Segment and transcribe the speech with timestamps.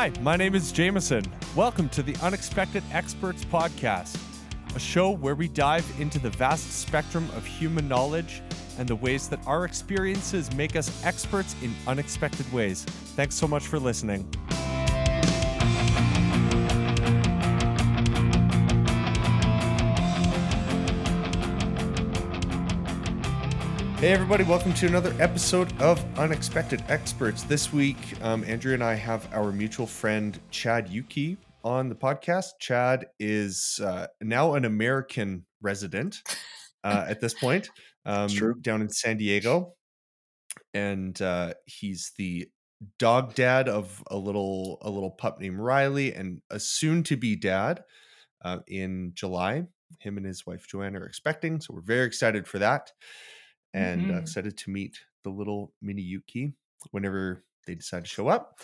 [0.00, 1.22] Hi, my name is Jameson.
[1.54, 4.18] Welcome to the Unexpected Experts Podcast,
[4.74, 8.40] a show where we dive into the vast spectrum of human knowledge
[8.78, 12.84] and the ways that our experiences make us experts in unexpected ways.
[13.14, 14.26] Thanks so much for listening.
[24.00, 27.42] Hey, everybody, welcome to another episode of Unexpected Experts.
[27.42, 32.52] This week, um, Andrea and I have our mutual friend Chad Yuki on the podcast.
[32.60, 36.22] Chad is uh, now an American resident
[36.82, 37.68] uh, at this point,
[38.06, 38.30] um,
[38.62, 39.74] down in San Diego.
[40.72, 42.48] And uh, he's the
[42.98, 47.36] dog dad of a little a little pup named Riley and a soon to be
[47.36, 47.84] dad
[48.42, 49.64] uh, in July.
[49.98, 52.92] Him and his wife Joanna are expecting, so we're very excited for that
[53.74, 54.20] and uh, Mhm.
[54.20, 56.54] excited to meet the little mini Yuki
[56.90, 58.58] whenever they decide to show up.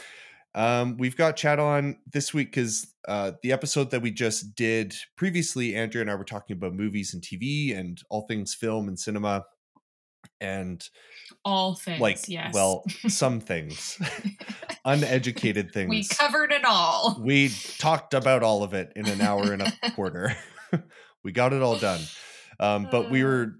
[0.54, 4.94] Um, we've got Chad on this week because uh, the episode that we just did
[5.16, 8.98] previously, Andrea and I were talking about movies and TV and all things film and
[8.98, 9.44] cinema,
[10.40, 10.82] and
[11.44, 12.54] All things, like, yes.
[12.54, 13.98] well, some things,
[14.84, 15.90] uneducated things.
[15.90, 17.16] we covered it all.
[17.20, 20.36] We talked about all of it in an hour and a quarter.
[21.22, 22.00] we got it all done.
[22.58, 23.26] Um, but we Uh.
[23.26, 23.54] were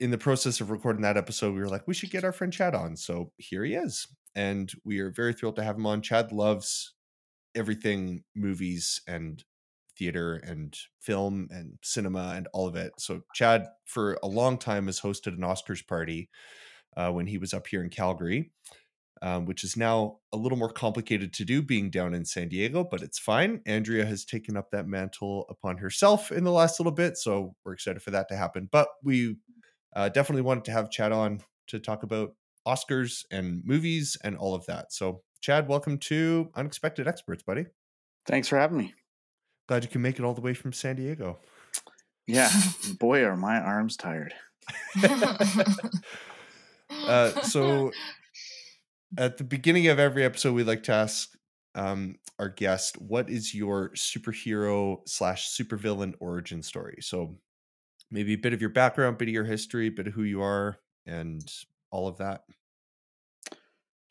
[0.00, 1.54] in the process of recording that episode.
[1.54, 2.96] We were like, we should get our friend Chad on.
[2.96, 4.08] So here he is.
[4.34, 6.02] And we are very thrilled to have him on.
[6.02, 6.94] Chad loves
[7.54, 9.44] everything movies and
[9.98, 12.92] theater and film and cinema and all of it.
[12.98, 16.30] So Chad, for a long time, has hosted an Oscars party
[16.96, 18.50] uh, when he was up here in Calgary
[19.22, 22.84] um, which is now a little more complicated to do being down in San Diego,
[22.84, 23.60] but it's fine.
[23.66, 27.74] Andrea has taken up that mantle upon herself in the last little bit, so we're
[27.74, 28.68] excited for that to happen.
[28.70, 29.36] But we
[29.94, 32.34] uh, definitely wanted to have Chad on to talk about
[32.66, 34.92] Oscars and movies and all of that.
[34.92, 37.66] So, Chad, welcome to Unexpected Experts, buddy.
[38.26, 38.94] Thanks for having me.
[39.68, 41.38] Glad you can make it all the way from San Diego.
[42.26, 42.50] Yeah,
[42.98, 44.34] boy, are my arms tired.
[47.06, 47.92] Uh, so
[49.16, 51.30] at the beginning of every episode, we like to ask
[51.74, 57.38] um, our guest, "What is your superhero slash supervillain origin story?" So
[58.10, 60.78] maybe a bit of your background, bit of your history, bit of who you are,
[61.06, 61.42] and
[61.90, 62.44] all of that.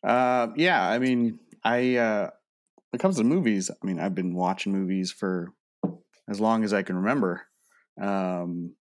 [0.03, 2.29] Uh, yeah, I mean, I uh,
[2.89, 5.53] when it comes to movies, I mean, I've been watching movies for
[6.29, 7.43] as long as I can remember.
[8.01, 8.75] Um,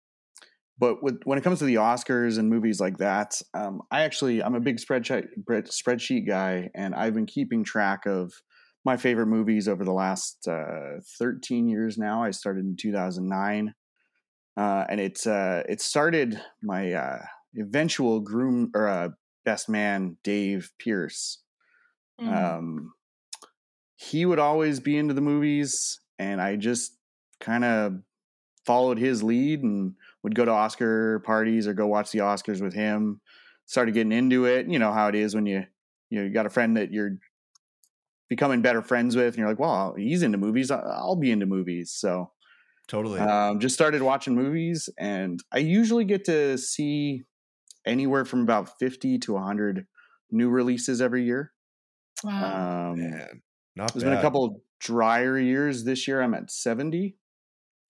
[0.78, 4.42] but with, when it comes to the Oscars and movies like that, um, I actually
[4.42, 8.32] I'm a big spreadsheet spreadsheet guy, and I've been keeping track of
[8.84, 12.22] my favorite movies over the last uh, 13 years now.
[12.22, 13.74] I started in 2009,
[14.58, 17.20] uh, and it's uh, it started my uh,
[17.56, 19.10] eventual groom or uh,
[19.44, 21.38] best man Dave Pierce.
[22.20, 22.56] Mm.
[22.56, 22.92] Um,
[23.94, 26.96] he would always be into the movies, and I just
[27.38, 28.00] kind of
[28.66, 32.74] followed his lead and would go to Oscar parties or go watch the Oscars with
[32.74, 33.20] him.
[33.66, 34.66] Started getting into it.
[34.66, 35.66] You know how it is when you
[36.10, 37.18] you know you got a friend that you're
[38.28, 40.72] becoming better friends with, and you're like, well, he's into movies.
[40.72, 41.92] I'll be into movies.
[41.92, 42.32] So
[42.88, 43.20] Totally.
[43.20, 47.24] um, just started watching movies, and I usually get to see
[47.86, 49.86] anywhere from about fifty to hundred
[50.30, 51.52] new releases every year.
[52.24, 52.90] wow.
[52.92, 53.42] Um, Man,
[53.76, 54.10] not there's bad.
[54.10, 55.84] been a couple drier years.
[55.84, 57.16] This year, I'm at seventy.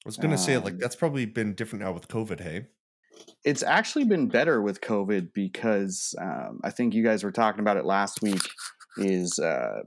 [0.05, 2.41] I was gonna say like um, that's probably been different now with COVID.
[2.41, 2.67] Hey,
[3.45, 7.77] It's actually been better with COVID because um, I think you guys were talking about
[7.77, 8.43] it last week.
[8.97, 9.81] Is uh,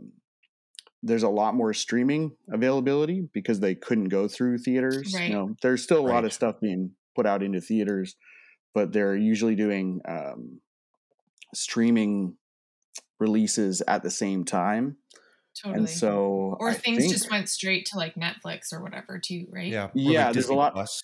[1.03, 5.13] there's a lot more streaming availability because they couldn't go through theaters.
[5.15, 5.29] Right.
[5.29, 8.15] You know, there's still a lot of stuff being put out into theaters,
[8.73, 10.61] but they're usually doing um,
[11.53, 12.35] streaming
[13.19, 14.97] releases at the same time.
[15.55, 15.79] totally.
[15.79, 19.47] And so, or I things think just went straight to like Netflix or whatever too,
[19.51, 19.67] right?
[19.67, 21.01] yeah, or, Yeah, like there's a lot- Plus.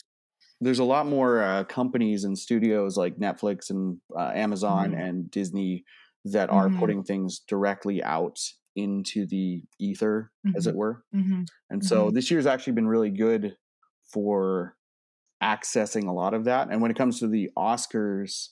[0.61, 4.99] there's a lot more uh, companies and studios like Netflix and uh, Amazon Mhm.
[5.09, 5.83] and Disney
[6.25, 6.79] that are Mhm.
[6.79, 8.39] putting things directly out
[8.77, 11.03] into the ether, as it were.
[11.13, 11.43] Mm-hmm.
[11.69, 12.13] And so Mhm.
[12.13, 13.57] this year's actually been really good
[14.05, 14.77] for
[15.43, 16.69] accessing a lot of that.
[16.69, 18.49] And when it comes to the Oscars,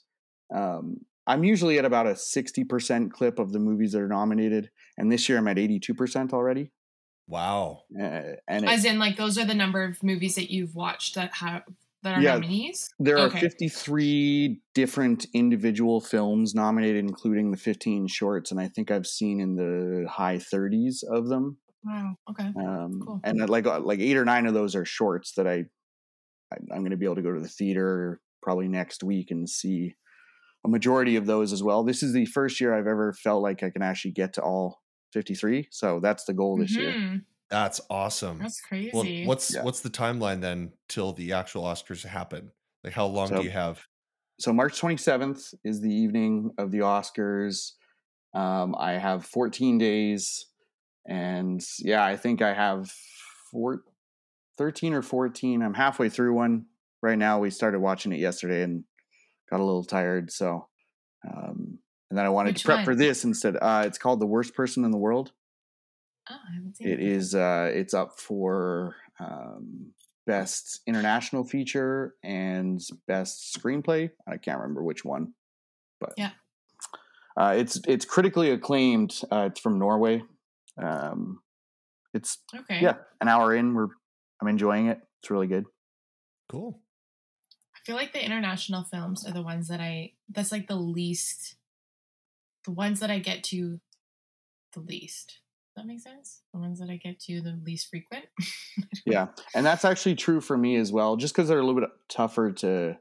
[0.54, 4.69] um, I'm usually at about a 60% clip of the movies that are nominated.
[4.98, 6.72] And this year I'm at 82% already.
[7.27, 7.83] Wow.
[7.98, 11.16] Uh, and it, As in, like those are the number of movies that you've watched
[11.16, 11.63] that have
[12.05, 12.35] that are Yeah.
[12.35, 12.89] nominees.
[12.99, 19.07] There are 53 different individual films nominated, including the 15 shorts, and I think I've
[19.07, 21.57] seen in the high 30s of them.
[21.83, 22.15] Wow.
[22.29, 22.51] Okay.
[22.57, 23.19] Um, Cool.
[23.23, 25.65] And uh, like uh, like eight or nine of those are shorts that I,
[26.51, 29.49] I I'm going to be able to go to the theater probably next week and
[29.49, 29.95] see
[30.65, 31.83] a majority of those as well.
[31.83, 34.81] This is the first year I've ever felt like I can actually get to all
[35.13, 35.67] 53.
[35.71, 37.21] So that's the goal this year.
[37.50, 38.39] That's awesome.
[38.39, 38.92] That's crazy.
[38.94, 39.63] Well, what's Yeah.
[39.63, 42.51] what's the timeline then till the actual Oscars happen?
[42.83, 43.86] Like how long So- do you have?
[44.39, 47.74] So March 27th is the evening of the Oscars.
[48.33, 50.47] Um, I have 14 days,
[51.07, 52.92] and yeah, I think I have
[53.50, 53.83] four,
[54.57, 55.62] 13 or 14.
[55.62, 56.65] I'm halfway through one
[57.01, 57.39] right now.
[57.39, 58.83] We started watching it yesterday and
[59.50, 60.68] got a little tired, so
[61.25, 63.56] um, and then I wanted Which to prep for this instead.
[63.62, 65.31] Uh, it's called The Worst Person in the World.
[66.30, 67.36] Oh, I haven't seen It is.
[67.36, 69.92] Uh, it's up for um,
[70.25, 74.10] best international feature and best screenplay.
[74.27, 75.33] I can't remember which one,
[76.00, 76.31] but Yeah.
[77.38, 79.22] uh, it's it's critically acclaimed.
[79.31, 80.24] Uh, it's from Norway.
[80.81, 81.42] Um,
[82.13, 82.81] it's Okay.
[82.81, 83.74] yeah, an hour in.
[83.74, 83.89] We're
[84.42, 85.00] I'm enjoying it.
[85.22, 85.66] It's really good.
[86.50, 86.81] Cool.
[87.75, 91.56] I feel like the international films are the ones that I that's like the least
[92.63, 93.80] the ones that I get to
[94.74, 95.39] the least.
[95.75, 96.42] That makes sense?
[96.54, 98.25] The ones that I get to the least frequent.
[99.06, 101.16] Yeah, and that's actually true for me as well.
[101.16, 102.98] Just because they're a little bit tougher to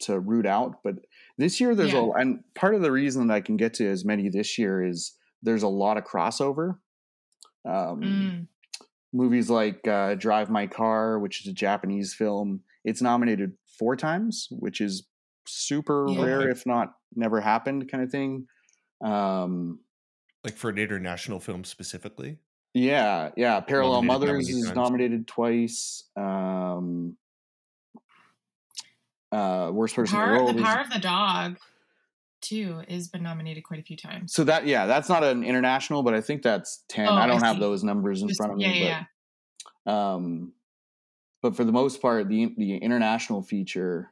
[0.00, 0.96] to root out, but
[1.38, 2.00] this year there's Yeah.
[2.00, 4.84] a and part of the reason that I can get to as many this year
[4.84, 6.78] is there's a lot of crossover.
[7.64, 8.46] Um, Mm.
[9.12, 14.48] Movies like uh, Drive My Car, which is a Japanese film, it's nominated four times,
[14.50, 15.06] which is
[15.46, 16.22] super Yeah.
[16.24, 18.46] rare, if not never happened, kind of thing.
[19.04, 19.80] Um,
[20.44, 22.38] Like for an international film specifically.
[22.74, 23.60] Yeah, yeah.
[23.60, 24.76] Parallel Nominated Mothers many is times.
[24.76, 26.04] nominated twice.
[26.16, 27.16] Um,
[29.30, 30.56] uh, worst person in the Power, world.
[30.56, 31.58] the is- of the Dog,
[32.40, 34.32] too, has been nominated quite a few times.
[34.34, 37.08] so that yeah, that's not an international, but I think that's ten.
[37.08, 37.60] Oh, I I don't have see.
[37.60, 39.04] those numbers in Just- front of yeah, me, yeah,
[39.84, 40.52] but um,
[41.40, 44.10] but for the most part, the the international feature.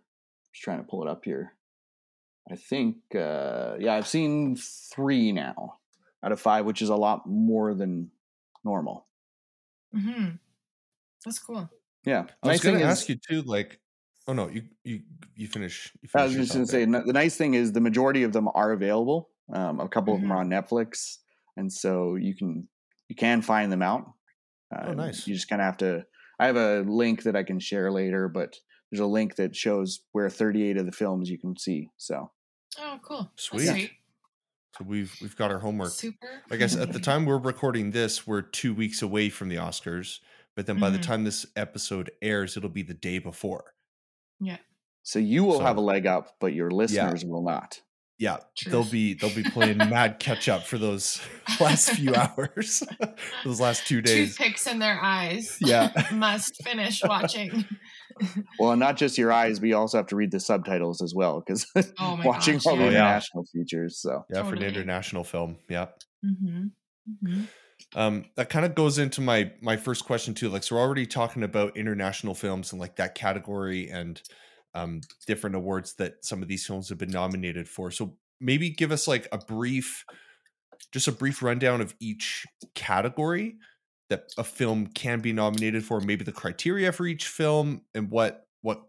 [0.52, 1.54] Just trying to pull it up here.
[2.50, 5.76] I think uh, yeah, I've seen three now
[6.22, 8.10] out of five, which is a lot more than
[8.64, 9.06] normal.
[9.92, 10.00] yeah.
[10.00, 10.28] hmm
[11.24, 11.68] That's cool.
[12.04, 13.42] Yeah, I was Nice going to ask you too.
[13.42, 13.78] Like,
[14.26, 15.02] oh no, you you
[15.34, 15.92] you finish.
[16.02, 18.48] You I was just going to say, the nice thing is the majority of them
[18.54, 19.28] are available.
[19.52, 21.18] Um, a couple of them are on Netflix,
[21.56, 22.68] and so you can
[23.08, 24.12] you can find them out.
[24.74, 25.26] Uh, Oh, nice.
[25.26, 26.06] You just kind of have to.
[26.38, 28.56] I have a link that I can share later, but
[28.90, 31.90] there's a link that shows where 38 of the films you can see.
[31.98, 32.30] So
[32.78, 33.30] Oh, cool.
[33.36, 33.66] Sweet.
[33.68, 33.90] sweet.
[34.78, 35.90] So we've we've got our homework.
[35.90, 36.42] Super.
[36.50, 40.20] I guess at the time we're recording this, we're two weeks away from the Oscars.
[40.56, 41.02] But then by the Mhm.
[41.02, 43.74] time this episode airs, it'll be the day before.
[44.40, 44.58] Yeah.
[45.02, 47.80] So you will So- have a leg up, but your listeners will not.
[48.18, 48.70] Yeah, True.
[48.72, 51.20] they'll be they'll be playing mad catch up for those
[51.60, 52.82] last few hours,
[53.44, 54.36] those last two days.
[54.36, 55.56] Toothpicks in their eyes.
[55.60, 55.90] Yeah.
[56.12, 57.64] Must finish watching.
[58.58, 61.40] Well, not just your eyes, but you also have to read the subtitles as well
[61.40, 61.66] because
[61.98, 63.22] Oh my watching gosh, all the yeah.
[63.22, 64.00] international features.
[64.00, 64.62] So Yeah, for an Totally.
[64.62, 65.58] international film.
[65.68, 65.88] Yeah.
[66.22, 66.72] hmm
[67.06, 67.44] hmm
[67.94, 70.48] Um, that kind of goes into my my first question too.
[70.48, 74.20] Like, so we're already talking about international films and like that category and
[74.74, 77.90] um, different awards that some of these films have been nominated for.
[77.90, 80.04] So maybe give us like a brief,
[80.92, 83.58] just a brief rundown of each category
[84.10, 86.00] that a film can be nominated for.
[86.00, 88.82] Maybe the criteria for each film and what what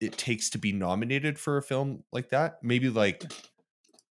[0.00, 2.62] it takes to be nominated for a film like that.
[2.62, 3.24] Maybe like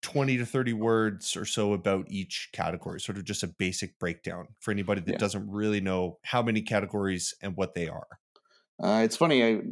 [0.02, 4.48] 20 to 30 words or so about each category, sort of just a basic breakdown
[4.60, 5.18] for anybody that Yeah.
[5.18, 8.06] doesn't really know how many categories and what they are.
[8.82, 9.42] Uh, it's funny.
[9.44, 9.62] I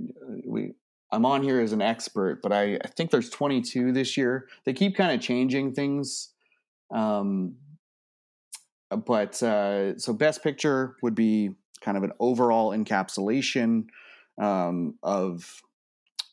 [0.47, 0.73] we
[1.11, 4.49] I'm on here as an expert, but I, I think there's 22 this year.
[4.65, 6.31] They keep kind of changing things.
[6.91, 7.57] Um,
[8.97, 13.87] but uh, so best picture would be kind of an overall encapsulation
[14.41, 15.63] um, of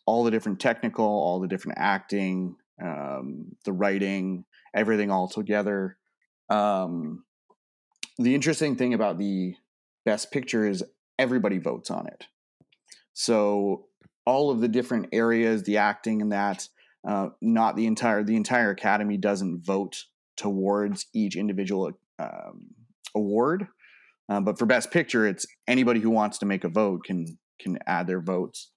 [0.06, 5.98] all the different technical, all the different acting, um, the writing, everything all together.
[6.50, 7.26] Um,
[8.18, 9.56] the interesting thing about the
[10.06, 10.84] best picture is
[11.18, 12.26] everybody votes on it.
[13.14, 13.86] So
[14.26, 16.68] all of the different areas, the acting and that,
[17.08, 22.68] uh, not the entire the entire academy doesn't vote towards each individual um,
[23.16, 23.68] award.
[24.30, 27.80] Um, but for best picture, it's anybody who wants to make a vote can can
[27.88, 28.72] add their votes.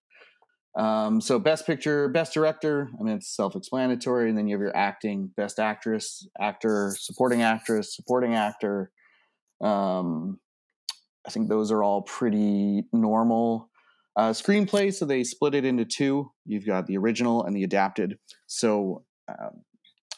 [0.77, 2.89] Um, so best picture, best director.
[2.99, 4.31] I mean, it's self-explanatory.
[4.31, 8.91] And then you have your acting, best actress, actor, supporting actress, supporting actor.
[9.63, 10.41] Um,
[11.27, 13.69] I think those are all pretty normal.
[14.17, 16.31] Uh, screenplay, so they split it into two.
[16.45, 18.19] You've got the original and the adapted.
[18.47, 19.63] So, um,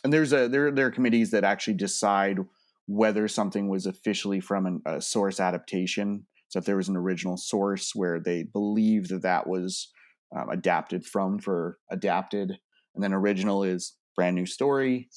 [0.02, 2.38] and there's a there there are committees that actually decide
[2.86, 6.26] whether something was officially from an, a source adaptation.
[6.48, 9.90] So, if there was an original source where they believe that that was
[10.36, 12.58] um, adapted from for adapted,
[12.94, 15.08] and then original is brand new story.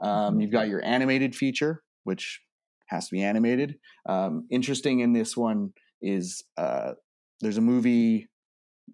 [0.00, 2.40] Um, you've got your animated feature, which
[2.86, 3.76] has to be animated.
[4.08, 6.92] Um, interesting in this one is uh,
[7.40, 8.28] there's a movie.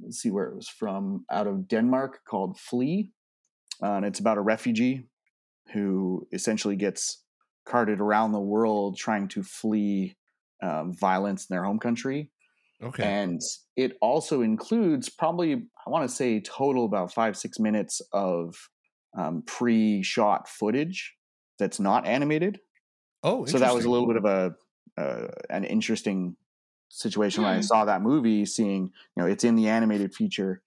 [0.02, 1.24] Let's see where it was from.
[1.30, 3.10] Out of Denmark called Flee,
[3.82, 5.06] uh, and it's about a refugee
[5.72, 7.23] who essentially gets
[7.64, 10.16] carted around the world trying to flee
[10.62, 12.30] um, violence in their home country.
[12.82, 13.18] Okay.
[13.20, 13.40] And
[13.76, 15.54] it also includes probably,
[15.86, 18.70] I want to say, total about five, six minutes of
[19.18, 21.16] um, pre shot footage
[21.58, 22.60] that's not animated.
[23.22, 24.56] oh, So that was a little bit of a
[25.00, 26.36] uh, an interesting
[26.88, 27.62] situation when I Hmm.
[27.62, 28.92] saw that movie, seeing, you
[29.22, 30.62] know, it's in the animated feature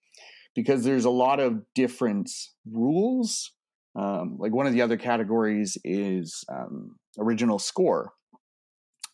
[0.56, 2.32] because there's a lot of different
[2.66, 3.54] rules.
[3.98, 8.14] Um, like one of the other categories is um, original score.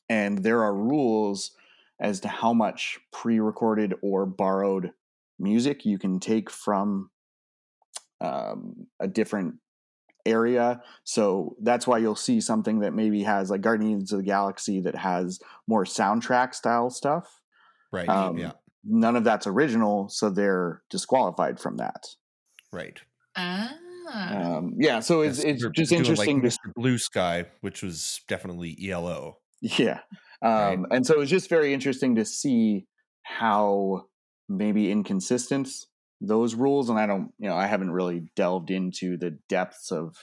[0.10, 1.52] And there are rules
[2.00, 4.92] as to how much pre recorded or borrowed
[5.40, 7.10] music you can take from
[8.20, 9.56] um, a different
[10.26, 10.82] area.
[11.06, 14.96] So that's why you'll see something that maybe has like Guardians of the Galaxy that
[14.96, 17.42] has more soundtrack style stuff.
[17.92, 18.10] Right.
[18.10, 18.52] um, yeah.
[18.86, 22.06] None of that's original, so they're disqualified from that.
[22.74, 23.00] Right.
[23.38, 23.72] Ah.
[24.12, 26.74] Um, yeah, so it's Yes, it's just interesting Like Mr.
[26.76, 29.38] Blue Sky, which was definitely ELO.
[29.62, 30.00] Yeah.
[30.42, 32.86] Um, And so it's just very interesting to see
[33.24, 34.08] how
[34.50, 35.70] maybe inconsistent
[36.20, 36.90] those rules.
[36.90, 40.16] And I don't, you know, I haven't really delved into the depths of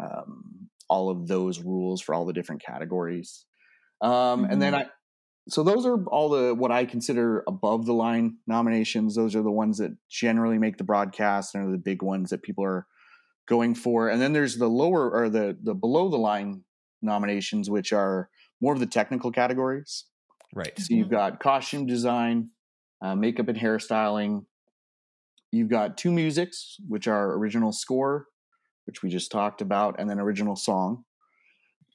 [0.00, 3.44] um, all of those rules for all the different categories.
[4.00, 4.86] Um, And then I,
[5.48, 9.14] so those are all the what I consider above the line nominations.
[9.14, 12.42] Those are the ones that generally make the broadcast and are the big ones that
[12.42, 12.86] people are
[13.46, 14.08] going for.
[14.08, 16.64] And then there's the lower or the the below the line
[17.02, 18.28] nominations, which are
[18.60, 20.04] more of the technical categories.
[20.54, 20.78] Right.
[20.78, 22.50] So you've got costume design,
[23.02, 24.46] uh, makeup and hairstyling.
[25.52, 28.26] You've got two musics, which are original score,
[28.86, 31.04] which we just talked about, and then original song.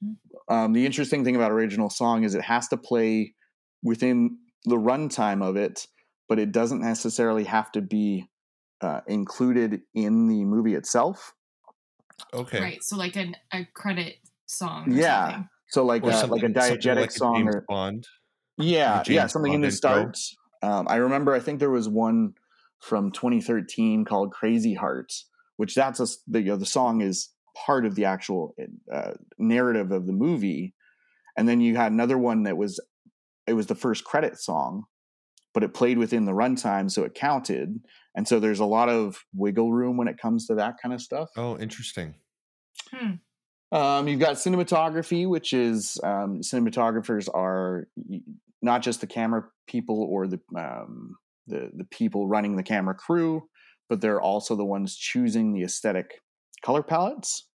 [0.04, 0.16] Mhm.
[0.48, 3.36] Um, the interesting thing about original song is it has to play
[3.84, 5.88] within the runtime of it,
[6.30, 8.30] but it doesn't necessarily have to be
[8.82, 11.34] uh, included in the movie itself.
[12.34, 12.60] Okay.
[12.62, 12.84] Right.
[12.84, 14.92] So like an, a credit song.
[14.92, 15.26] Or Yeah.
[15.26, 15.50] Something.
[15.70, 18.08] So like Or a, something, like a something diegetic like song James or Bond.
[18.58, 19.78] Yeah, Like yeah, James something in the intro.
[19.78, 20.36] starts.
[20.62, 21.34] Um, I remember.
[21.34, 22.34] I think there was one
[22.80, 27.30] from 2013 called "Crazy Hearts," which that's a the you know, the song is
[27.66, 28.54] part of the actual
[28.94, 30.76] uh, narrative of the movie,
[31.38, 32.80] and then you had another one that was
[33.48, 34.84] it was the first credit song,
[35.54, 37.80] but it played within the runtime, so it counted.
[38.16, 41.02] And so there's a lot of wiggle room when it comes to that kind of
[41.02, 41.30] stuff.
[41.38, 42.16] Oh, interesting.
[42.94, 43.16] Hmm.
[43.72, 47.88] Um, you've got cinematography, which is um, cinematographers are
[48.62, 51.16] not just the camera people or the um,
[51.48, 53.44] the the people running the camera crew,
[53.90, 56.22] but they're also the ones choosing the aesthetic
[56.62, 57.48] color palettes.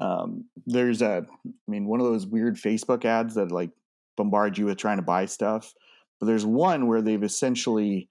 [0.00, 3.70] Um, there's a, I mean, one of those weird Facebook ads that like
[4.16, 5.72] bombard you with trying to buy stuff.
[6.24, 8.08] But there's one where they've essentially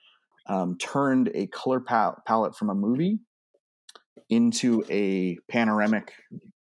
[0.48, 3.17] um, turned a color pal- palette from a movie
[4.29, 6.13] into a panoramic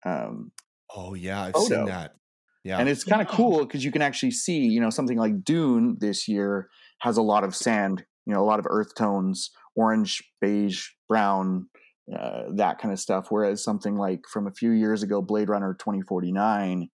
[0.05, 0.51] um,
[0.95, 1.65] Oh yeah, I've Photo.
[1.75, 2.13] seen that.
[2.63, 2.77] Yeah.
[2.77, 5.97] and it's kind of cool because you can actually see, you know, something like Dune
[5.99, 10.23] this year has a lot of sand, you know, a lot of earth tones, orange,
[10.39, 11.67] beige, brown,
[12.15, 13.27] uh, that kind of stuff.
[13.29, 16.87] Whereas something like from a few years ago, Blade Runner 2049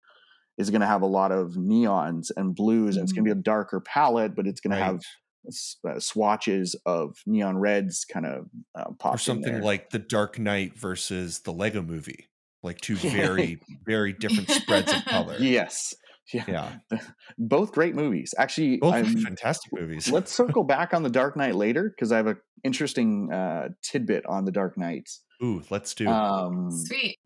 [0.59, 3.39] is going to have a lot of neons and blues, and it's going to be
[3.39, 4.79] a darker palette, but it's going right.
[4.79, 5.01] to have
[5.49, 9.63] s- uh, swatches of neon reds kind of uh, popped or something in there.
[9.63, 12.29] like the Dark Knight versus the Lego Movie,
[12.63, 15.37] like two very very different spreads of color.
[15.41, 15.93] yes,
[16.33, 16.99] yeah, Yeah,
[17.39, 18.33] both great movies.
[18.39, 20.11] Actually, both I'm, fantastic movies.
[20.11, 24.25] let's circle back on the Dark Knight later because I have an interesting uh, tidbit
[24.27, 25.11] on the Dark Knight
[25.43, 26.07] Ooh, let's do.
[26.09, 27.19] um, Sweet.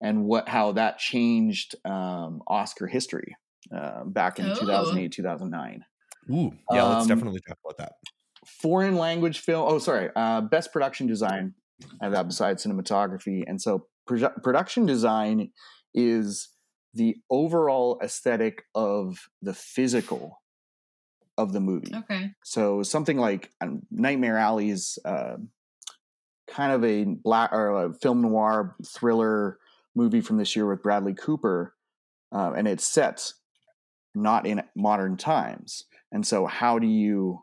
[0.00, 3.36] And what how that changed um, Oscar history
[3.74, 4.54] uh, back in Oh.
[4.54, 5.84] 2008 2009.
[6.30, 7.92] Ooh, yeah, let's um, definitely talk about that.
[8.46, 9.66] Foreign language film.
[9.68, 11.54] Oh, sorry, uh, best production design.
[12.00, 15.50] I have that besides cinematography, and so produ- production design
[15.94, 16.48] is
[16.94, 20.42] the overall aesthetic of the physical
[21.38, 21.92] of the movie.
[21.94, 22.30] Okay.
[22.44, 25.36] So something like um, Nightmare Alley is uh,
[26.48, 29.58] kind of a black or a film noir thriller
[30.00, 31.76] movie from this year with Bradley Cooper,
[32.32, 33.32] uh, and it's set
[34.14, 35.84] not in modern times.
[36.12, 37.40] And so, how do you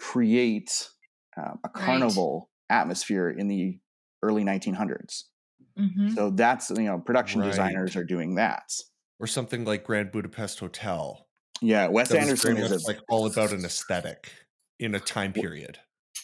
[0.00, 0.88] create
[1.36, 1.78] uh, a Right.
[1.84, 3.80] carnival atmosphere in the
[4.22, 5.30] early 1900s?
[5.76, 7.42] hmm So that's you know production Right.
[7.42, 8.70] designers are doing that.
[9.18, 11.28] Or something like Grand Budapest Hotel.
[11.60, 14.32] Yeah, Wes That was Anderson is a like all about an aesthetic
[14.78, 15.80] in a time period.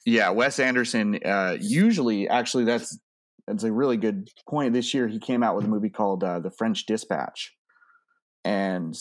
[0.07, 1.19] Yeah, Wes Anderson.
[1.25, 2.99] Uh, usually, actually, that's
[3.51, 4.73] that's a really good point.
[4.73, 7.53] This year, he came out with a movie called uh, The French Dispatch,
[8.45, 8.97] and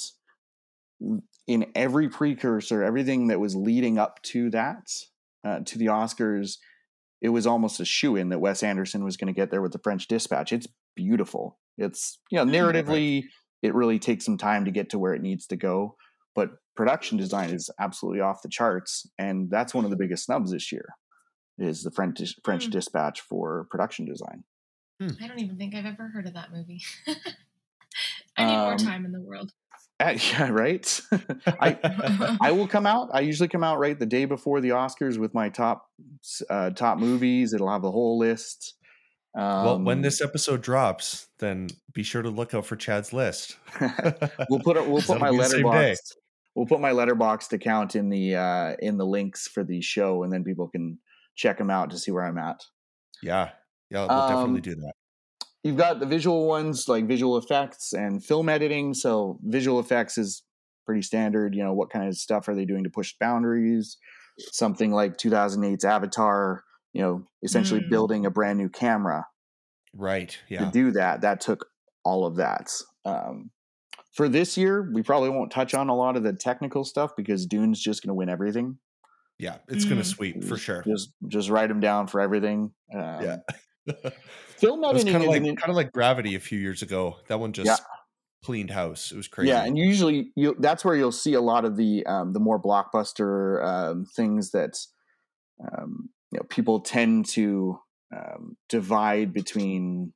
[1.45, 4.87] in every precursor, everything that was leading up to that,
[5.45, 6.57] uh, to the Oscars,
[7.21, 9.71] it was almost a shoe in that Wes Anderson was going to get there with
[9.71, 10.51] the French Dispatch.
[10.51, 11.59] It's beautiful.
[11.77, 13.25] It's you know narratively,
[13.61, 15.95] it really takes some time to get to where it needs to go,
[16.33, 20.51] but production design is absolutely off the charts, and that's one of the biggest snubs
[20.51, 20.95] this year.
[21.61, 22.71] Is the French French Mm.
[22.71, 24.43] Dispatch for production design?
[25.01, 26.81] I don't even think I've ever heard of that movie.
[28.37, 29.51] I need more Um, time in the world.
[29.99, 31.01] Uh, yeah, right.
[31.47, 33.09] I I will come out.
[33.13, 35.85] I usually come out right the day before the Oscars with my top
[36.49, 37.53] uh, top movies.
[37.53, 38.75] It'll have the whole list.
[39.35, 43.57] Um, well, when this episode drops, then be sure to look out for Chad's list.
[44.49, 46.13] we'll put we'll put my be the Letterboxd.
[46.55, 50.31] We'll put my Letterboxd account in the uh, in the links for the show, and
[50.33, 50.97] then people can
[51.39, 52.61] check them out to see where I'm at.
[53.23, 53.51] Yeah,
[53.89, 54.91] yeah, we'll definitely Um, do that.
[55.63, 58.93] You've got the visual ones like visual effects and film editing.
[58.93, 60.43] So visual effects is
[60.85, 61.55] pretty standard.
[61.55, 63.97] You know, what kind of stuff are they doing to push boundaries?
[64.51, 66.63] Something like 2008's Avatar.
[66.93, 67.89] You know, essentially Mm.
[67.89, 69.25] building a brand new camera
[69.93, 70.37] Right.
[70.49, 70.65] Yeah.
[70.65, 71.21] To do that.
[71.21, 71.65] That took
[72.03, 72.71] all of that.
[73.05, 73.51] Um,
[74.13, 77.45] for this year, we probably won't touch on a lot of the technical stuff because
[77.45, 78.77] Dune's just going to win everything.
[79.39, 79.57] Yeah.
[79.67, 80.05] It's gonna Mm.
[80.15, 80.83] sweep for sure.
[80.83, 82.71] Just just write them down for everything.
[82.93, 83.37] Um, Yeah.
[84.57, 87.15] film It was editing kind of like kind of like Gravity a few years ago.
[87.27, 87.77] That one just Yeah.
[88.43, 89.11] cleaned house.
[89.11, 89.49] It was crazy.
[89.49, 92.61] Yeah, and usually you that's where you'll see a lot of the um, the more
[92.61, 94.77] blockbuster um, things that
[95.61, 97.79] um, you know people tend to
[98.15, 100.13] um, divide between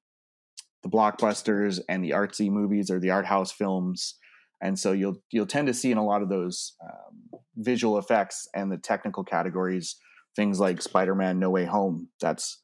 [0.84, 4.15] the blockbusters and the artsy movies or the art house films,
[4.63, 8.48] and so you'll you'll tend to see in a lot of those um, visual effects
[8.55, 9.96] and the technical categories
[10.35, 12.07] things like Spider-Man: No Way Home.
[12.20, 12.59] That's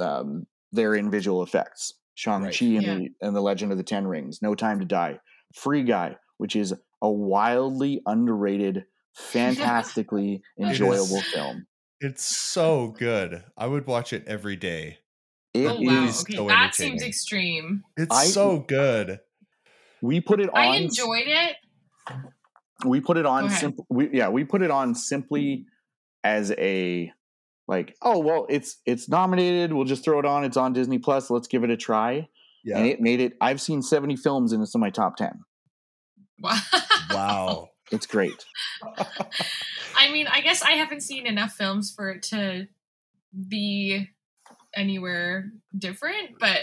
[0.00, 1.94] um, they're in visual effects.
[2.16, 2.94] Shang Chi and, Yeah.
[2.96, 5.18] the, and the Legend of the Ten Rings, No Time to Die,
[5.54, 8.84] Free Guy, which is a wildly underrated,
[9.14, 10.68] fantastically is.
[10.80, 11.66] enjoyable film.
[12.00, 13.44] It's so good.
[13.56, 14.98] I would watch it every day.
[15.54, 16.04] It oh wow.
[16.04, 17.82] is- is Okay, so that seems extreme.
[17.96, 19.20] It's I- so good.
[20.04, 20.56] We put it on.
[20.56, 21.56] I enjoyed it.
[22.84, 25.66] we put it on Go we, yeah we put it on simply
[26.22, 27.10] as a
[27.66, 31.30] like oh well it's it's nominated we'll just throw it on it's on disney plus
[31.30, 32.28] let's give it a try
[32.64, 32.78] Yeah.
[32.78, 35.40] and it made it i've seen 70 films and it's in my top 10
[36.40, 36.58] Wow.
[37.10, 37.68] wow.
[37.90, 38.44] it's great
[39.96, 42.66] I mean, I guess I haven't seen enough films for it to
[43.48, 44.10] be
[44.74, 46.58] anywhere different, but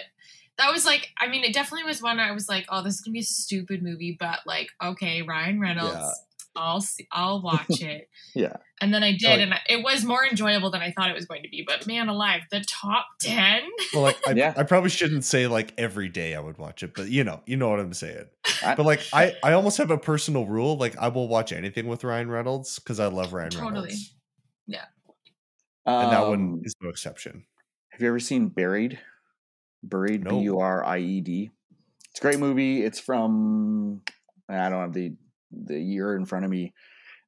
[0.62, 3.02] that was like, I mean, it definitely was one I was like, oh, this is
[3.02, 6.12] gonna be a stupid movie, but like, okay, Ryan Reynolds, Yeah.
[6.56, 8.10] I'll see, I'll watch it.
[8.36, 11.10] yeah And then I did, Like- and I- it was more enjoyable than I thought
[11.10, 11.64] it was going to be.
[11.66, 13.62] But man, alive, the top ten.
[13.94, 14.54] Well, like I, Yeah.
[14.58, 17.56] I probably shouldn't say like every day I would watch it, but you know, you
[17.58, 18.26] know what I'm saying.
[18.66, 20.78] I- But like I, I almost have a personal rule.
[20.78, 23.72] Like I will watch anything with Ryan Reynolds because I love Ryan Totally.
[23.72, 24.14] Reynolds,
[24.68, 24.86] Yeah.
[25.86, 27.46] and that one um, is no exception.
[27.92, 29.00] have you ever seen buried
[29.84, 30.40] buried No.
[30.40, 31.52] b-u-r-i-e-d
[32.10, 34.02] it's a great movie it's from
[34.50, 35.16] i don't have the
[35.52, 36.74] the year in front of me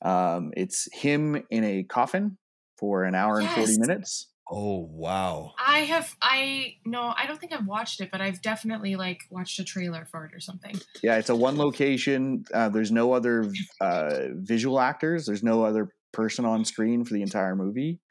[0.02, 2.38] um it's him in a coffin
[2.78, 5.54] for an hour and 40 minutes Oh wow!
[5.58, 9.58] I have, I no, I don't think I've watched it, but I've definitely like watched
[9.60, 10.76] a trailer for it or something.
[11.02, 12.44] Yeah, it's a one location.
[12.54, 15.26] Uh, there's no other uh, visual actors.
[15.26, 18.02] There's no other person on screen for the entire movie.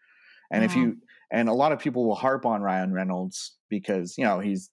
[0.51, 0.97] And if you
[1.33, 4.71] and a lot of people will harp on Ryan Reynolds because you know he's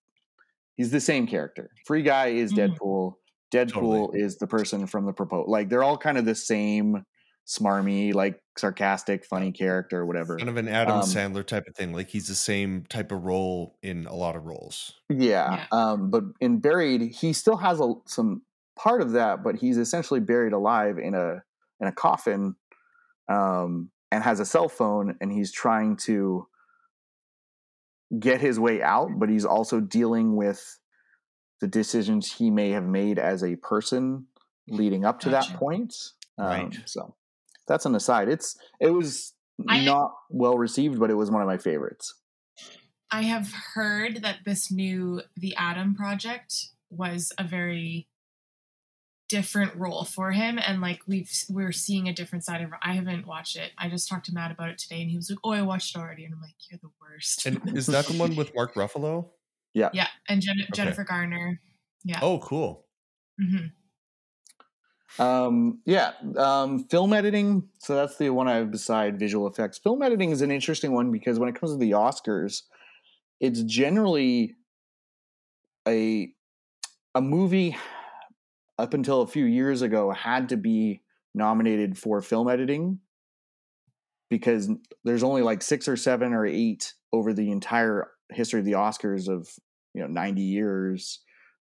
[0.76, 1.72] he's the same character.
[1.88, 2.78] Free Guy is Mhm.
[2.78, 3.14] Deadpool.
[3.52, 5.48] Deadpool is the person from the propose.
[5.48, 7.04] Like they're all kind of the same
[7.48, 10.38] smarmy, like sarcastic, funny character whatever.
[10.38, 11.94] Kind of an Adam Um, Sandler type of thing.
[11.94, 14.94] Like he's the same type of role in a lot of roles.
[15.10, 15.66] Yeah.
[15.72, 18.44] Um, but in Buried, he still has a, some
[18.78, 21.42] part of that, but he's essentially buried alive in a
[21.82, 22.56] in a coffin,
[23.30, 26.46] um, and has a cell phone, and he's trying to
[28.18, 30.80] get his way out, but he's also dealing with
[31.62, 34.26] the decisions he may have made as a person
[34.68, 35.52] leading up to Gotcha.
[35.52, 35.94] that point.
[36.38, 36.78] Um, Right.
[36.86, 37.16] So
[37.68, 38.30] that's an aside.
[38.30, 39.34] It's it was
[39.68, 42.16] I- not well received, but it was one of my favorites.
[43.12, 48.08] I have heard that this new The Adam Project was a very
[49.30, 53.28] different role for him and like we've we're seeing a different side of I haven't
[53.28, 53.72] watched it.
[53.78, 55.96] I just talked to Matt about it today and he was like, "Oh, I watched
[55.96, 58.74] it already." And I'm like, "You're the worst." And is that the one with Mark
[58.74, 59.30] Ruffalo?
[59.74, 61.62] yeah, Yeah, and Jen- Jennifer Garner.
[62.04, 62.20] Yeah.
[62.22, 62.88] Oh, cool.
[63.40, 63.68] hmm
[65.18, 67.70] Um, yeah, um, film editing.
[67.80, 69.78] So that's the one I have beside visual effects.
[69.78, 72.64] Film editing is an interesting one because when it comes to the Oscars,
[73.40, 74.56] it's generally
[75.88, 76.34] a
[77.16, 77.76] a movie
[78.80, 81.02] up until a few years ago had to be
[81.36, 83.00] nominated for film editing
[84.30, 84.70] because
[85.04, 89.28] there's only like six or seven or eight over the entire history of the Oscars
[89.28, 89.48] of
[89.94, 91.20] you know 90 years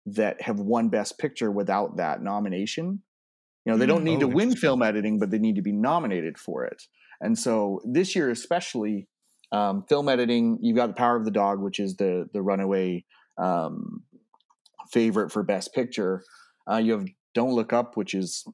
[0.06, 3.02] that have won best picture without that nomination.
[3.64, 4.04] You know they don't Mm.
[4.04, 6.82] need Oh, to win film editing but they need to be nominated for it.
[7.20, 9.08] And so this year especially
[9.52, 13.04] um, film editing you've got the power of the dog which is the the runaway
[13.38, 14.02] um,
[14.90, 16.22] favorite for best picture
[16.70, 18.44] uh, you have don't look up which is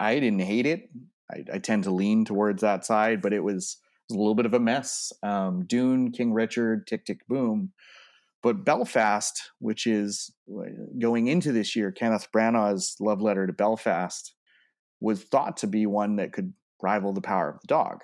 [0.00, 0.90] i didn't hate it
[1.30, 4.34] I, I tend to lean towards that side but it was, it was a little
[4.34, 7.72] bit of a mess um, dune king richard tick tick boom
[8.44, 10.30] but Belfast, which is
[11.00, 14.34] going into this year, Kenneth Branagh's love letter to Belfast,
[15.00, 18.02] was thought to be one that could rival The Power of the Dog.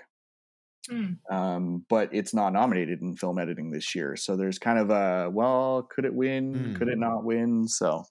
[0.89, 1.13] Hmm.
[1.31, 4.17] Um, but it's not nominated in film editing this year.
[4.17, 6.55] So there's kind of a, well, could it win?
[6.55, 6.75] Hmm.
[6.75, 7.69] Could it not win?
[7.69, 8.07] So it'd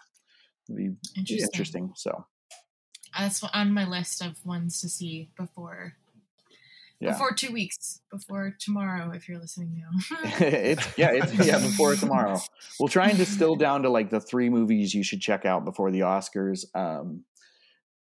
[0.75, 1.49] be Interesting.
[1.53, 1.93] interesting.
[1.95, 2.25] So
[3.17, 5.95] That's on my list of ones to see before
[6.99, 7.11] yeah.
[7.11, 10.19] before two weeks, before tomorrow, if you're listening now.
[10.39, 12.39] it's yeah, it's yeah, before tomorrow.
[12.79, 15.91] We'll try and distill down to like the three movies you should check out before
[15.91, 16.65] the Oscars.
[16.75, 17.23] Um,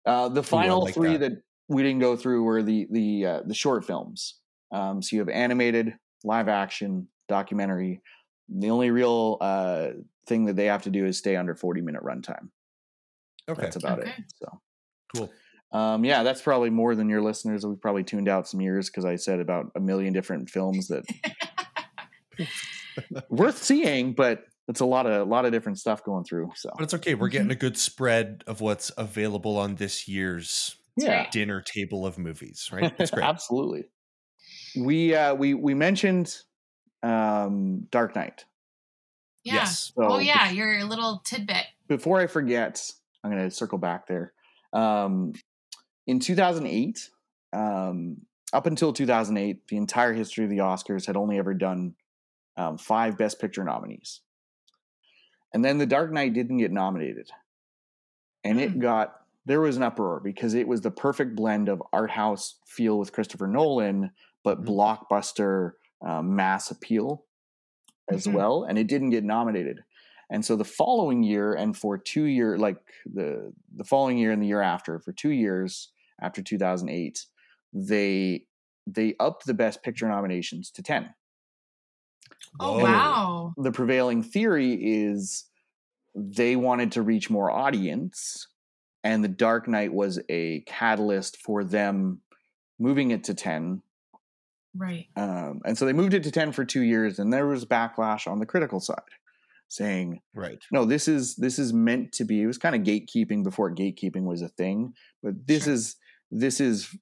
[0.06, 1.30] uh, the final like three that.
[1.30, 1.42] that.
[1.68, 4.36] we didn't go through were the the uh, the short films.
[4.70, 8.00] Um, so you have animated, live action, documentary.
[8.48, 9.90] The only real uh,
[10.26, 12.48] thing that they have to do is stay under forty minute runtime.
[13.48, 13.62] Okay.
[13.62, 14.08] That's about it.
[14.36, 14.60] So.
[15.14, 15.30] Cool.
[15.72, 17.66] Um, yeah, that's probably more than your listeners.
[17.66, 21.04] We've probably tuned out some years because I said about a million different films that
[23.28, 26.50] worth seeing, but it's a lot of a lot of different stuff going through.
[26.56, 27.14] So But it's okay.
[27.14, 27.32] We're Mm-hmm.
[27.32, 32.70] getting a good spread of what's available on this year's yeah, dinner table of movies,
[32.72, 32.96] right?
[32.96, 33.24] That's great.
[33.26, 33.84] absolutely.
[34.76, 36.34] We uh, we we mentioned
[37.02, 38.44] um, Dark Knight.
[39.44, 39.54] Yeah.
[39.54, 39.92] Yes.
[39.94, 41.66] So oh yeah, your little tidbit.
[41.86, 42.90] Before I forget,
[43.22, 44.32] I'm going to circle back there.
[44.72, 45.34] Um,
[46.06, 47.10] in 2008,
[47.52, 48.16] um,
[48.52, 51.94] up until 2008, the entire history of the Oscars had only ever done
[52.56, 54.20] um, five Best Picture nominees.
[55.52, 57.30] And then The Dark Knight didn't get nominated.
[58.42, 58.80] And it Hmm.
[58.80, 59.14] got,
[59.46, 63.12] there was an uproar because it was the perfect blend of art house feel with
[63.12, 64.10] Christopher Nolan,
[64.42, 64.66] but Mhm.
[64.66, 67.24] blockbuster um, mass appeal
[68.10, 68.32] as Mhm.
[68.34, 68.64] well.
[68.64, 69.84] And it didn't get nominated.
[70.30, 74.42] And so the following year, and for two year, like the the following year and
[74.42, 77.26] the year after, for two years after 2008,
[77.72, 78.46] they
[78.86, 81.14] they upped the Best Picture nominations to ten.
[82.60, 82.82] Oh Whoa.
[82.84, 83.54] wow.
[83.56, 84.72] The prevailing theory
[85.04, 85.44] is
[86.14, 88.46] they wanted to reach more audience,
[89.02, 92.20] and The Dark Knight was a catalyst for them
[92.78, 93.82] moving it to ten.
[94.76, 95.06] Right.
[95.16, 98.26] Um, and so they moved it to ten for two years, and there was backlash
[98.26, 98.98] on the critical side,
[99.68, 100.58] saying Right.
[100.72, 104.24] no this is this is meant to be it was kind of gatekeeping before gatekeeping
[104.24, 105.72] was a thing but this Sure.
[105.74, 105.96] is
[106.30, 106.94] this is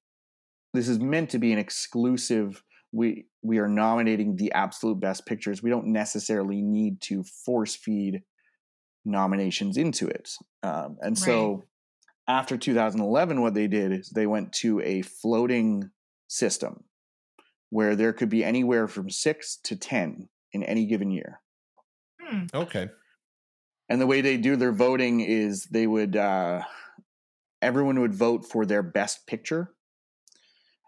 [0.74, 5.62] this is meant to be an exclusive we we are nominating the absolute best pictures
[5.62, 8.22] we don't necessarily need to force feed
[9.04, 10.30] nominations into it
[10.62, 11.64] um, and so
[12.28, 15.90] after 2011 what they did is they went to a floating
[16.28, 16.84] system
[17.72, 21.40] where there could be anywhere from 6 to 10 in any given year
[22.20, 22.44] Hmm.
[22.54, 22.90] Okay.
[23.88, 26.62] and the way they do their voting is they would uh,
[27.62, 29.74] everyone would vote for their best picture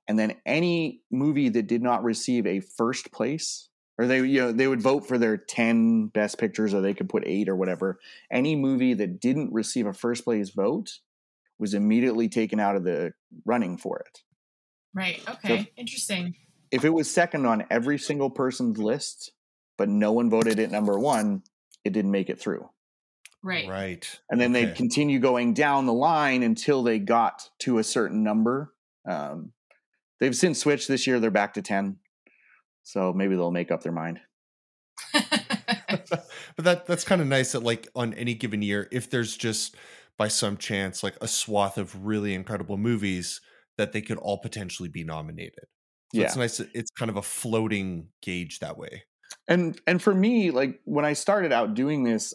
[0.07, 4.53] and then any movie that did not receive a first place or they you know
[4.53, 7.99] they would vote for their 10 best pictures or they could put 8 or whatever
[8.31, 11.01] any movie that didn't receive a first place vote
[11.59, 13.15] was immediately taken out of the
[13.47, 14.21] running for it
[14.97, 15.21] Right.
[15.29, 15.73] Okay.
[15.77, 16.37] Interesting.
[16.75, 19.33] If it was second on every single person's list
[19.79, 21.43] but no one voted it number 1
[21.85, 22.69] it didn't make it through
[23.43, 23.69] Right.
[23.69, 24.21] Right.
[24.31, 24.65] and then Okay.
[24.67, 28.73] they'd continue going down the line until they got to a certain number.
[29.07, 29.53] Um,
[30.19, 31.99] they've since switched this year; they're back to ten,
[32.83, 34.21] so maybe they'll make up their mind.
[35.13, 39.77] but that that's kind of nice that like on any given year, if there's just
[40.17, 43.41] by some chance like a swath of really incredible movies
[43.77, 45.65] that they could all potentially be nominated.
[46.15, 46.61] So yeah, it's nice.
[46.61, 49.05] It's kind of a floating gauge that way.
[49.49, 52.35] and and for me, like when I started out doing this,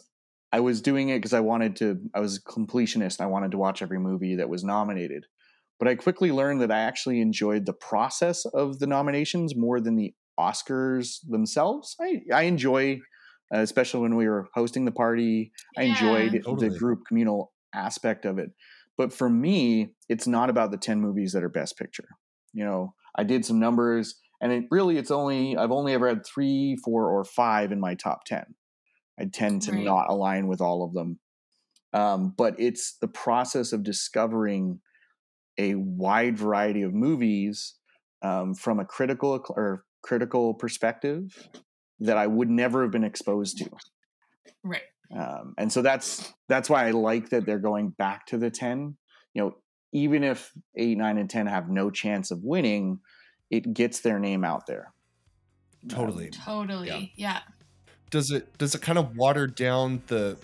[0.52, 2.00] I was doing it because I wanted to.
[2.14, 3.20] I was a completionist.
[3.20, 5.26] I wanted to watch every movie that was nominated.
[5.78, 9.96] But I quickly learned that I actually enjoyed the process of the nominations more than
[9.96, 11.96] the Oscars themselves.
[12.00, 13.00] I, I enjoy,
[13.54, 15.84] uh, especially when we were hosting the party, I Yeah.
[15.84, 18.50] enjoyed the group communal aspect of it.
[18.98, 22.08] But for me, it's not about the 10 movies that are best picture.
[22.52, 26.24] You know, I did some numbers and it really, it's only, I've only ever had
[26.24, 28.54] three, four, or five in my top 10.
[29.18, 29.84] I tend to Right.
[29.84, 31.18] not align with all of them.
[31.92, 34.80] Um, but it's the process of discovering
[35.58, 37.74] a wide variety of movies
[38.22, 41.48] um, from a critical or critical perspective
[41.98, 43.70] that I would never have been exposed to.
[44.64, 44.82] Right.
[45.14, 48.96] Um, and so that's that's why I like that they're going back to the ten.
[49.34, 49.56] You know,
[49.92, 53.00] even if eight, nine, and ten have no chance of winning,
[53.50, 54.92] it gets their name out there.
[55.88, 56.26] Totally.
[56.26, 57.12] Um, Totally.
[57.16, 57.40] Yeah.
[58.10, 60.36] Does it does it kind of water down the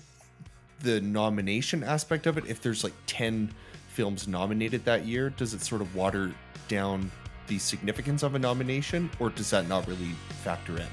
[0.79, 2.45] the nomination aspect of it?
[2.47, 3.53] If there's like ten
[3.89, 6.31] films nominated that year, does it sort of water
[6.67, 7.11] down
[7.47, 10.11] the significance of a nomination, or does that not really
[10.43, 10.87] factor in?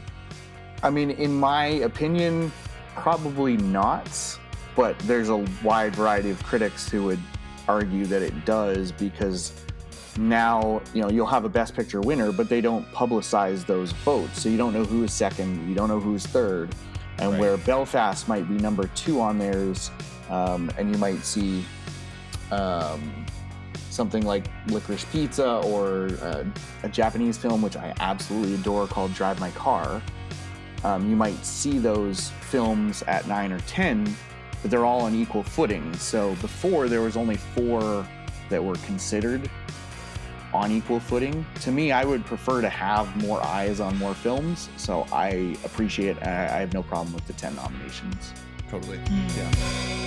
[0.82, 2.52] I mean, in my opinion,
[2.94, 4.38] probably not.
[4.76, 7.20] But there's a wide variety of critics who would
[7.68, 9.52] argue that it does because
[10.18, 14.40] now you know you'll have a best picture winner but they don't publicize those votes
[14.42, 16.72] so you don't know who is second you don't know who's third
[17.18, 17.40] and Right.
[17.40, 19.90] where belfast might be number two on theirs
[20.30, 21.64] um, and you might see
[22.52, 23.26] um,
[23.90, 26.44] something like licorice pizza or uh,
[26.84, 30.00] a japanese film which i absolutely adore called drive my car
[30.84, 34.14] um, you might see those films at 9 or 10
[34.64, 38.08] but they're all on equal footing so before there was only four
[38.48, 39.50] that were considered
[40.54, 41.44] on equal footing.
[41.60, 46.16] To me, I would prefer to have more eyes on more films, so I appreciate.
[46.22, 48.32] I I have no problem with the ten nominations.
[48.70, 48.98] Totally.
[48.98, 49.36] Mm.
[49.36, 50.03] Yeah.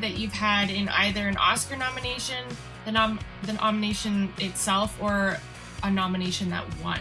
[0.00, 2.44] That you've had in either an Oscar nomination,
[2.84, 5.36] the nom the nomination itself, or
[5.82, 7.00] a nomination that won?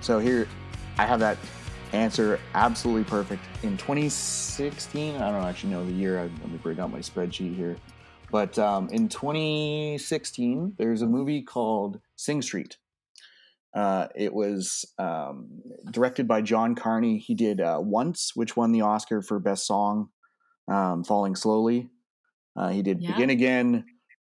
[0.00, 0.48] So here,
[0.98, 1.38] I have that
[1.92, 3.42] answer absolutely perfect.
[3.62, 6.18] In 2016, I don't actually know the year.
[6.18, 7.76] I, let me bring out my spreadsheet here.
[8.30, 12.76] But um, in 2016, there's a movie called Sing Street.
[13.74, 15.48] Uh, it was um,
[15.90, 17.18] directed by John Carney.
[17.18, 20.08] He did uh, Once, which won the Oscar for Best Song,
[20.66, 21.90] um, Falling Slowly.
[22.56, 23.12] Uh, he did Yeah.
[23.12, 23.84] Begin Again.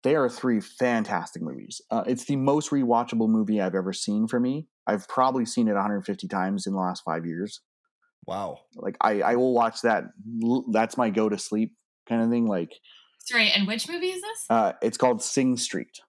[0.02, 1.80] They are three fantastic movies.
[1.90, 4.66] Uh, it's the most rewatchable movie I've ever seen for me.
[4.84, 7.60] I've probably seen it 150 times in the last five years.
[8.26, 8.60] Wow.
[8.74, 10.04] Like I, I will watch that.
[10.72, 11.74] That's my go to sleep
[12.08, 12.46] kind of thing.
[12.46, 12.72] Like
[13.24, 14.46] Sorry, and which movie is this?
[14.50, 16.00] uh, it's called Sing Street.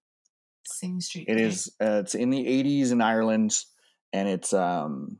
[0.66, 1.26] Sing Street.
[1.28, 1.44] It okay.
[1.44, 1.72] is.
[1.80, 3.56] Uh, it's in the '80s in Ireland,
[4.12, 5.20] and it's um,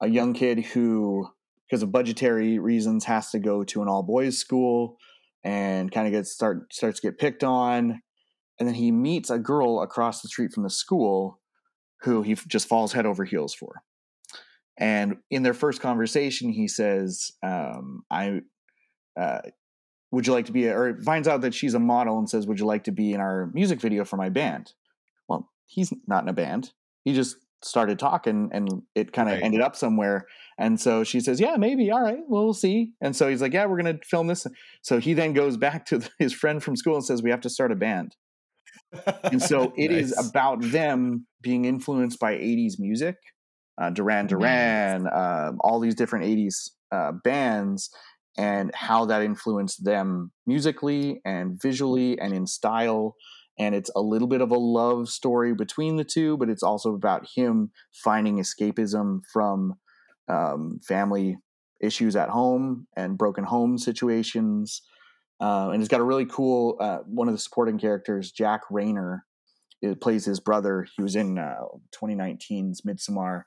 [0.00, 1.28] a young kid who,
[1.66, 4.98] because of budgetary reasons, has to go to an all boys school,
[5.44, 8.00] and kind of gets start starts to get picked on,
[8.58, 11.40] and then he meets a girl across the street from the school,
[12.02, 13.82] who he just falls head over heels for.
[14.76, 18.40] And in their first conversation, he says, um, "I."
[19.18, 19.40] Uh,
[20.10, 22.46] would you like to be a, or finds out that she's a model and says
[22.46, 24.72] would you like to be in our music video for my band
[25.28, 26.72] well he's not in a band
[27.04, 29.42] he just started talking and it kind of Right.
[29.44, 30.26] ended up somewhere.
[30.58, 32.92] And so she says yeah maybe all right well, we'll see.
[33.00, 34.46] And so he's like yeah we're gonna film this.
[34.82, 37.50] So he then goes back to his friend from school and says we have to
[37.50, 38.14] start a band.
[39.30, 40.30] And so it is Nice.
[40.30, 43.16] about them being influenced by 80s music
[43.80, 47.90] uh, duran duran um, all these different 80s uh, bands
[48.36, 53.14] and how that influenced them musically and visually and in style
[53.58, 56.94] and it's a little bit of a love story between the two but it's also
[56.94, 59.74] about him finding escapism from
[60.28, 61.36] um, family
[61.80, 64.82] issues at home and broken home situations.
[65.40, 69.20] Uh, and it's got a really cool uh, one of the supporting characters jack reynor
[69.82, 70.86] it plays his brother.
[70.96, 71.56] He was in uh,
[71.94, 73.42] 2019's midsommar.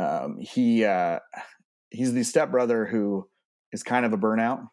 [0.00, 1.20] Um, he uh,
[1.90, 3.28] he's the stepbrother who
[3.72, 4.66] is kind of a burnout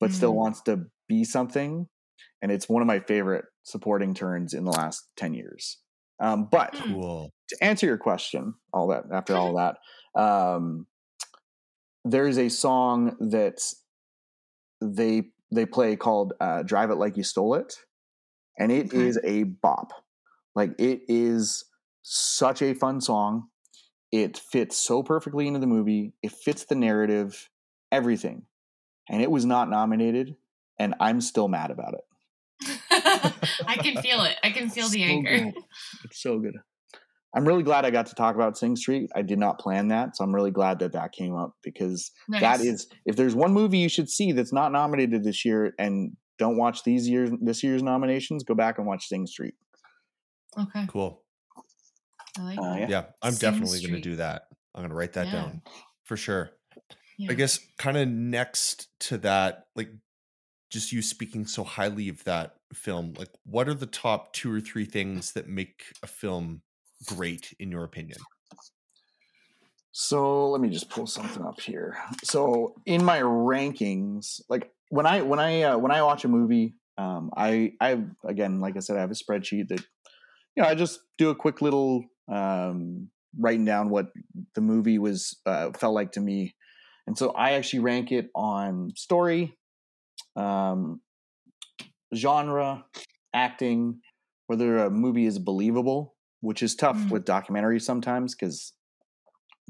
[0.00, 0.36] but still Mm.
[0.36, 1.88] wants to be something
[2.42, 5.78] and it's one of my favorite supporting turns in the last 10 years
[6.20, 6.92] um, but Hmm.
[6.92, 7.30] cool.
[7.48, 9.78] to answer your question, all that after all that,
[10.20, 10.86] um,
[12.04, 13.60] there's a song that
[14.80, 17.74] they they play called uh, "Drive It Like You Stole It,"
[18.58, 19.24] and it is Okay.
[19.24, 19.92] a bop.
[20.54, 21.64] Like it is
[22.02, 23.48] such a fun song.
[24.12, 26.14] It fits so perfectly into the movie.
[26.22, 27.50] It fits the narrative,
[27.92, 28.46] everything,
[29.08, 30.36] and it was not nominated.
[30.78, 32.00] And I'm still mad about it.
[33.66, 34.36] I can feel it.
[34.42, 35.38] I can feel the So anger.
[35.38, 35.54] good.
[36.04, 36.54] It's so good.
[37.36, 39.10] I'm really glad I got to talk about Sing Street.
[39.14, 42.40] I did not plan that, so I'm really glad that that came up because Nice.
[42.40, 46.12] that is if there's one movie you should see that's not nominated this year and
[46.38, 49.54] don't watch these years this year's nominations, go back and watch Sing Street.
[50.58, 50.86] okay.
[50.88, 51.22] Cool.
[52.38, 52.80] I like Uh, that.
[52.80, 52.86] yeah.
[52.88, 54.42] Yeah, I'm Sing definitely going to do that.
[54.74, 55.32] I'm going to write that Yeah.
[55.32, 55.62] down
[56.04, 56.50] for sure.
[57.18, 57.30] Yeah.
[57.32, 59.88] I guess kind of next to that, like
[60.74, 64.60] just you speaking so highly of that film, like what are the top two or
[64.60, 66.62] three things that make a film
[67.06, 68.18] great in your opinion?
[69.92, 71.96] So let me just pull something up here.
[72.24, 76.74] So in my rankings, like when I when I uh, when I watch a movie,
[76.98, 79.80] um, I I again, like I said, I have a spreadsheet that
[80.56, 84.08] you know I just do a quick little um, writing down what
[84.56, 86.56] the movie was uh, felt like to me,
[87.06, 89.56] and so I actually rank it on story,
[90.36, 91.00] um,
[92.14, 92.84] genre,
[93.32, 94.00] acting,
[94.46, 97.10] whether a movie is believable, which is tough Mm.
[97.10, 98.72] with documentaries sometimes because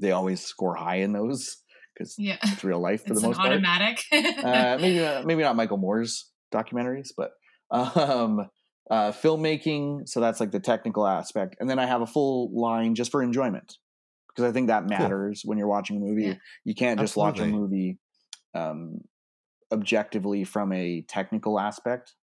[0.00, 1.58] they always score high in those
[1.94, 2.38] because Yeah.
[2.42, 3.52] it's real life for It's the most part.
[3.52, 4.00] automatic.
[4.12, 7.30] Uh, maybe not, maybe not Michael Moore's documentaries, but
[7.70, 8.48] um,
[8.90, 10.08] uh, filmmaking.
[10.08, 13.22] So that's like the technical aspect, and then I have a full line just for
[13.22, 13.76] enjoyment
[14.28, 16.24] because I think that matters when you're watching a movie.
[16.24, 16.34] Yeah.
[16.64, 17.98] You can't just watch a movie
[18.54, 18.98] um,
[19.72, 22.14] objectively from a technical aspect.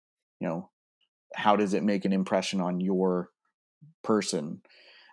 [0.41, 0.71] You know,
[1.35, 3.31] how does it make an impression on your
[4.03, 4.63] person?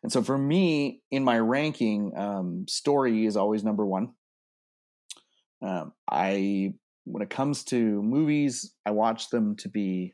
[0.03, 4.13] And so for me, in my ranking, um, story is always number one.
[5.61, 6.73] Um, I,
[7.05, 10.13] when it comes to movies, I watch them to be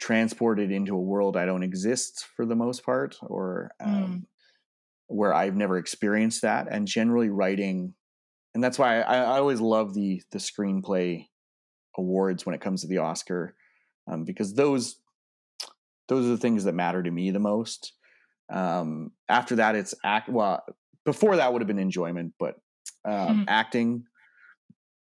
[0.00, 4.26] transported into a world I don't exist for the most part, or um,
[5.06, 6.66] where I've never experienced that.
[6.70, 7.94] And generally, writing,
[8.54, 11.28] and that's why I, I always love the the screenplay
[11.96, 13.56] awards when it comes to the Oscar,
[14.06, 15.00] um, because those
[16.08, 17.92] those are the things that matter to me the most.
[18.52, 20.28] Um, after that, it's act.
[20.28, 20.64] Well,
[21.04, 22.56] before that would have been enjoyment, but
[23.04, 23.44] um, Mhm.
[23.48, 24.06] acting.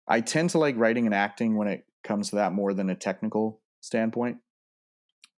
[0.09, 2.95] I tend to like writing and acting when it comes to that more than a
[2.95, 4.39] technical standpoint.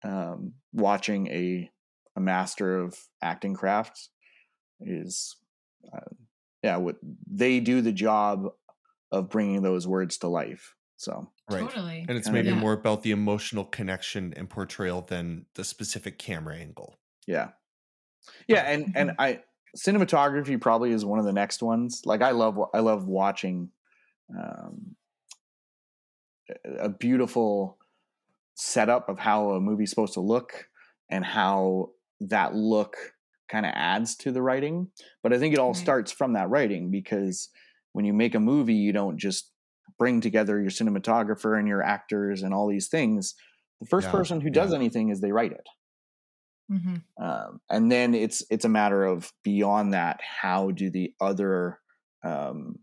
[0.02, 1.70] Um, watching a
[2.16, 4.08] a master of acting craft
[4.80, 5.36] is,
[5.92, 6.00] uh,
[6.62, 6.96] yeah, what
[7.30, 8.48] they do the job
[9.12, 10.74] of bringing those words to life.
[10.96, 11.62] So Right.
[11.68, 12.06] Totally.
[12.08, 12.54] And it's Uh, maybe yeah.
[12.54, 17.00] more about the emotional connection and portrayal than the specific camera angle.
[17.26, 17.52] Yeah.
[18.48, 19.42] Yeah, and and I
[19.76, 22.02] cinematography probably is one of the next ones.
[22.04, 23.70] Like I love I love watching
[24.38, 24.96] um
[26.48, 27.78] a- a beautiful
[28.56, 30.68] setup of how a movie's supposed to look
[31.10, 32.96] and how that look
[33.50, 34.90] kind of adds to the writing.
[35.22, 35.74] But I think it all Right.
[35.74, 37.48] starts from that writing because
[37.92, 39.52] when you make a movie, you don't just
[39.98, 43.34] bring together your cinematographer and your actors and all these things.
[43.80, 44.74] The first Yeah, person who does yeah.
[44.74, 45.66] anything is they write it
[46.68, 51.78] hmm um, and then it's it's a matter of beyond that how do the other
[52.24, 52.76] um,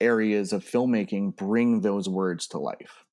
[0.00, 3.04] areas of filmmaking bring those words to life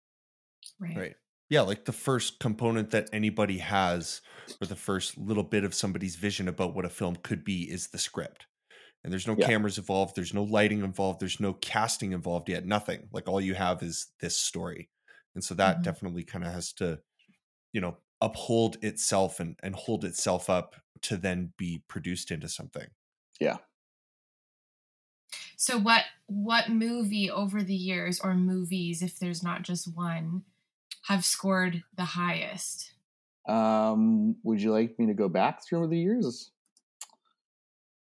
[0.80, 0.96] Right.
[0.96, 1.16] Right.
[1.50, 4.22] Yeah, like the first component that anybody has,
[4.62, 7.88] or the first little bit of somebody's vision about what a film could be is
[7.90, 8.48] the script.
[9.04, 9.52] And there's no Yeah.
[9.52, 13.10] cameras involved, there's no lighting involved, there's no casting involved yet, nothing.
[13.12, 14.90] Like all you have is this story.
[15.36, 15.84] And so that Mhm.
[15.84, 17.02] definitely kind of has to,
[17.74, 22.88] you know, uphold itself and, and hold itself up to then be produced into something.
[23.40, 23.58] yeah
[25.58, 30.44] So what what movie over the years or movies, if there's not just one,
[31.08, 32.94] have scored the highest?
[33.48, 36.52] um, would you like me to go back through the years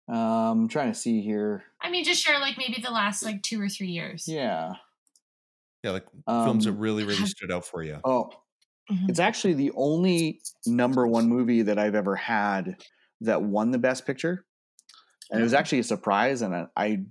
[0.07, 0.15] um,
[0.63, 3.59] I'm trying to see here I mean, just share like maybe the last like two
[3.61, 4.25] or three years.
[4.27, 4.75] yeah
[5.83, 6.05] Yeah, like
[6.43, 7.99] films that Um, really, really stood out for you.
[8.03, 8.29] oh
[8.89, 9.07] Mhm.
[9.07, 12.83] it's actually the only number one movie that I've ever had
[13.21, 14.45] that won the best picture,
[15.31, 15.57] and it was Oh.
[15.57, 16.41] actually a surprise.
[16.43, 17.05] And I, I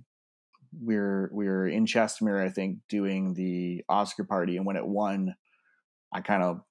[0.79, 5.35] we're we're in Chestermere, I think, doing the Oscar party, and when it won,
[6.13, 6.61] I kind of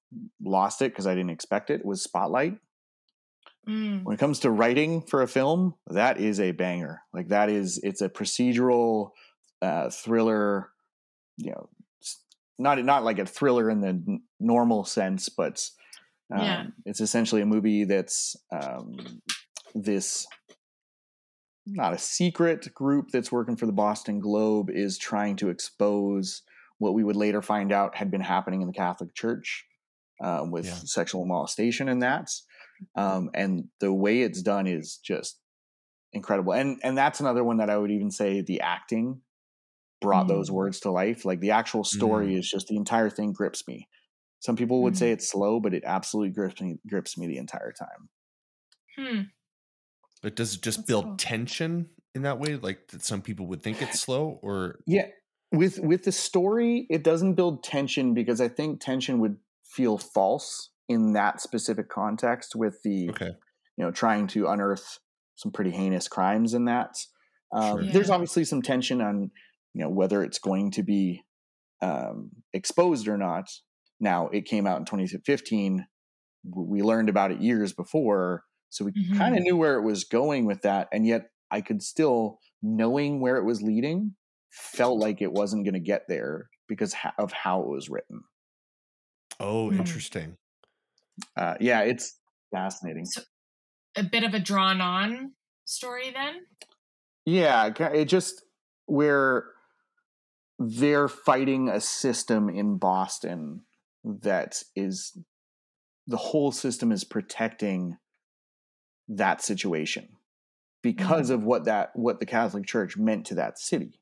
[0.42, 1.84] lost it because I didn't expect it.
[1.84, 2.58] Was Spotlight.
[3.68, 4.02] Mm.
[4.04, 7.02] When it comes to writing for a film, that is a banger.
[7.12, 9.10] Like that is it's a procedural
[9.60, 10.70] uh, thriller.
[11.36, 11.68] You know,
[12.58, 15.64] not not like a thriller in the n- normal sense, but
[16.32, 16.66] um, Yeah.
[16.86, 18.96] it's essentially a movie that's um,
[19.74, 20.26] this
[21.66, 26.42] not a secret group that's working for the Boston Globe is trying to expose
[26.82, 29.64] what we would later find out had been happening in the Catholic Church
[30.22, 30.78] um, with Yeah.
[30.84, 32.28] sexual molestation and that.
[32.96, 35.40] Um, and the way it's done is just
[36.12, 36.54] incredible.
[36.54, 39.22] And and that's another one that I would even say the acting
[40.00, 40.52] brought those Mm.
[40.52, 41.24] words to life.
[41.24, 43.88] Like the actual story is just the entire thing grips me.
[44.40, 47.72] Some people would say it's slow, but it absolutely grips me grips me the entire
[47.72, 48.10] time.
[48.96, 49.22] Hmm.
[50.22, 51.18] But does it just That's build cool.
[51.18, 52.56] tension in that way?
[52.56, 55.08] Like that some people would think it's slow or Yeah.
[55.52, 60.70] With with the story, it doesn't build tension because I think tension would feel false
[60.88, 63.30] in that specific context with the okay.
[63.76, 64.98] you know trying to unearth
[65.36, 66.96] some pretty heinous crimes in that.
[67.52, 67.92] Um, Sure.
[67.92, 69.30] There's obviously some tension on
[69.74, 71.22] you know whether it's going to be
[71.80, 73.50] um, exposed or not.
[74.00, 75.86] Now it came out in 2015.
[76.44, 79.16] We learned about it years before, so we Mhm.
[79.16, 83.20] kind of knew where it was going with that, and yet I could still, knowing
[83.20, 84.16] where it was leading,
[84.52, 88.22] felt like it wasn't going to get there because of how it was written.
[89.40, 89.78] Oh, Hmm.
[89.80, 90.36] interesting.
[91.36, 92.18] Uh, yeah, it's
[92.52, 93.06] fascinating.
[93.06, 93.22] So-
[93.96, 95.32] A bit of a drawn on
[95.64, 96.46] story then?
[97.24, 98.42] Yeah, it ki- it just
[98.86, 99.46] where
[100.58, 103.64] they're fighting a system in Boston
[104.04, 105.16] that is
[106.06, 107.96] the whole system is protecting
[109.08, 110.16] that situation
[110.82, 114.00] because of what that what the Catholic Church meant to that city.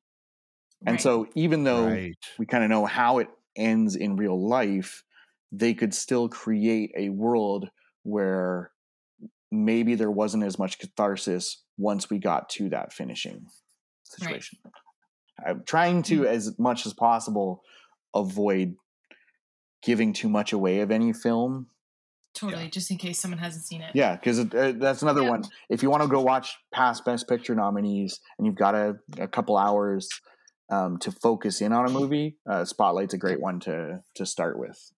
[0.86, 1.00] And Right.
[1.00, 2.16] so even though Right.
[2.38, 5.04] we kind of know how it ends in real life,
[5.52, 7.70] they could still create a world
[8.02, 8.72] where
[9.50, 13.46] maybe there wasn't as much catharsis once we got to that finishing
[14.04, 14.58] situation.
[15.44, 17.62] I'm trying to, as much as possible,
[18.14, 18.76] avoid
[19.82, 21.68] giving too much away of any film.
[22.34, 23.94] Totally, just in case someone hasn't seen it.
[23.94, 25.30] Yeah, because uh, that's another Yeah.
[25.30, 25.44] one.
[25.68, 29.26] If you want to go watch past Best Picture nominees and you've got a, a
[29.26, 30.08] couple hours
[30.70, 34.58] um, to focus in on a movie, uh, Spotlight's a great one to to start
[34.58, 34.92] with.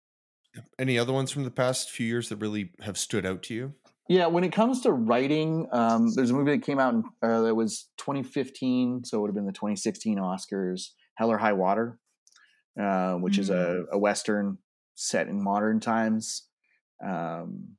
[0.78, 3.74] Any other ones from the past few years that really have stood out to you?
[4.08, 7.42] Yeah, when it comes to writing, um, there's a movie that came out in, uh,
[7.42, 11.98] that was 2015, so it would have been the 2016 Oscars, Hell or High Water,
[12.78, 14.58] uh, which is a, a western
[14.94, 16.46] set in modern times.
[17.02, 17.76] Um,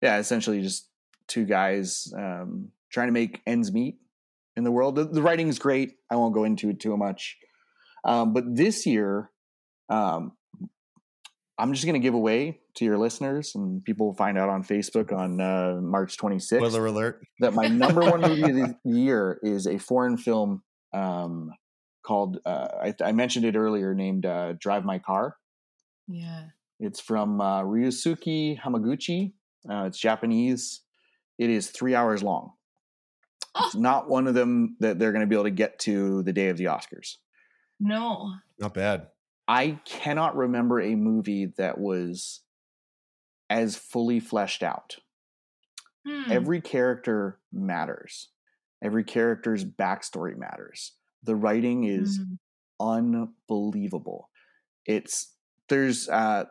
[0.00, 0.88] yeah, essentially just
[1.26, 3.96] two guys um, trying to make ends meet
[4.56, 4.96] in the world.
[4.96, 5.92] The, the writing's great.
[6.10, 7.36] I won't go into it too much.
[8.04, 9.30] Um, but this year,
[9.88, 10.32] um,
[11.58, 14.62] I'm just going to give away to your listeners, and people will find out on
[14.62, 17.26] Facebook on uh, March 26th Spoiler alert.
[17.40, 21.50] that my number one movie of the year is a foreign film um,
[22.04, 25.36] called, uh, I, I mentioned it earlier, named uh, Drive My Car.
[26.06, 26.44] Yeah.
[26.78, 29.32] It's from uh, Ryusuke Hamaguchi.
[29.68, 30.82] Uh, it's Japanese.
[31.38, 32.52] It is three hours long.
[33.60, 36.32] It's not one of them that they're going to be able to get to the
[36.32, 37.16] day of the Oscars.
[37.80, 38.32] No.
[38.58, 39.08] Not bad.
[39.48, 42.40] I cannot remember a movie that was
[43.48, 44.96] as fully fleshed out.
[46.06, 46.30] Hmm.
[46.32, 48.28] Every character matters.
[48.82, 50.92] Every character's backstory matters.
[51.22, 52.38] The writing is Mhm.
[52.80, 54.30] unbelievable.
[54.84, 55.32] It's
[55.68, 56.44] there's uh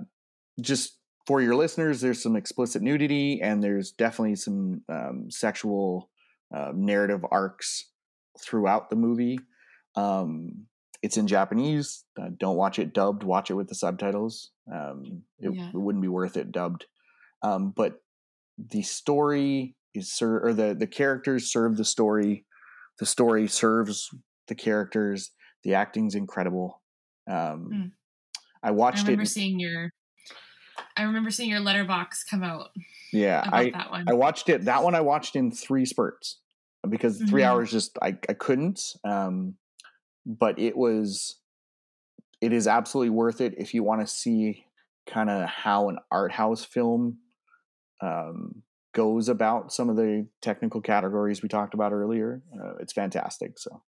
[0.59, 0.97] just
[1.27, 6.09] for your listeners, there's some explicit nudity and there's definitely some um, sexual
[6.55, 7.89] uh, narrative arcs
[8.39, 9.39] throughout the movie.
[9.95, 10.65] Um,
[11.01, 12.03] it's in Japanese.
[12.19, 13.23] Uh, don't watch it dubbed.
[13.23, 14.51] Watch it with the subtitles.
[14.73, 15.69] Um, it, Yeah.
[15.69, 16.85] it wouldn't be worth it dubbed.
[17.41, 18.01] Um, but
[18.57, 22.45] the story is ser- or the the characters serve the story.
[22.99, 24.09] The story serves
[24.47, 25.31] the characters.
[25.63, 26.81] The acting's incredible.
[27.29, 27.81] Um, Hmm.
[28.63, 29.27] I I watched remember it.
[29.27, 29.91] seeing your
[30.97, 32.69] I remember seeing your Letterboxd come out
[33.13, 34.05] Yeah, about I that one.
[34.09, 34.65] I watched it.
[34.65, 36.39] That one I watched in three spurts
[36.87, 37.47] because 3 Mhm.
[37.47, 38.95] hours just I I couldn't.
[39.03, 39.57] Um,
[40.25, 41.39] but it was
[42.41, 44.65] it is absolutely worth it if you want to see
[45.07, 47.19] kind of how an art house film
[48.01, 48.63] um,
[48.93, 52.43] goes about some of the technical categories we talked about earlier.
[52.53, 53.59] Uh, it's fantastic.
[53.59, 53.83] So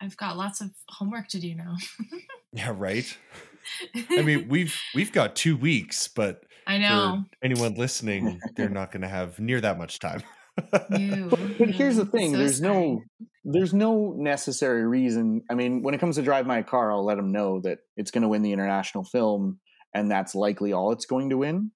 [0.00, 1.76] I've got lots of homework to do now.
[2.52, 3.16] Yeah, right.
[4.16, 7.24] I mean, we've we've got two weeks, but I know.
[7.30, 10.22] for anyone listening, they're not going to have near that much time.
[10.90, 11.28] You.
[11.30, 13.02] but, but here's the thing so there's no
[13.44, 17.16] there's no necessary reason i mean when it comes to drive my car i'll let
[17.16, 19.58] them know that it's going to win the international film
[19.94, 21.70] and that's likely all it's going to win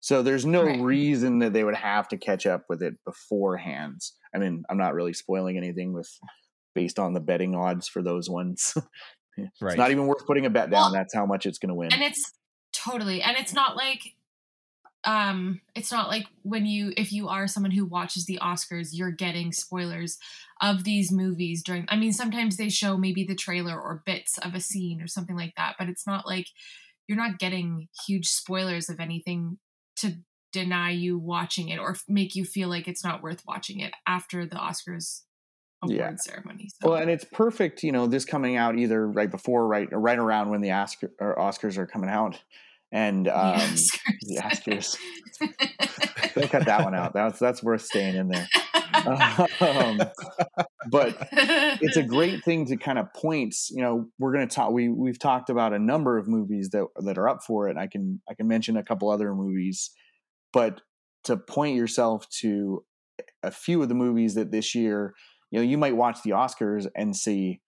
[0.00, 0.80] so there's no Right.
[0.80, 4.00] reason that they would have to catch up with it beforehand
[4.34, 6.10] i mean i'm not really spoiling anything with
[6.74, 8.74] based on the betting odds for those ones
[9.36, 9.78] it's Right.
[9.78, 11.92] not even worth putting a bet down Well, that's how much it's going to win
[11.92, 12.32] and it's
[12.72, 14.00] totally and it's not like
[15.04, 19.10] um it's not like when you if you are someone who watches the oscars you're
[19.10, 20.18] getting spoilers
[20.60, 24.54] of these movies during i mean sometimes they show maybe the trailer or bits of
[24.54, 26.46] a scene or something like that but it's not like
[27.08, 29.58] you're not getting huge spoilers of anything
[29.96, 30.14] to
[30.52, 34.46] deny you watching it or make you feel like it's not worth watching it after
[34.46, 35.22] the oscars
[35.82, 36.20] award Yeah.
[36.20, 39.88] ceremony so Well, and it's perfect, you know, this coming out either right before, right,
[39.92, 42.42] or right around when the Oscar, or Oscars are coming out,
[42.92, 43.58] and um,
[44.20, 44.96] the Oscars.
[46.34, 47.14] Don't cut that one out.
[47.14, 48.48] That's that's worth staying in there.
[49.60, 50.00] um,
[50.90, 53.54] but it's a great thing to kind of point.
[53.70, 54.72] You know, we're going to talk.
[54.72, 57.76] We we've talked about a number of movies that that are up for it.
[57.76, 59.90] I can I can mention a couple other movies,
[60.52, 60.82] but
[61.24, 62.84] to point yourself to
[63.42, 65.14] a few of the movies that this year,
[65.50, 67.60] you know, you might watch the Oscars and see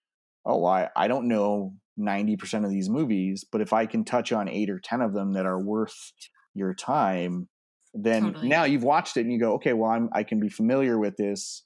[0.46, 4.48] oh, I, I don't know 90% of these movies, but if I can touch on
[4.48, 6.12] eight or 10 of them that are worth
[6.54, 7.48] your time,
[7.92, 8.48] then Totally.
[8.48, 11.16] now you've watched it and you go, okay, well, I'm, I can be familiar with
[11.16, 11.64] this.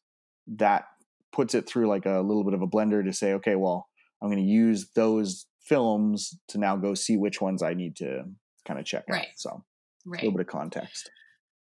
[0.56, 0.84] That
[1.32, 3.88] puts it through like a little bit of a blender to say, okay, well,
[4.22, 8.24] I'm going to use those films to now go see which ones I need to
[8.66, 9.24] kind of check out.
[9.36, 9.62] So
[10.08, 10.16] Right.
[10.16, 11.10] So a little bit of context.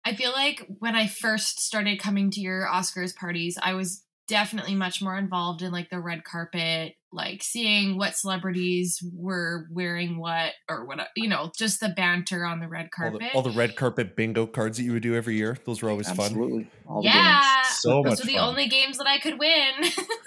[0.04, 4.74] I feel like when I first started coming to your Oscars parties, I was definitely
[4.74, 10.52] much more involved in like the red carpet, like seeing what celebrities were wearing what
[10.68, 13.20] or what, you know, just the banter on the red All carpet.
[13.20, 15.56] the, all the red carpet bingo cards that you would do every year.
[15.64, 16.26] Those were always fun.
[16.26, 16.70] Absolutely.
[16.86, 17.62] All the yeah.
[17.62, 18.48] So Those much were the fun.
[18.48, 19.72] only games that I could win.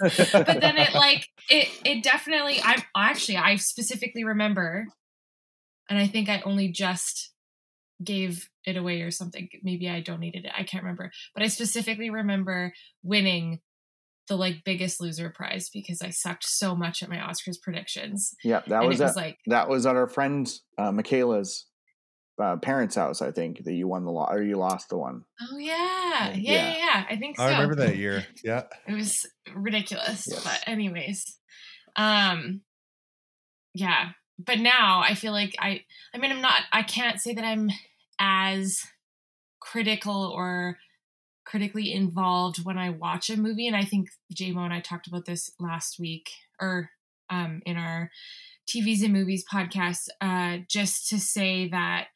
[0.00, 4.86] but then it like it it definitely I actually I specifically remember
[5.88, 7.32] and I think I only just
[8.02, 9.48] gave it away or something.
[9.62, 10.52] Maybe I donated it.
[10.56, 11.10] I can't remember.
[11.34, 12.72] But I specifically remember
[13.02, 13.60] winning
[14.28, 18.34] the like biggest loser prize because I sucked so much at my Oscars predictions.
[18.44, 21.66] yeah, that and was, it at, was like that was at our friend uh, Michaela's
[22.40, 23.20] uh, parents' house.
[23.20, 25.22] I think that you won the lo- or you lost the one.
[25.40, 26.30] Oh yeah.
[26.30, 26.52] Yeah, Yeah.
[26.52, 27.04] yeah, yeah.
[27.10, 27.44] I think so.
[27.44, 28.26] I remember that year.
[28.44, 28.62] Yeah.
[28.88, 30.24] It was ridiculous.
[30.28, 30.42] Yes.
[30.44, 31.38] But anyways.
[31.96, 32.62] Um
[33.74, 34.10] yeah.
[34.38, 35.82] But now I feel like I
[36.14, 37.70] I mean I'm not I can't say that I'm
[38.18, 38.78] as
[39.60, 40.78] critical or
[41.44, 43.66] critically involved when I watch a movie.
[43.66, 46.30] And I think JMO and I talked about this last week
[46.60, 46.90] or
[47.30, 48.10] um in our
[48.68, 52.08] TVs and movies podcast, uh, just to say that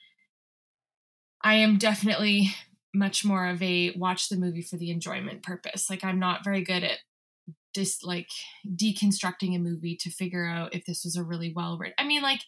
[1.42, 2.54] I am definitely
[2.94, 5.90] much more of a watch the movie for the enjoyment purpose.
[5.90, 6.98] Like I'm not very good at
[7.74, 8.28] just like
[8.66, 11.94] deconstructing a movie to figure out if this was a really well written.
[11.98, 12.40] I mean, like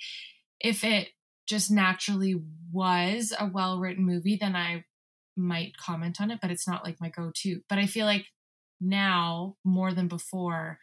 [0.58, 1.08] if it
[1.46, 2.40] just naturally
[2.72, 4.84] was a well written movie, then I
[5.38, 7.60] might comment on it, but it's not like my go to.
[7.68, 8.26] But I feel like
[8.80, 10.78] now more than before,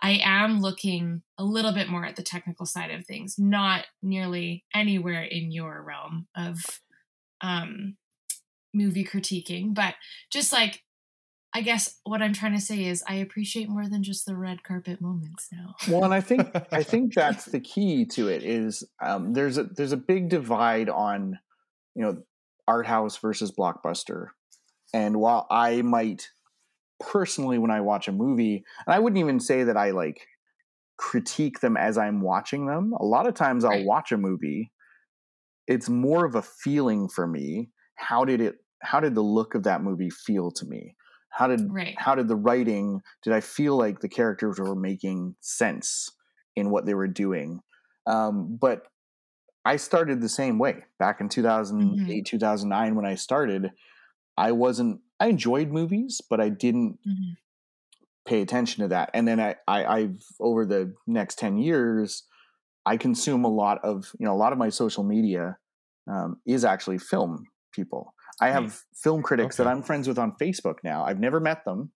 [0.00, 4.64] I am looking a little bit more at the technical side of things, not nearly
[4.74, 6.58] anywhere in your realm of
[7.40, 7.96] um,
[8.74, 9.94] movie critiquing, but
[10.30, 10.82] just like
[11.54, 14.62] I guess what I'm trying to say is I appreciate more than just the red
[14.62, 15.74] carpet moments now.
[15.88, 19.64] Well, and I think I think that's the key to it is um, there's a
[19.64, 21.38] there's a big divide on
[21.94, 22.22] you know
[22.68, 24.28] art house versus blockbuster,
[24.94, 26.30] and while I might
[27.00, 30.26] personally when I watch a movie, and I wouldn't even say that I like
[30.98, 32.92] critique them as I'm watching them.
[33.00, 33.86] A lot of times I'll Right.
[33.86, 34.72] watch a movie.
[35.66, 37.70] It's more of a feeling for me.
[37.96, 38.56] How did it?
[38.82, 40.94] How did the look of that movie feel to me?
[41.30, 41.94] How did Right.
[41.96, 46.08] how did the writing did i feel like the characters were making sense
[46.56, 47.60] in what they were doing
[48.06, 48.86] um, but
[49.64, 53.72] i started the same way back in 2008 2009 when i started
[54.36, 57.36] i wasn't i enjoyed movies but i didn't Mhm.
[58.26, 62.24] pay attention to that and then I, I i've over the next 10 years
[62.86, 65.58] i consume a lot of you know a lot of my social media
[66.08, 68.82] um, is actually film people i have Right.
[69.02, 71.92] film critics that i'm friends with on facebook now i've never met them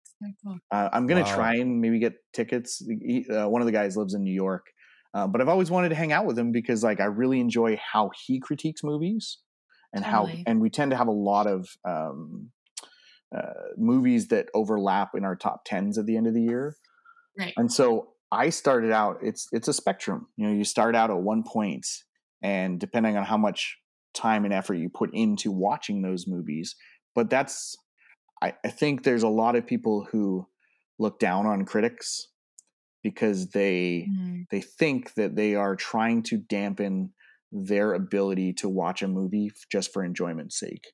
[0.73, 1.25] uh, I'm gonna Wow.
[1.25, 2.79] try and maybe get tickets.
[2.87, 4.72] He, uh, one of the guys lives in New York,
[5.15, 7.79] uh, but I've always wanted to hang out with him because like I really enjoy
[7.93, 9.39] how he critiques movies
[9.93, 10.37] and Totally.
[10.37, 12.51] how and we tend to have a lot of um,
[13.37, 16.77] uh, movies that overlap in our top tens at the end of the year.
[17.39, 17.53] Right.
[17.57, 19.19] And so I started out.
[19.23, 20.29] It's it's a spectrum.
[20.37, 21.87] You know, you start out at one point,
[22.43, 23.79] and depending on how much
[24.15, 26.75] time and effort you put into watching those movies,
[27.15, 27.77] but that's
[28.43, 30.47] I, I think there's a lot of people who
[30.99, 32.29] look down on critics
[33.03, 34.49] because they Mhm.
[34.51, 37.13] they think that they are trying to dampen
[37.51, 40.93] their ability to watch a movie just for enjoyment's sake.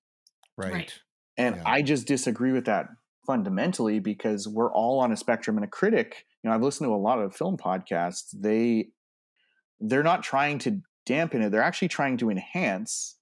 [0.57, 0.73] Right.
[0.73, 1.01] Right.
[1.37, 1.63] And Yeah.
[1.67, 2.89] I just disagree with that
[3.27, 6.95] fundamentally because we're all on a spectrum and a critic, you know, I've listened to
[6.95, 8.31] a lot of film podcasts.
[8.33, 8.91] They
[9.81, 11.51] they're not trying to dampen it.
[11.53, 13.17] They're actually trying to enhance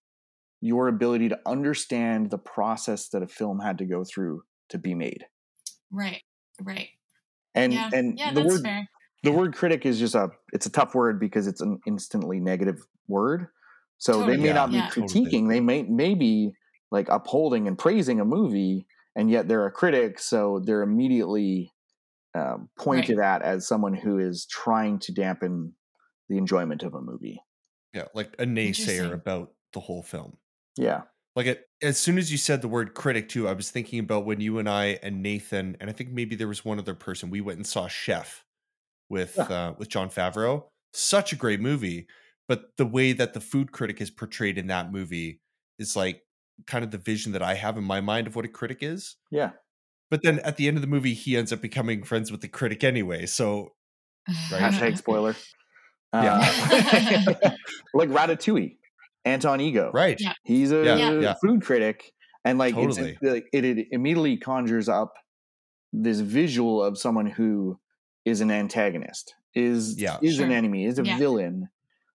[0.62, 4.95] your ability to understand the process that a film had to go through to be
[4.95, 5.26] made.
[5.91, 6.22] Right.
[6.62, 6.89] Right.
[7.57, 7.90] And yeah.
[7.92, 8.88] and yeah, the that's word fair.
[9.22, 12.78] the word critic is just a it's a tough word because it's an instantly negative
[13.09, 13.48] word.
[13.98, 14.52] So they may Totally.
[14.52, 14.88] not be Yeah.
[14.90, 15.07] Totally.
[15.26, 16.52] critiquing, they may may be
[16.90, 18.86] like upholding and praising a movie,
[19.16, 21.72] and yet they're a critic, so they're immediately
[22.34, 25.72] um, pointed at as someone who is trying to dampen
[26.28, 27.40] the enjoyment of a movie.
[27.94, 28.04] Yeah.
[28.14, 30.36] Like a naysayer about the whole film.
[30.76, 31.02] Yeah,
[31.37, 34.24] Like it, as soon as you said the word critic too, I was thinking about
[34.24, 37.30] when you and I and Nathan and I think maybe there was one other person.
[37.30, 38.45] We went and saw Chef
[39.09, 40.64] with uh, with Jon Favreau.
[40.93, 42.07] Such a great movie,
[42.49, 45.41] but the way that the food critic is portrayed in that movie
[45.78, 46.22] is like
[46.66, 49.16] kind of the vision that I have in my mind of what a critic is.
[49.30, 49.51] yeah,
[50.11, 52.49] But then at the end of the movie, he ends up becoming friends with the
[52.49, 53.26] critic anyway.
[53.26, 53.72] So
[54.51, 54.72] Right.
[54.72, 55.37] Hashtag spoiler.
[56.12, 56.39] Yeah.
[56.41, 57.51] Uh,
[57.95, 58.76] like Ratatouille,
[59.27, 59.91] Anton Ego.
[59.93, 60.16] right.
[60.20, 60.33] Yeah.
[60.45, 61.20] He's a Yeah, Yeah.
[61.20, 61.35] yeah.
[61.45, 62.12] food critic,
[62.45, 63.18] and like it's- Totally.
[63.20, 65.12] it, it, it immediately conjures up
[65.93, 67.79] this visual of someone who
[68.24, 70.18] is an antagonist, is Yeah.
[70.22, 71.18] is an enemy, is a Yeah.
[71.18, 71.68] villain.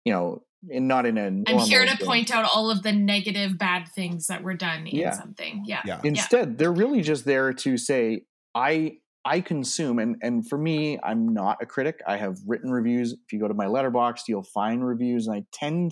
[0.06, 1.26] You know, and not in a.
[1.48, 2.06] I'm here to way.
[2.06, 5.12] point out all of the negative, bad things that were done in Yeah.
[5.12, 5.64] something.
[5.66, 5.82] Yeah.
[5.86, 6.00] Yeah.
[6.04, 8.22] Instead, they're really just there to say,
[8.56, 12.00] I I consume and and for me, I'm not a critic.
[12.08, 13.12] I have written reviews.
[13.14, 15.92] If you go to my Letterboxd, you'll find reviews, and I tend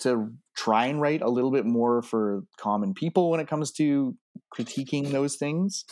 [0.00, 4.14] to try and write a little bit more for common people when it comes to
[4.56, 5.84] critiquing those things.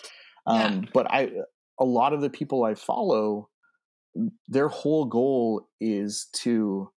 [0.47, 0.65] Yeah.
[0.65, 1.31] Um, but I
[1.81, 3.49] a lot of the people I follow,
[4.49, 6.91] their whole goal is to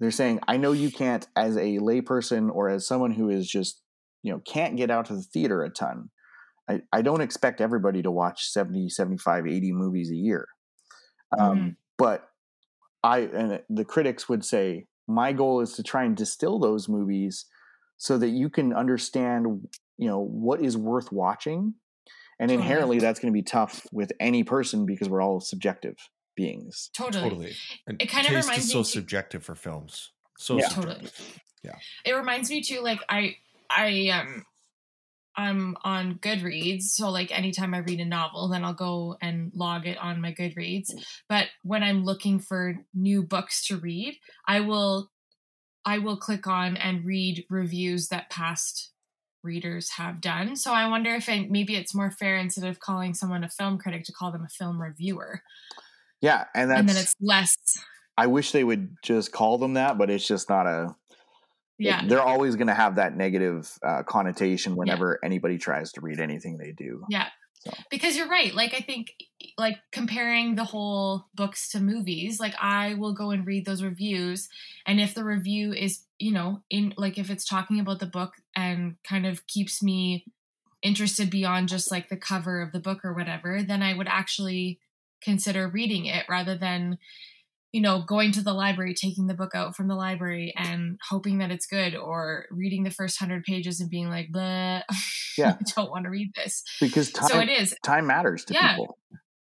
[0.00, 3.82] they're saying, I know you can't as a layperson or as someone who is just,
[4.22, 6.10] you know, can't get out to the theater a ton.
[6.70, 10.46] I, I don't expect everybody to watch 70, 75, 80 movies a year.
[11.36, 11.76] Um, Mhm.
[11.96, 12.28] But
[13.02, 17.46] I, and the critics would say, my goal is to try and distill those movies
[17.96, 21.74] so that you can understand, you know, what is worth watching.
[22.38, 22.62] And Totally.
[22.62, 25.96] inherently, that's going to be tough with any person because we're all subjective
[26.36, 26.90] beings.
[26.96, 27.24] Totally.
[27.28, 27.52] Totally.
[27.88, 30.12] And It kind of taste reminds is so too- subjective for films.
[30.38, 30.68] So Yeah.
[30.68, 31.10] subjective.
[31.16, 31.42] Totally.
[31.64, 31.78] Yeah.
[32.04, 33.36] It reminds me too, like I
[33.68, 34.44] I um
[35.38, 39.86] I'm on Goodreads, so like anytime I read a novel, then I'll go and log
[39.86, 40.90] it on my Goodreads.
[41.28, 45.10] But when I'm looking for new books to read, I will
[45.86, 48.90] I will click on and read reviews that past
[49.42, 50.56] readers have done.
[50.56, 53.78] So I wonder if I, maybe it's more fair instead of calling someone a film
[53.78, 55.42] critic to call them a film reviewer.
[56.20, 56.44] Yeah.
[56.54, 57.56] And that's, and then it's less
[58.18, 60.96] I wish they would just call them that, but it's just not a,
[61.78, 62.06] yeah.
[62.06, 66.58] they're always going to have that negative uh, connotation whenever anybody tries to read anything
[66.58, 67.04] they do.
[67.08, 67.28] Yeah.
[67.60, 67.72] So.
[67.90, 68.54] Because you're right.
[68.54, 69.14] Like I think
[69.56, 74.48] like comparing the whole books to movies, like I will go and read those reviews
[74.86, 78.34] and if the review is, you know, in like if it's talking about the book
[78.54, 80.24] and kind of keeps me
[80.82, 84.78] interested beyond just like the cover of the book or whatever, then I would actually
[85.20, 86.98] consider reading it rather than
[87.72, 91.38] you know, going to the library, taking the book out from the library and hoping
[91.38, 94.82] that it's good, or reading the first hundred pages and being like, "Bleh,
[95.38, 95.56] Yeah.
[95.60, 98.76] I don't want to read this." Because time, so it is time matters to Yeah.
[98.76, 98.98] people.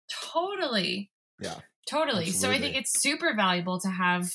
[0.10, 1.12] totally,
[1.42, 1.56] Yeah.
[1.90, 2.32] totally.
[2.32, 4.30] So I think it's super valuable to have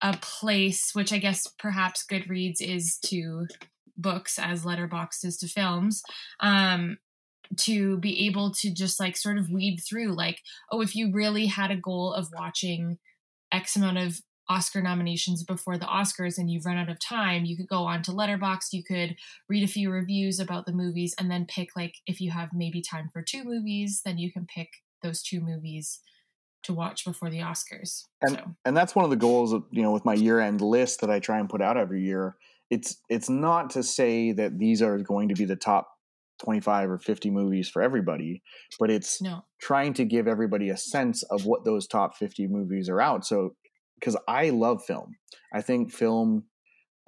[0.00, 3.46] a place, which I guess perhaps Goodreads is to
[3.96, 6.02] books as Letterboxd is to films.
[6.40, 6.98] Um,
[7.56, 11.46] to be able to just like sort of weed through like oh if you really
[11.46, 12.98] had a goal of watching
[13.52, 14.20] x amount of
[14.50, 18.02] oscar nominations before the oscars and you've run out of time you could go on
[18.02, 19.14] to letterboxd you could
[19.48, 22.80] read a few reviews about the movies and then pick like if you have maybe
[22.80, 24.68] time for two movies then you can pick
[25.02, 26.00] those two movies
[26.62, 29.92] to watch before the oscars so and that's one of the goals of you know
[29.92, 32.36] with my year end list that I try and put out every year.
[32.70, 35.88] It's it's not to say that these are going to be the top
[36.38, 38.42] 25 or 50 movies for everybody,
[38.78, 42.88] but it's no trying to give everybody a sense of what those top 50 movies
[42.88, 43.26] are out.
[43.26, 43.56] So
[43.98, 45.16] because I love film.
[45.52, 46.44] I think film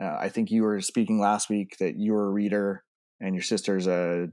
[0.03, 2.85] uh, I think you were speaking last week that you're a reader
[3.20, 4.28] and your sister's a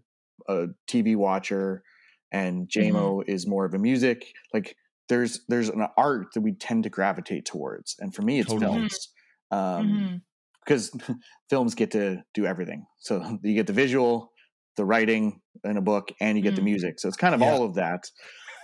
[0.48, 1.84] a TV watcher
[2.32, 4.76] and JMO is more of a music like
[5.10, 8.80] there's there's an art that we tend to gravitate towards and for me it's Totally.
[8.82, 9.10] films
[9.52, 10.22] um Mhm.
[10.64, 10.92] because
[11.50, 14.32] films get to do everything so you get the visual
[14.78, 16.66] the writing in a book and you get the Mhm.
[16.66, 17.52] music so it's kind of Yeah.
[17.52, 18.04] all of that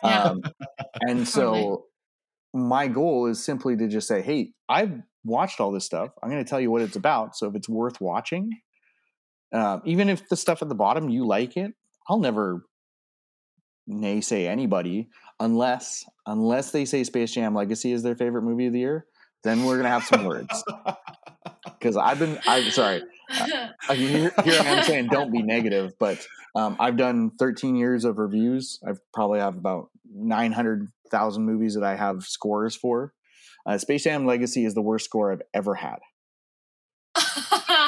[0.03, 0.23] Yeah.
[0.23, 0.41] um
[1.01, 1.85] and so
[2.53, 6.43] my goal is simply to just say hey i've watched all this stuff i'm going
[6.43, 8.49] to tell you what it's about so if it's worth watching
[9.53, 11.73] uh, even if the stuff at the bottom you like it
[12.09, 12.63] i'll never
[13.89, 15.09] naysay anybody
[15.39, 19.05] unless unless they say Space Jam Legacy is their favorite movie of the year.
[19.43, 20.63] Then we're gonna have some words
[21.65, 23.01] because I've been I'm sorry.
[23.29, 28.05] I- Here, here I am saying don't be negative, but um, I've done 13 years
[28.05, 28.79] of reviews.
[28.87, 33.13] I've probably have about 900,000 movies that I have scores for.
[33.65, 35.99] Uh, Space Jam Legacy is the worst score I've ever had.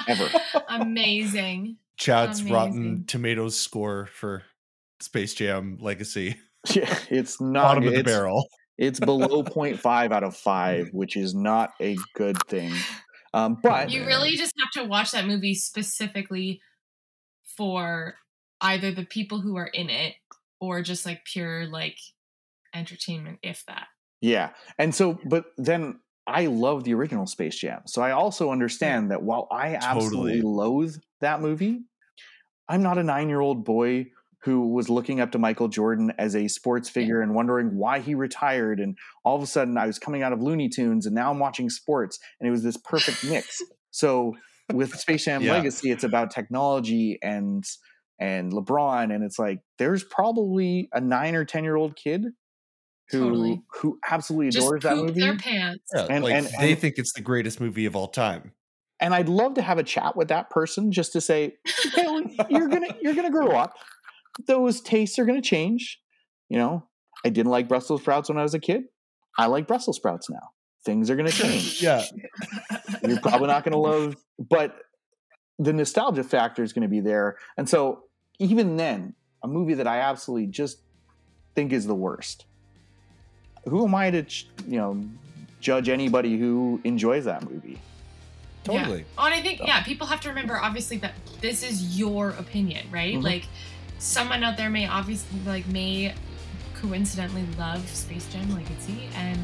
[0.07, 0.29] Ever.
[0.69, 4.43] amazing Chad's Rotten Tomatoes score for
[4.99, 6.37] Space Jam Legacy.
[6.73, 8.47] Yeah, it's not Bottom of the barrel.
[8.75, 12.73] It's below 0.5 out of 5, which is not a good thing.
[13.35, 16.61] Um, but you really just have to watch that movie specifically
[17.57, 18.15] for
[18.61, 20.15] either the people who are in it
[20.61, 21.97] or just like pure like
[22.73, 23.87] entertainment if that
[24.21, 24.51] Yeah.
[24.77, 27.81] And so, but then I love the original Space Jam.
[27.85, 30.41] So I also understand that while I absolutely Totally.
[30.41, 31.81] loathe that movie,
[32.67, 34.07] I'm not a nine year old boy
[34.45, 38.13] who was looking up to Michael Jordan as a sports figure and wondering why he
[38.15, 38.79] retired.
[38.79, 41.39] And all of a sudden, I was coming out of Looney Tunes, and now I'm
[41.39, 43.61] watching sports, and it was this perfect mix.
[43.91, 44.33] So
[44.73, 45.53] with Space Jam Yeah.
[45.53, 47.63] Legacy, it's about technology and
[48.19, 52.25] and LeBron, and it's like there's probably a nine or ten year old kid
[53.11, 53.61] who Totally.
[53.79, 55.21] who absolutely Just adores that movie.
[55.21, 55.85] their pants.
[55.95, 58.51] Yeah, And- like and- they think it's the greatest movie of all time.
[58.99, 61.55] and I'd love to have a chat with that person just to say,
[61.87, 63.73] okay, well, you're gonna you're gonna grow up.
[64.47, 66.01] Those tastes are gonna change.
[66.49, 66.83] You know,
[67.23, 68.83] I didn't like Brussels sprouts when I was a kid.
[69.37, 70.51] I like Brussels sprouts now.
[70.83, 71.81] Things are gonna change.
[71.81, 72.03] Yeah,
[73.03, 74.15] You're probably not gonna love,
[74.49, 74.77] but
[75.57, 77.37] the nostalgia factor is gonna be there.
[77.57, 78.03] And so
[78.39, 80.79] even then, a movie that I absolutely just
[81.55, 82.45] think is the worst.
[83.65, 85.03] Who am I to, ch- you know,
[85.59, 87.79] judge anybody who enjoys that movie?
[88.63, 89.05] totally.
[89.17, 92.87] Oh, and I think yeah, people have to remember obviously that this is your opinion,
[92.91, 93.15] right?
[93.15, 93.23] Mhm.
[93.23, 93.47] Like
[94.05, 96.13] someone out there may obviously like may
[96.75, 99.39] coincidentally love Space Jam Legacy, and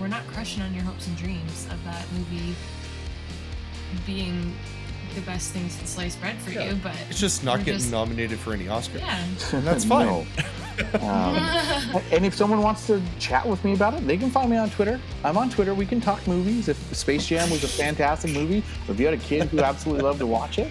[0.00, 2.54] we're not crushing on your hopes and dreams of that movie
[4.06, 4.54] being
[5.14, 6.70] the best thing since sliced bread for Yeah.
[6.70, 8.98] you, but It's just not getting just- nominated for any Oscars.
[9.00, 9.18] yeah.
[9.52, 10.06] And that's fine.
[10.06, 10.26] No.
[11.00, 11.36] Um,
[12.12, 14.70] and if someone wants to chat with me about it, they can find me on
[14.70, 15.00] Twitter.
[15.22, 15.72] I'm on Twitter.
[15.74, 16.68] We can talk movies.
[16.68, 20.02] If Space Jam was a fantastic movie, or if you had a kid who absolutely
[20.02, 20.68] loved to watch it,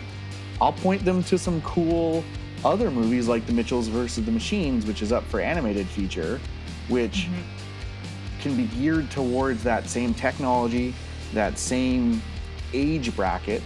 [0.60, 2.24] I'll point them to some cool
[2.66, 6.40] other movies like The Mitchells versus the Machines, which is up for animated feature,
[6.88, 8.42] which Mhm.
[8.42, 10.94] can be geared towards that same technology,
[11.34, 12.22] that same
[12.74, 13.64] age bracket,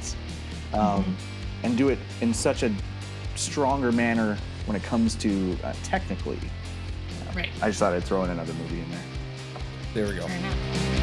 [0.73, 1.15] um,
[1.63, 2.71] and do it in such a
[3.35, 6.39] stronger manner when it comes to uh, technically.
[7.35, 7.49] right.
[7.61, 8.99] I just thought I'd throw in another movie in there.
[9.93, 10.96] There we go.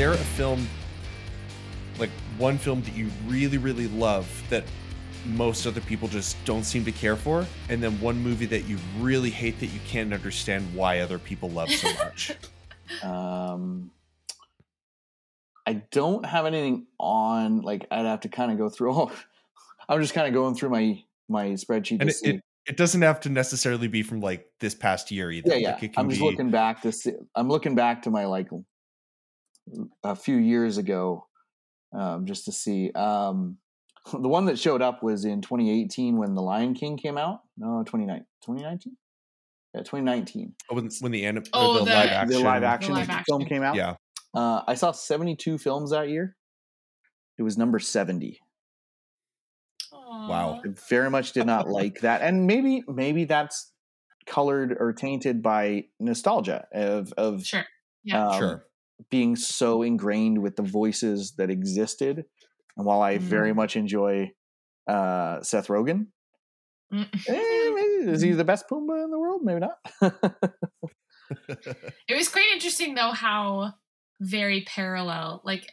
[0.00, 0.66] There a film,
[1.98, 4.64] like one film that you really, really love that
[5.26, 7.46] most other people just don't seem to care for?
[7.68, 11.50] And then one movie that you really hate that you can't understand why other people
[11.50, 12.32] love so much?
[13.04, 13.92] Um,
[15.64, 17.60] I don't have anything on.
[17.60, 18.92] Like I'd have to kind of go through.
[18.92, 19.12] All,
[19.88, 22.00] I'm just kind of going through my my spreadsheet.
[22.00, 22.30] and to it, see.
[22.30, 25.50] it, it doesn't have to necessarily be from like this past year either.
[25.50, 25.74] yeah, yeah.
[25.74, 27.12] Like it can I'm just be, looking back to see.
[27.36, 28.48] I'm looking back to my like
[30.02, 31.26] a few years ago,
[31.92, 32.90] um, just to see.
[32.92, 33.58] Um,
[34.12, 37.40] the one that showed up was in 2018 when The Lion King came out.
[37.58, 38.24] No, 2019.
[38.44, 38.96] 2019.
[39.74, 40.54] Yeah, 2019.
[40.70, 42.28] when, when the, anim- Oh, the, the- live The action.
[42.38, 43.44] The live action, live film action.
[43.48, 43.76] came out.
[43.76, 43.94] Yeah.
[44.34, 46.36] Uh, I saw 72 films that year.
[47.38, 48.40] It was number 70.
[49.92, 50.60] Wow.
[50.64, 53.72] I very much did not like that, and maybe maybe that's
[54.26, 57.64] colored or tainted by nostalgia of of Sure.
[58.04, 58.28] Yeah.
[58.28, 58.66] um, Sure.
[59.10, 62.24] Being so ingrained with the voices that existed.
[62.76, 63.56] And while I very Mhm.
[63.56, 64.32] much enjoy
[64.86, 66.08] uh, Seth Rogen,
[66.92, 67.06] Mm.
[67.28, 69.42] eh, maybe, is he the best Pumbaa in the world?
[69.44, 69.78] Maybe not.
[72.08, 73.74] It was quite interesting though how
[74.20, 75.70] very parallel, like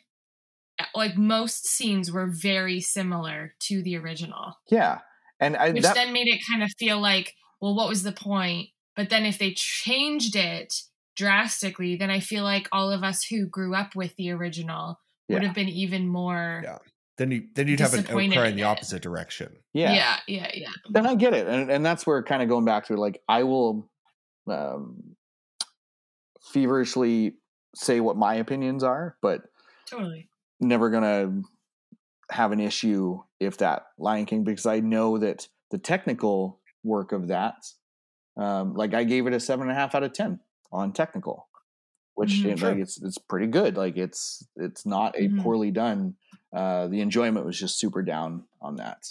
[0.94, 5.00] like most scenes were very similar to the original, yeah,
[5.40, 8.12] and I, which that, then made it kind of feel like, well, what was the
[8.12, 8.70] point?
[8.96, 10.72] But then if they changed it
[11.18, 15.43] drastically, then I feel like all of us who grew up with the original would
[15.43, 16.61] have been even more.
[16.63, 16.78] Yeah.
[17.18, 19.51] Then you then you'd have an outcry in in the opposite direction.
[19.74, 20.70] yeah, yeah, yeah, yeah.
[20.91, 23.41] then I get it, and and that's where kind of going back to like I
[23.41, 23.89] will
[24.47, 25.15] um,
[26.53, 27.34] feverishly
[27.76, 29.41] say what my opinions are, but
[29.89, 30.30] Totally.
[30.59, 31.41] never gonna
[32.30, 37.30] have an issue if that Lion King because I know that the technical work of
[37.30, 37.65] that,
[38.38, 40.39] um, like I gave it a seven and a half out of ten
[40.72, 41.47] on technical,
[42.15, 42.38] which Mhm.
[42.43, 42.70] you know, Sure.
[42.72, 43.78] like it's it's pretty good.
[43.78, 45.41] Like it's it's not a Mhm.
[45.43, 46.15] poorly done.
[46.53, 49.05] Uh, the enjoyment was just super down on that.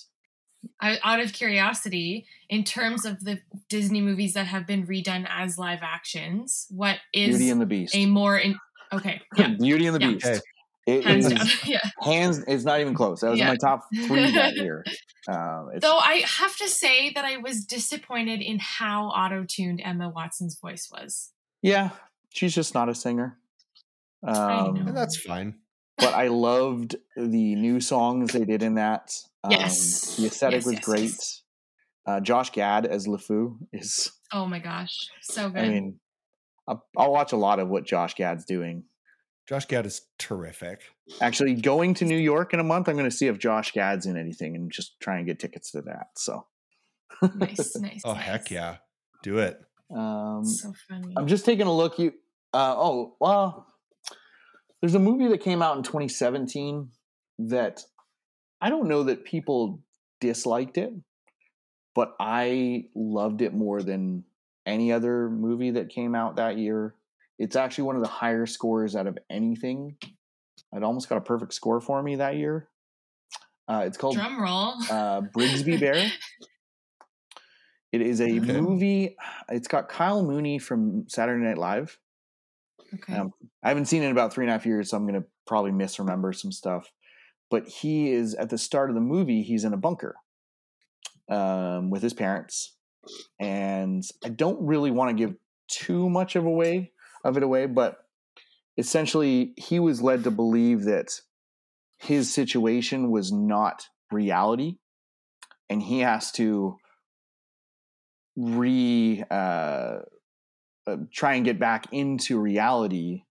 [0.81, 5.59] I, out of curiosity, in terms of the Disney movies that have been redone as
[5.59, 7.95] live actions, what is Beauty and the Beast.
[7.95, 8.59] a more in,
[8.93, 9.21] okay?
[9.37, 10.13] Yeah, Beauty and the Yeah.
[10.13, 10.27] Beast.
[10.27, 10.41] Okay.
[10.89, 11.81] It hands is yeah.
[12.01, 12.39] hands.
[12.49, 13.21] It's not even close.
[13.21, 13.53] That was in Yeah.
[13.53, 14.85] my top three that year.
[15.29, 20.59] Um, Though I have to say that I was disappointed in how auto-tuned Emma Watson's
[20.61, 21.33] voice was.
[21.63, 21.91] Yeah,
[22.31, 23.39] she's just not a singer.
[24.25, 24.31] I
[24.61, 24.93] Um, know.
[24.93, 25.59] That's fine.
[25.99, 29.15] but I loved the new songs they did in that.
[29.45, 30.17] Um, Yes.
[30.17, 31.03] the aesthetic Yes, was yes, great.
[31.11, 31.43] yes.
[32.07, 34.13] Uh, Josh Gad as LeFou is.
[34.33, 35.63] Oh my gosh, so good.
[35.63, 36.01] I mean,
[36.67, 38.83] I'll, I'll watch a lot of what Josh Gad's doing.
[39.49, 40.81] Josh Gad is terrific.
[41.21, 44.05] Actually, going to New York in a month, I'm going to see if Josh Gad's
[44.05, 46.09] in anything and just try and get tickets to that.
[46.17, 46.45] So
[47.37, 48.03] Nice, nice.
[48.05, 48.23] Oh nice.
[48.25, 48.79] heck yeah,
[49.23, 49.61] do it.
[49.95, 51.15] Um, So funny.
[51.17, 51.99] I'm just taking a look.
[51.99, 52.13] You,
[52.53, 53.67] uh, oh, well,
[54.81, 56.91] there's a movie that came out in 2017
[57.39, 57.83] that
[58.61, 59.81] I don't know that people
[60.21, 60.93] disliked it,
[61.95, 64.25] but I loved it more than
[64.65, 66.95] any other movie that came out that year.
[67.39, 69.97] It's actually one of the higher scores out of anything.
[70.73, 72.69] It almost got a perfect score for me that year.
[73.69, 74.75] Uh, it's called Drum roll.
[74.91, 76.11] uh, Brigsby Bear.
[77.97, 78.53] It is a Okay.
[78.53, 79.17] movie.
[79.49, 81.99] It's got Kyle Mooney from Saturday Night Live.
[82.95, 83.15] okay.
[83.15, 83.33] Um,
[83.63, 85.27] I haven't seen it in about three and a half years, so I'm going to
[85.47, 86.91] probably misremember some stuff.
[87.51, 89.43] But he is at the start of the movie.
[89.43, 90.17] He's in a bunker
[91.31, 92.75] um, with his parents,
[93.39, 95.37] and I don't really want to give
[95.69, 96.93] too much of away
[97.25, 97.99] of it away, but
[98.77, 101.09] essentially, he was led to believe that
[101.99, 104.79] his situation was not reality,
[105.71, 106.77] and he has to
[108.37, 109.99] re uh,
[110.87, 113.23] uh, try and get back into reality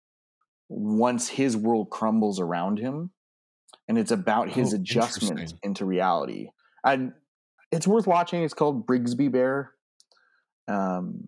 [0.67, 3.11] once his world crumbles around him
[3.87, 6.49] and it's about his Oh, adjustment into reality.
[6.83, 7.13] And
[7.71, 9.73] it's worth watching it's called brigsby bear.
[10.67, 11.27] Um,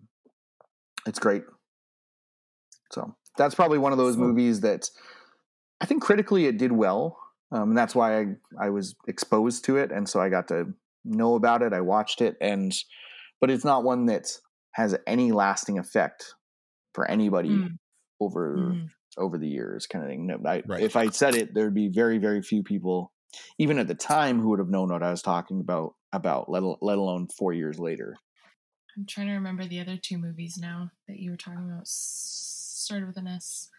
[1.06, 1.44] it's great.
[2.90, 4.90] So that's probably one of those movies that
[5.80, 7.16] i think critically it did well
[7.50, 8.26] um, and that's why I,
[8.60, 10.74] I was exposed to it and so i got to
[11.04, 12.74] know about it i watched it and
[13.40, 14.30] but it's not one that
[14.72, 16.34] has any lasting effect
[16.94, 17.78] for anybody Mm.
[18.20, 18.88] over Mhm.
[19.16, 20.82] over the years kind of thing no, I, Right.
[20.82, 23.12] if i said it there'd be very very few people
[23.58, 26.62] even at the time who would have known what i was talking about about let,
[26.82, 28.16] let alone four years later
[28.96, 31.86] I'm trying to remember the other two movies now that you were talking about.
[31.86, 33.70] Started with an S.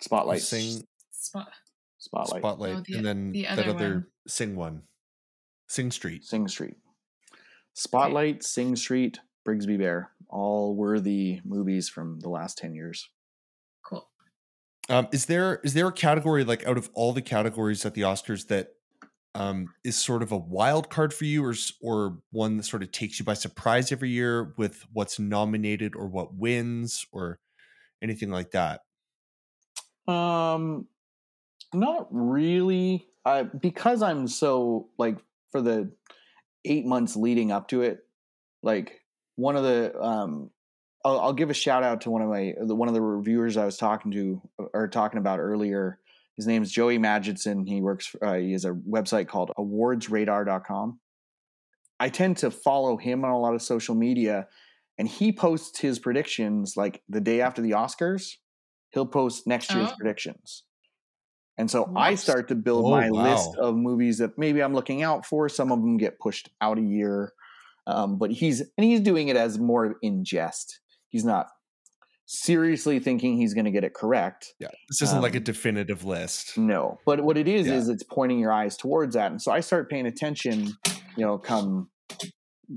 [0.00, 1.50] spotlight Sing Spot.
[1.98, 4.06] spotlight Spotlight, Oh, the- and then the that other other one.
[4.28, 4.82] Sing one,
[5.68, 6.24] Sing Street.
[6.24, 6.76] sing street
[7.78, 13.08] spotlight sing street brigsby bear all worthy movies from the last 10 years
[13.84, 14.08] Cool.
[14.88, 18.02] Um, is there is there a category like out of all the categories at the
[18.02, 18.68] Oscars that
[19.34, 22.90] um, is sort of a wild card for you, or or one that sort of
[22.90, 27.38] takes you by surprise every year with what's nominated or what wins or
[28.02, 28.80] anything like that?
[30.06, 30.86] Um,
[31.72, 33.06] not really.
[33.24, 35.18] I because I'm so like
[35.52, 35.92] for the
[36.64, 38.00] eight months leading up to it,
[38.62, 39.00] like
[39.36, 40.50] one of the um,
[41.04, 43.64] I'll, I'll give a shout out to one of my one of the reviewers I
[43.64, 44.42] was talking to
[44.74, 45.98] or talking about earlier.
[46.36, 47.66] His name is Joey Magidson.
[47.68, 48.14] He works.
[48.22, 51.00] Uh, he has a website called awardsradar.com.
[52.00, 54.46] I tend to follow him on a lot of social media,
[54.98, 58.34] and he posts his predictions like the day after the Oscars.
[58.90, 59.96] He'll post next year's Oh.
[59.98, 60.62] predictions.
[61.58, 63.24] And so I start to build Oh, my wow.
[63.24, 65.48] list of movies that maybe I'm looking out for.
[65.48, 67.32] Some of them get pushed out a year.
[67.86, 70.80] Um, but he's and he's doing it as more in jest.
[71.08, 71.46] He's not
[72.26, 74.52] seriously thinking he's going to get it correct.
[74.60, 76.58] Yeah, this isn't like a Um, definitive list.
[76.58, 77.74] No, but what it is Yeah.
[77.76, 80.66] is it's pointing your eyes towards that, and so I start paying attention.
[81.16, 81.88] You know, come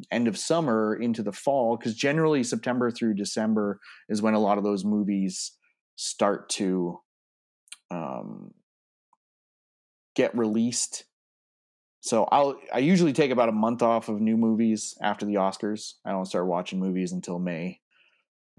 [0.10, 4.58] end of summer into the fall, because generally September through December is when a lot
[4.58, 5.52] of those movies
[5.98, 7.00] start to
[7.92, 8.52] um,
[10.16, 11.06] get released.
[12.02, 15.94] So I'll I usually take about a month off of new movies after the Oscars.
[16.06, 17.80] I don't start watching movies until May.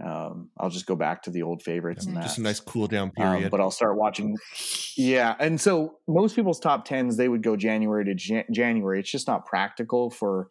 [0.03, 2.23] Um, I'll just go back to the old favorites and that.
[2.25, 3.51] Just a nice cool down Um, period.
[3.51, 4.37] but I'll start watching.
[4.95, 9.01] Yeah, and so most people's top tens they would go January to Jan- January.
[9.01, 10.49] It's just not practical for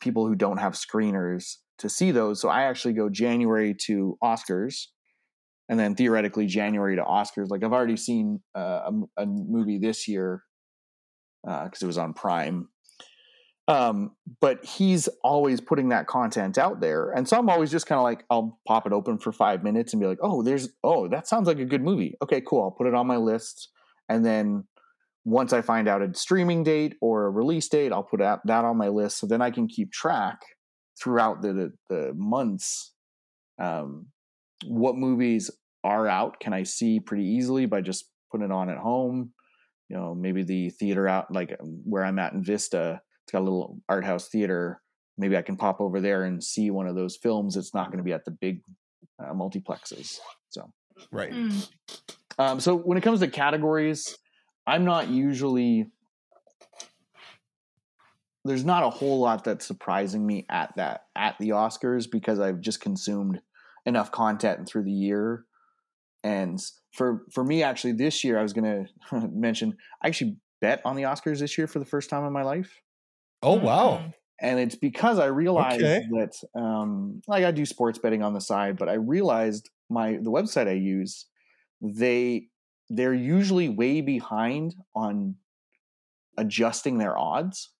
[0.00, 2.40] people who don't have screeners to see those.
[2.42, 4.88] So I actually go January to Oscars,
[5.68, 7.48] and then theoretically January to Oscars.
[7.48, 10.42] Like I've already seen uh, a, a movie this year
[11.42, 12.68] because it was on Prime.
[13.66, 14.10] Um,
[14.42, 17.10] but he's always putting that content out there.
[17.10, 19.94] And so I'm always just kind of like, I'll pop it open for five minutes
[19.94, 22.14] and be like, oh, there's, oh, that sounds like a good movie.
[22.22, 22.62] Okay, cool.
[22.62, 23.70] I'll put it on my list.
[24.10, 24.64] And then
[25.24, 28.76] once I find out a streaming date or a release date, I'll put that on
[28.76, 29.18] my list.
[29.18, 30.40] So then I can keep track
[31.02, 32.92] throughout the, the, the months.
[33.58, 34.08] Um,
[34.68, 35.50] what movies
[35.84, 39.32] are out can I see pretty easily by just putting it on at home?
[39.88, 43.40] You know, maybe the theater out, like um, where I'm at in Vista, it's got
[43.40, 44.80] a little art house theater.
[45.18, 47.56] Maybe I can pop over there and see one of those films.
[47.56, 48.62] It's not going to be at the big
[49.22, 50.18] uh, multiplexes.
[50.48, 50.72] So,
[51.12, 51.32] right.
[51.32, 51.68] Mm.
[52.38, 54.18] um, so when it comes to categories,
[54.66, 55.86] I'm not usually.
[58.46, 62.60] There's not a whole lot that's surprising me at that at the Oscars because I've
[62.60, 63.40] just consumed
[63.86, 65.46] enough content through the year.
[66.24, 66.60] And
[66.92, 70.96] for for me, actually, this year I was going to mention I actually bet on
[70.96, 72.80] the Oscars this year for the first time in my life.
[73.42, 74.02] Oh wow.
[74.02, 74.14] Mhm.
[74.40, 76.10] and it's because I realized Okay.
[76.10, 80.30] that um, like I do sports betting on the side, but I realized my the
[80.30, 81.26] website I use
[81.80, 82.48] they
[82.90, 85.36] they're usually way behind on
[86.36, 87.70] adjusting their odds.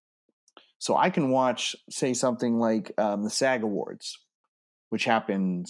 [0.78, 4.18] So I can watch, say, something like um, the SAG Awards,
[4.90, 5.66] which happened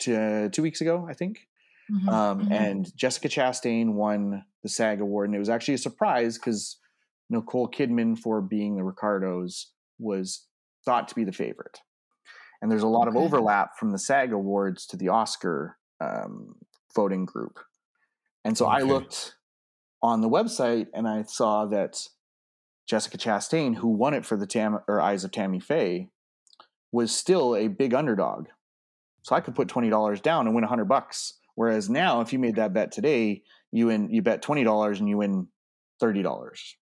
[0.00, 1.46] to, two weeks ago, I think.
[1.90, 2.52] Mhm, Um, mhm.
[2.52, 6.78] And Jessica Chastain won the SAG Award, and it was actually a surprise because
[7.28, 10.46] Nicole Kidman, for being the Ricardos, was
[10.84, 11.80] thought to be the favorite.
[12.62, 16.56] And there's a lot of overlap from the SAG Awards to the Oscar um,
[16.94, 17.58] voting group.
[18.44, 19.36] And so I looked
[20.02, 22.06] on the website and I saw that
[22.86, 26.10] Jessica Chastain, who won it for the Tam or Eyes of Tammy Faye,
[26.92, 28.48] was still a big underdog.
[29.22, 31.34] So I could put twenty dollars down and win hundred bucks.
[31.54, 33.42] Whereas now, if you made that bet today,
[33.72, 35.48] you win you bet twenty dollars and you win
[35.98, 36.76] thirty dollars.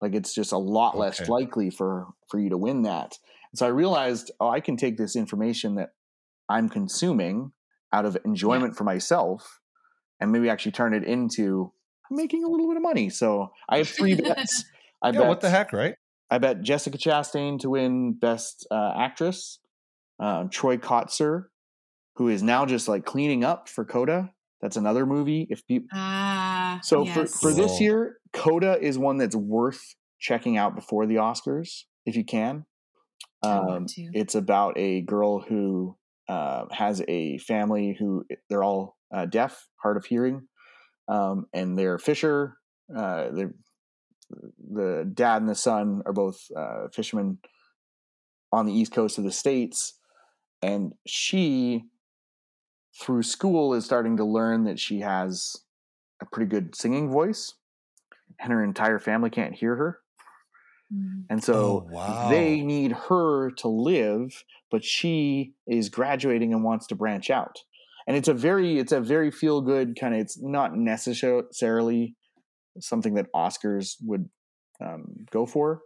[0.00, 3.18] Like it's just a lot less likely for for you to win that.
[3.52, 5.90] And so I realized, oh, I can take this information that
[6.48, 7.52] I'm consuming
[7.92, 9.60] out of enjoyment for myself
[10.20, 11.72] and maybe actually turn it into
[12.10, 13.08] making a little bit of money.
[13.08, 14.64] So I have three bets.
[15.02, 15.94] I yeah, bet what the heck, right?
[16.30, 19.60] I bet Jessica Chastain to win Best uh, Actress.
[20.20, 21.44] Uh, Troy Kotsur,
[22.18, 24.30] who is now just like cleaning up for Coda.
[24.60, 25.46] That's another movie.
[25.50, 27.14] If people Ah, so yes.
[27.14, 32.16] for for this year, Coda is one that's worth checking out before the Oscars if
[32.16, 32.64] you can.
[33.42, 35.96] Um, it's about a girl who
[36.28, 40.48] uh, has a family who they're all uh, deaf, hard of hearing,
[41.06, 42.56] um, and they're fisher.
[42.94, 43.54] Uh, they're,
[44.58, 47.38] the dad and the son are both uh, fishermen
[48.52, 49.94] on the east coast of the states,
[50.62, 51.84] and she,
[53.00, 55.56] through school, is starting to learn that she has
[56.20, 57.54] a pretty good singing voice,
[58.40, 59.98] and her entire family can't hear her.
[60.92, 61.24] Mm.
[61.30, 62.28] And so Oh, wow.
[62.30, 67.58] they need her to live, but she is graduating and wants to branch out.
[68.06, 72.16] And it's a very it's a very feel good kind of it's not necessarily
[72.80, 74.30] something that Oscars would
[74.80, 75.82] um, go for.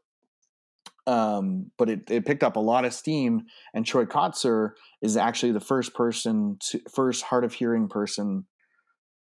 [1.07, 3.43] Um, but it, it picked up a lot of steam,
[3.75, 8.47] and Troy Kotsur is actually the first person to first hard of hearing person.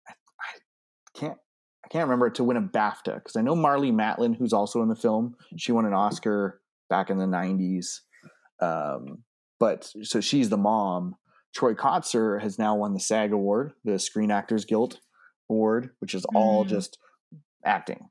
[0.07, 1.37] I, I can't
[1.83, 4.87] I can't remember to win a BAFTA because I know Marlee Matlin, who's also in
[4.89, 7.99] the film, she won an Oscar back in the '90s.
[8.61, 9.23] Um,
[9.59, 11.15] but so she's the mom.
[11.53, 14.99] Troy Kotsur has now won the SAG Award, the Screen Actors Guild
[15.49, 16.69] Award, which is all Mm.
[16.69, 16.97] just
[17.65, 18.09] acting.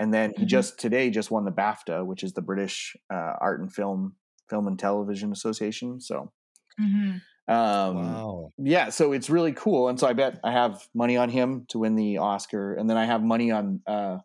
[0.00, 0.48] And then he Mhm.
[0.48, 4.16] just today just won the BAFTA, which is the British uh, Art and Film
[4.50, 6.00] Film and Television Association.
[6.00, 6.32] So
[6.78, 7.20] Mhm.
[7.48, 8.52] um, wow.
[8.58, 9.88] yeah, so it's really cool.
[9.88, 12.74] And so I bet I have money on him to win the Oscar.
[12.74, 14.18] And then I have money on uh,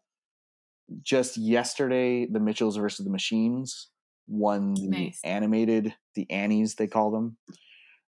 [1.02, 3.90] just yesterday, the Mitchells versus the Machines
[4.28, 5.20] won the Nice.
[5.24, 7.38] animated, the Annies, they call them.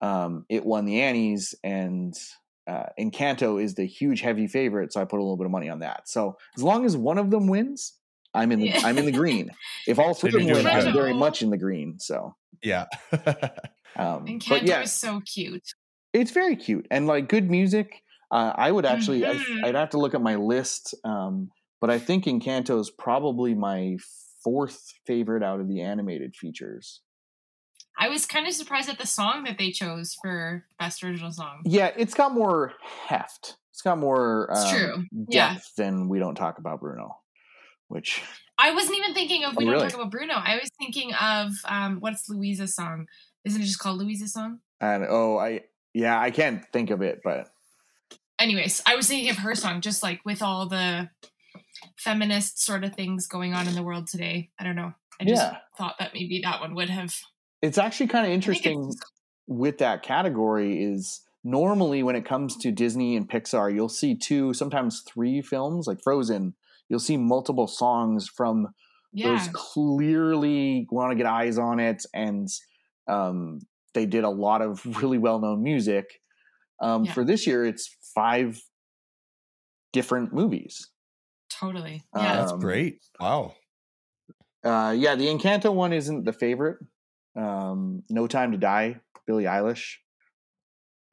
[0.00, 2.14] Um, it won the Annies, and
[2.66, 4.92] uh, Encanto is the huge heavy favorite.
[4.92, 6.08] So I put a little bit of money on that.
[6.08, 7.94] So as long as one of them wins,
[8.34, 9.50] I'm in the I'm in the green.
[9.86, 11.98] If all three of them win, I'm very much in the green.
[11.98, 12.86] So, Yeah.
[13.96, 15.66] um, Encanto but yeah, is so cute.
[16.12, 18.02] it's very cute and like good music.
[18.30, 19.64] Uh, I would actually, Mhm.
[19.64, 21.50] I, I'd have to look at my list, um,
[21.80, 23.96] but I think Encanto is probably my
[24.42, 27.00] fourth favorite out of the animated features.
[27.98, 31.60] I was kind of surprised at the song that they chose for best original song.
[31.64, 32.72] Yeah, it's got more
[33.06, 33.56] heft.
[33.70, 35.04] It's got more It's um, true.
[35.28, 35.54] Yeah.
[35.54, 37.16] depth than we don't talk about Bruno,
[37.88, 38.22] which
[38.58, 39.86] I wasn't even thinking of Oh, we don't really?
[39.88, 40.34] talk about Bruno.
[40.34, 43.06] I was thinking of um what's Louisa's song?
[43.44, 44.60] Isn't it just called Louisa's song?
[44.80, 45.62] and oh, I
[45.94, 47.48] yeah, I can't think of it, but
[48.38, 51.08] Anyways, I was thinking of her song, just like with all the
[51.98, 54.50] feminist sort of things going on in the world today.
[54.58, 54.92] I don't know.
[55.20, 55.58] I just Yeah.
[55.78, 57.14] thought that maybe that one would have.
[57.62, 58.92] It's actually kind of interesting
[59.46, 64.52] with that category is normally when it comes to Disney and Pixar, you'll see two,
[64.54, 66.54] sometimes three films like Frozen.
[66.88, 68.68] You'll see multiple songs from
[69.12, 69.28] Yeah.
[69.36, 72.48] those clearly want to get eyes on it, and
[73.08, 73.60] um,
[73.94, 76.20] they did a lot of really well known music.
[76.80, 77.12] Um, Yeah.
[77.12, 78.60] For this year, it's five
[79.92, 80.88] different movies.
[81.50, 82.02] Totally.
[82.16, 82.36] Yeah.
[82.36, 83.00] That's Um, great.
[83.20, 83.54] Wow.
[84.64, 86.78] Uh, yeah, the Encanto one isn't the favorite.
[87.36, 89.96] Um, no Time to Die, Billie Eilish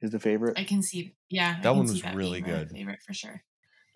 [0.02, 0.58] is the favorite.
[0.58, 1.14] I can see.
[1.28, 1.54] Yeah.
[1.54, 2.70] That can one was that really good.
[2.70, 3.42] Favorite for sure.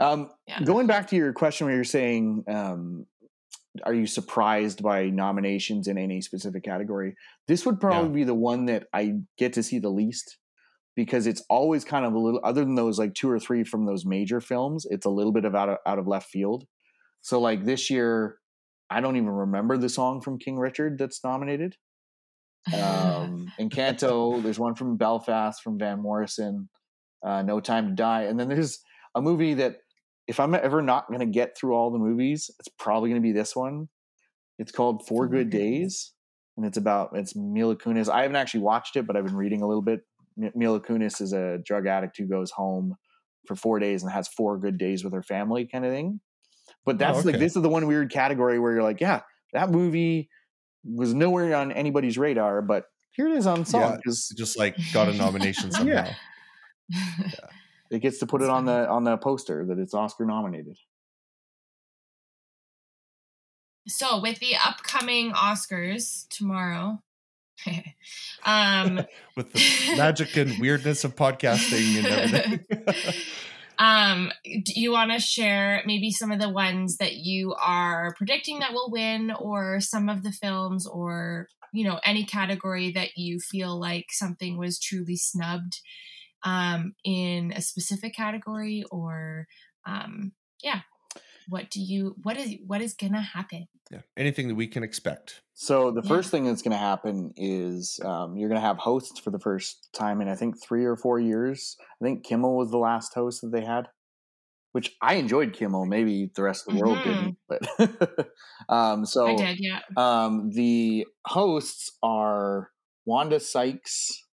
[0.00, 0.62] Um, Yeah.
[0.62, 3.06] Going back to your question where you're saying, um,
[3.84, 7.16] are you surprised by nominations in any specific category?
[7.48, 10.38] This would probably be the one that I get to see the least
[10.94, 13.84] because it's always kind of a little, other than those like two or three from
[13.84, 16.66] those major films, it's a little bit of out of, out of left field.
[17.20, 18.38] So like this year,
[18.90, 21.76] I don't even remember the song from King Richard that's nominated.
[22.72, 26.68] Um, Encanto, there's one from Belfast from Van Morrison,
[27.24, 28.80] uh, No Time to Die, and then there's
[29.14, 29.76] a movie that
[30.26, 33.26] if I'm ever not going to get through all the movies, it's probably going to
[33.26, 33.88] be this one.
[34.58, 36.12] It's called Four Good Days,
[36.56, 38.08] and it's about it's Mila Kunis.
[38.08, 40.00] I haven't actually watched it, but I've been reading a little bit.
[40.36, 42.94] Mila Kunis is a drug addict who goes home
[43.46, 46.20] for four days and has four good days with her family, kind of thing.
[46.84, 47.32] But that's okay.
[47.32, 49.20] like this is the one weird category where you're like, yeah,
[49.52, 50.28] that movie
[50.84, 53.96] was nowhere on anybody's radar, but here it is on song Yeah.
[53.96, 55.92] because Just like got a nomination somehow.
[56.90, 57.28] Yeah.
[57.90, 60.76] it gets to put it on the on the poster that it's Oscar nominated.
[63.86, 67.02] so with the upcoming Oscars tomorrow,
[68.46, 69.04] um,
[69.36, 73.14] With the magic and weirdness of podcasting and everything.
[73.78, 78.60] Um, do you want to share maybe some of the ones that you are predicting
[78.60, 83.40] that will win, or some of the films, or you know any category that you
[83.40, 85.80] feel like something was truly snubbed
[86.44, 89.46] um, in a specific category, or
[89.86, 90.80] um, yeah,
[91.48, 93.68] what do you what is what is gonna happen?
[93.90, 94.00] yeah.
[94.16, 95.42] Anything that we can expect.
[95.52, 96.08] So the Yeah.
[96.08, 99.38] first thing that's going to happen is um, you're going to have hosts for the
[99.38, 101.76] first time in I think three or four years.
[102.00, 103.88] I think Kimmel was the last host that they had,
[104.72, 105.84] which I enjoyed Kimmel.
[105.86, 107.04] Maybe the rest of the world Mhm.
[107.04, 108.28] didn't, but
[108.74, 109.80] um, so I did, yeah.
[109.96, 112.70] um, the hosts are
[113.04, 114.24] Wanda Sykes,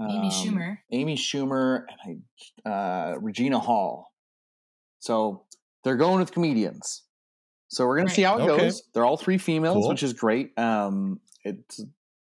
[0.00, 0.78] Amy um, Schumer.
[0.90, 2.22] Amy Schumer, and
[2.64, 4.12] I, uh, Regina Hall.
[4.98, 5.44] So
[5.84, 7.02] they're going with comedians.
[7.68, 8.64] So we're going to see how it Okay.
[8.64, 8.82] goes.
[8.92, 9.88] They're all three females, Cool.
[9.88, 10.56] which is great.
[10.58, 11.80] Um, it's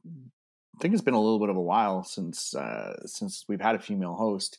[0.04, 3.74] I think it's been a little bit of a while since uh, since we've had
[3.74, 4.58] a female host,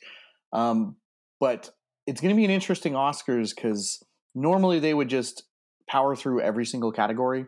[0.51, 0.95] um,
[1.39, 1.69] but
[2.05, 4.03] it's going to be an interesting Oscars because
[4.35, 5.43] normally they would just
[5.87, 7.45] power through every single category.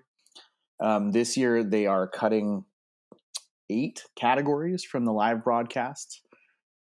[0.82, 2.66] Um, this year they are cutting
[3.70, 6.22] eight categories from the live broadcast.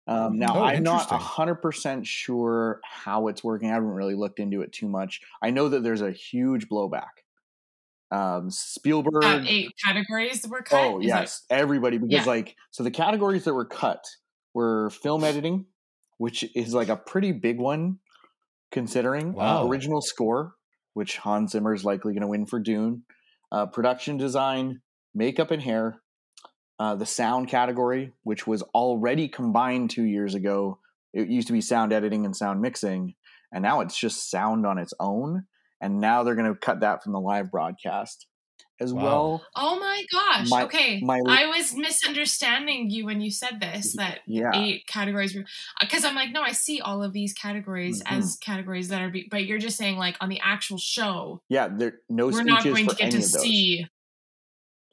[0.06, 1.18] Um, now Oh, I'm not interesting.
[1.20, 3.70] hundred percent sure how it's working.
[3.70, 5.22] I haven't really looked into it too much.
[5.41, 7.10] I know that there's a huge blowback.
[8.12, 9.24] Um, Spielberg.
[9.24, 10.80] Uh, eight categories were cut.
[10.80, 12.32] Oh Is that- yes, everybody because Yeah.
[12.32, 14.04] like so the categories that were cut
[14.54, 15.66] were film editing,
[16.18, 17.99] which is like a pretty big one
[18.72, 20.56] considering uh, original score,
[20.93, 23.04] which Hans Zimmer is likely going to win for Dune,
[23.51, 24.82] uh, production design,
[25.16, 26.01] makeup and hair,
[26.80, 30.80] uh, the sound category, which was already combined two years ago.
[31.13, 33.15] It used to be sound editing and sound mixing,
[33.51, 35.45] and now it's just sound on its own.
[35.82, 38.26] And now they're going to cut that from the live broadcast
[38.80, 39.03] as Wow.
[39.03, 39.45] well.
[39.55, 40.49] Oh my gosh.
[40.49, 40.99] My- okay.
[41.01, 44.51] my- I was misunderstanding you when you said this that Yeah.
[44.53, 45.43] eight categories were
[45.80, 48.17] because I'm like, no, I see all of these categories Mhm.
[48.17, 51.67] as categories that are, be, but you're just saying like on the actual show, Yeah,
[51.67, 53.41] there no we're speeches not going for to get any to of those.
[53.41, 53.88] see.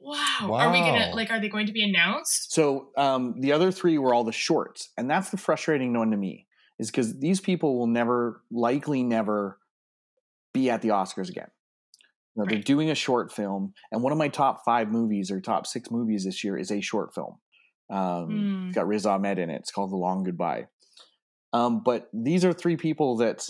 [0.00, 0.50] Wow.
[0.52, 1.30] Are we gonna like?
[1.30, 2.52] Are they going to be announced?
[2.52, 6.16] So um, the other three were all the shorts, and that's the frustrating one to
[6.16, 6.46] me
[6.78, 9.58] is because these people will never, likely never,
[10.54, 11.50] be at the Oscars again.
[12.34, 15.40] You know, They're doing a short film, and one of my top five movies or
[15.40, 17.36] top six movies this year is a short film.
[17.90, 18.66] Um, Mm.
[18.68, 19.56] It's got Riz Ahmed in it.
[19.56, 20.68] It's called The Long Goodbye.
[21.52, 23.46] Um, but these are three people that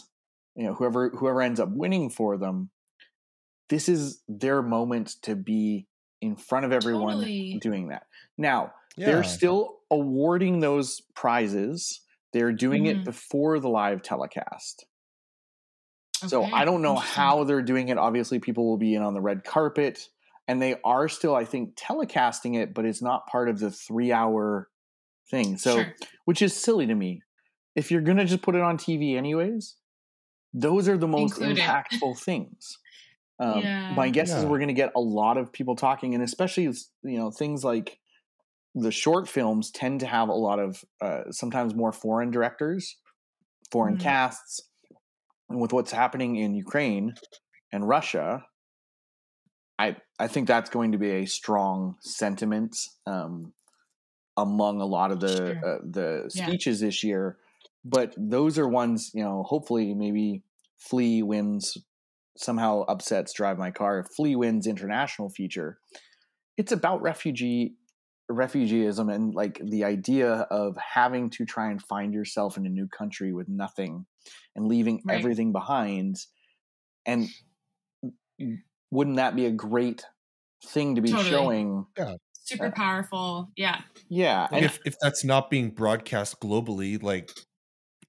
[0.56, 2.70] you know whoever whoever ends up winning for them.
[3.68, 5.86] This is their moment to be
[6.20, 7.58] in front of everyone Totally.
[7.60, 8.06] doing that.
[8.36, 9.06] Now Yeah.
[9.06, 12.00] they're still awarding those prizes.
[12.32, 12.88] They're doing Mhm.
[13.00, 14.86] it before the live telecast.
[16.26, 17.96] So I don't know how they're doing it.
[17.96, 20.06] Obviously, people will be in on the red carpet,
[20.46, 24.68] and they are still, I think, telecasting it, but it's not part of the three-hour
[25.30, 25.56] thing.
[25.56, 25.94] So, Sure.
[26.26, 27.22] which is silly to me.
[27.74, 29.76] If you're gonna just put it on TV anyways,
[30.52, 32.78] those are the most Include impactful things.
[33.40, 33.90] Um, Yeah.
[33.90, 37.18] My guess is we're going to get a lot of people talking, and especially you
[37.18, 38.00] know things like
[38.74, 42.96] the short films tend to have a lot of uh, sometimes more foreign directors,
[43.72, 43.98] foreign Mhm.
[43.98, 44.60] casts,
[45.50, 47.18] and with what's happening in Ukraine
[47.72, 48.46] and Russia,
[49.78, 52.76] I I think that's going to be a strong sentiment
[53.06, 53.54] um,
[54.36, 55.64] among a lot of the Sure.
[55.64, 56.50] uh, the Yeah.
[56.50, 57.38] speeches this year.
[57.84, 59.44] But those are ones you know.
[59.44, 60.44] Hopefully, maybe
[60.78, 61.78] Flee wins
[62.36, 64.04] somehow upsets Drive My Car.
[64.16, 65.78] Flee wins international feature,
[66.56, 67.74] it's about refugee
[68.30, 72.86] refugeeism and like the idea of having to try and find yourself in a new
[72.86, 74.06] country with nothing
[74.54, 75.18] and leaving Right.
[75.18, 76.14] everything behind
[77.04, 77.28] and
[78.92, 80.04] wouldn't that be a great
[80.64, 81.28] thing to be Totally.
[81.30, 81.86] showing
[82.44, 83.50] Super Uh, powerful.
[83.56, 83.80] Yeah.
[84.08, 87.30] yeah and if if that's not being broadcast globally, like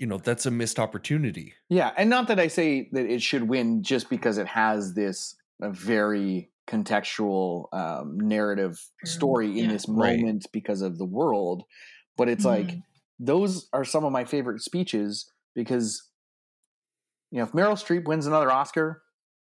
[0.02, 1.54] you know, that's a missed opportunity.
[1.70, 5.36] yeah and not that i say that it should win just because it has this
[5.62, 9.72] a very contextual um, narrative story in Yeah.
[9.74, 10.18] this Right.
[10.20, 11.64] moment because of the world.
[12.18, 12.84] But it's like Mhm.
[13.20, 16.10] those are some of my favorite speeches because
[17.30, 19.04] you know if Meryl Streep wins another Oscar,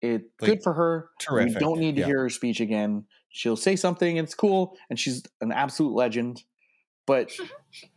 [0.03, 1.11] it Like, good for her.
[1.21, 2.07] terrific, We don't need to yeah.
[2.07, 3.07] hear her speech again.
[3.31, 6.43] She'll say something, it's cool, and she's an absolute legend.
[7.07, 7.31] But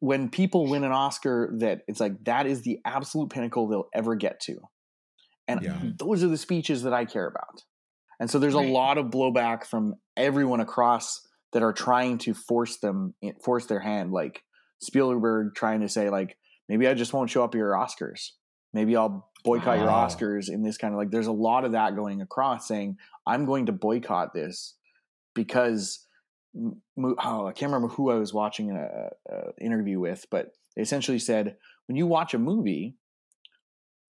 [0.00, 4.14] when people win an Oscar, that it's like that is the absolute pinnacle they'll ever
[4.16, 4.60] get to,
[5.46, 5.78] and Yeah.
[5.98, 7.62] those are the speeches that I care about.
[8.20, 8.68] And so there's Right.
[8.68, 13.66] a lot of blowback from everyone across that are trying to force them eh, force
[13.66, 14.42] their hand, like
[14.80, 16.36] Spielberg trying to say like
[16.68, 18.32] maybe I just won't show up at your Oscars.
[18.74, 21.96] Maybe I'll boycott your Oscars in this kind of like there's a lot of that
[21.96, 22.96] going across saying
[23.26, 24.74] I'm going to boycott this
[25.34, 26.06] because m- mo-
[26.56, 31.18] oh, I can't remember who I was watching a, a interview with, but they essentially
[31.18, 31.56] said
[31.86, 32.96] when you watch a movie,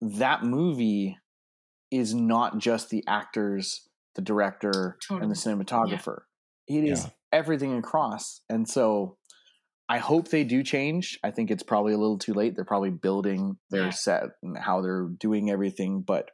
[0.01, 1.19] that movie
[1.91, 5.65] is not just the actors, the director, and the Totally.
[5.65, 6.21] cinematographer.
[6.69, 7.11] It is Yeah.
[7.33, 8.43] everything across.
[8.49, 9.17] And so
[9.89, 11.19] I hope they do change.
[11.25, 12.55] I think it's probably a little too late.
[12.55, 13.91] They're probably building their Yeah.
[13.91, 16.03] set and how they're doing everything.
[16.03, 16.31] But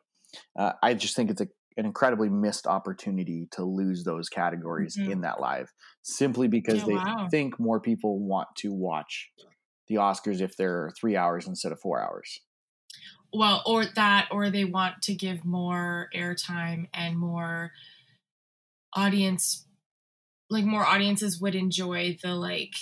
[0.59, 5.11] uh, I just think it's a, an incredibly missed opportunity to lose those categories Mhm.
[5.11, 5.73] in that live
[6.03, 7.29] simply because Yeah, they wow.
[7.31, 9.31] think more people want to watch
[9.89, 12.41] the Oscars if they're three hours instead of four hours.
[13.33, 17.73] well or that or they want to give more airtime and more
[18.95, 19.67] audience
[20.49, 22.75] like more audiences would enjoy the like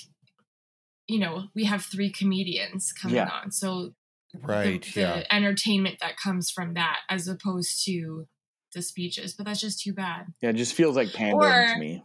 [1.08, 3.30] you know we have three comedians coming Yeah.
[3.30, 3.94] on so
[4.32, 4.82] the- Right.
[4.94, 5.26] the, yeah.
[5.30, 8.28] entertainment that comes from that as opposed to
[8.74, 12.04] the speeches but that's just too bad Yeah, it just feels like pandering to me.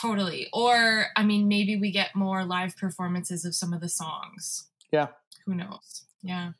[0.00, 4.68] totally or i mean maybe we get more live performances of some of the songs
[4.90, 5.08] Yeah.
[5.46, 6.52] who knows yeah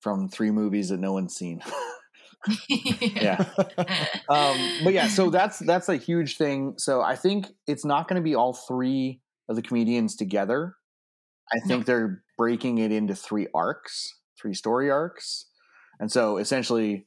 [0.00, 1.62] From three movies that no one's seen.
[2.68, 3.44] yeah.
[4.28, 6.74] um, but yeah, so that's that's a huge thing.
[6.78, 10.76] So I think it's not going to be all three of the comedians together.
[11.52, 15.46] I think they're breaking it into three arcs, three story arcs,
[15.98, 17.06] and so essentially,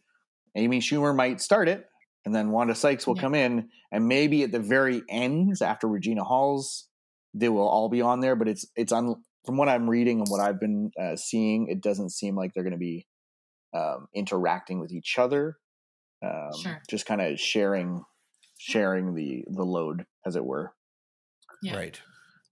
[0.55, 1.85] Amy Schumer might start it,
[2.25, 3.21] and then Wanda Sykes will Yeah.
[3.21, 6.87] come in, and maybe at the very ends, after Regina Hall's,
[7.33, 8.35] they will all be on there.
[8.35, 9.15] But it's it's un,
[9.45, 12.63] from what I'm reading and what I've been uh, seeing, it doesn't seem like they're
[12.63, 13.07] going to be
[13.73, 15.57] um, interacting with each other
[16.23, 16.81] um, Sure.
[16.89, 18.03] just kind of sharing
[18.57, 20.73] sharing the the load as it were
[21.61, 21.75] Yeah.
[21.77, 22.01] Right.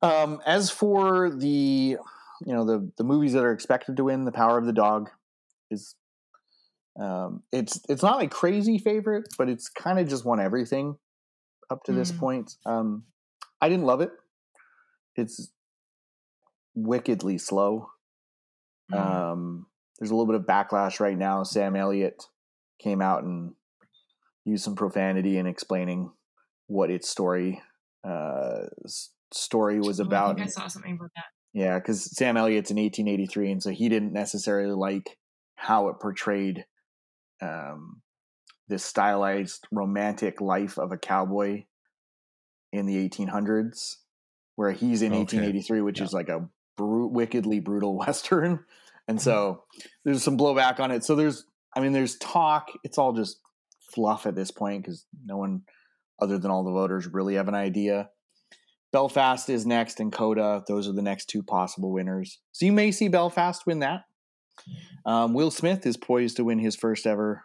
[0.01, 1.97] um as for the
[2.45, 5.09] you know the the movies that are expected to win the power of the dog
[5.71, 5.95] is
[6.99, 10.95] um it's it's not like crazy favorite but it's kind of just won everything
[11.69, 12.17] up to this Mm.
[12.19, 13.03] point um
[13.61, 14.11] i didn't love it
[15.15, 15.49] it's
[16.75, 17.89] wickedly slow
[18.91, 18.97] Mm.
[18.97, 19.65] um,
[19.99, 21.43] there's a little bit of backlash right now.
[21.43, 22.23] Sam Elliott
[22.79, 23.53] came out and
[24.45, 26.11] used some profanity in explaining
[26.67, 27.61] what its story
[28.05, 28.67] uh,
[29.33, 30.35] story was I about.
[30.37, 31.25] think I saw something about that.
[31.53, 35.17] Yeah, because Sam Elliott's in 1883, and so he didn't necessarily like
[35.55, 36.63] how it portrayed
[37.41, 38.01] um,
[38.67, 41.63] this stylized romantic life of a cowboy
[42.73, 43.95] in the 1800s,
[44.55, 45.19] where he's in Okay.
[45.19, 46.05] 1883, which Yeah.
[46.05, 48.65] is like a bru- wickedly brutal western,
[49.07, 49.63] and so
[50.03, 51.03] there's some blowback on it.
[51.05, 51.45] So there's,
[51.75, 52.67] I mean, there's talk.
[52.83, 53.39] It's all just
[53.93, 55.61] fluff at this point because no one,
[56.21, 58.09] other than all the voters, really have an idea.
[58.91, 60.63] Belfast is next, and Coda.
[60.67, 62.39] Those are the next two possible winners.
[62.51, 64.01] So you may see Belfast win that.
[65.05, 67.43] Um, Will Smith is poised to win his first ever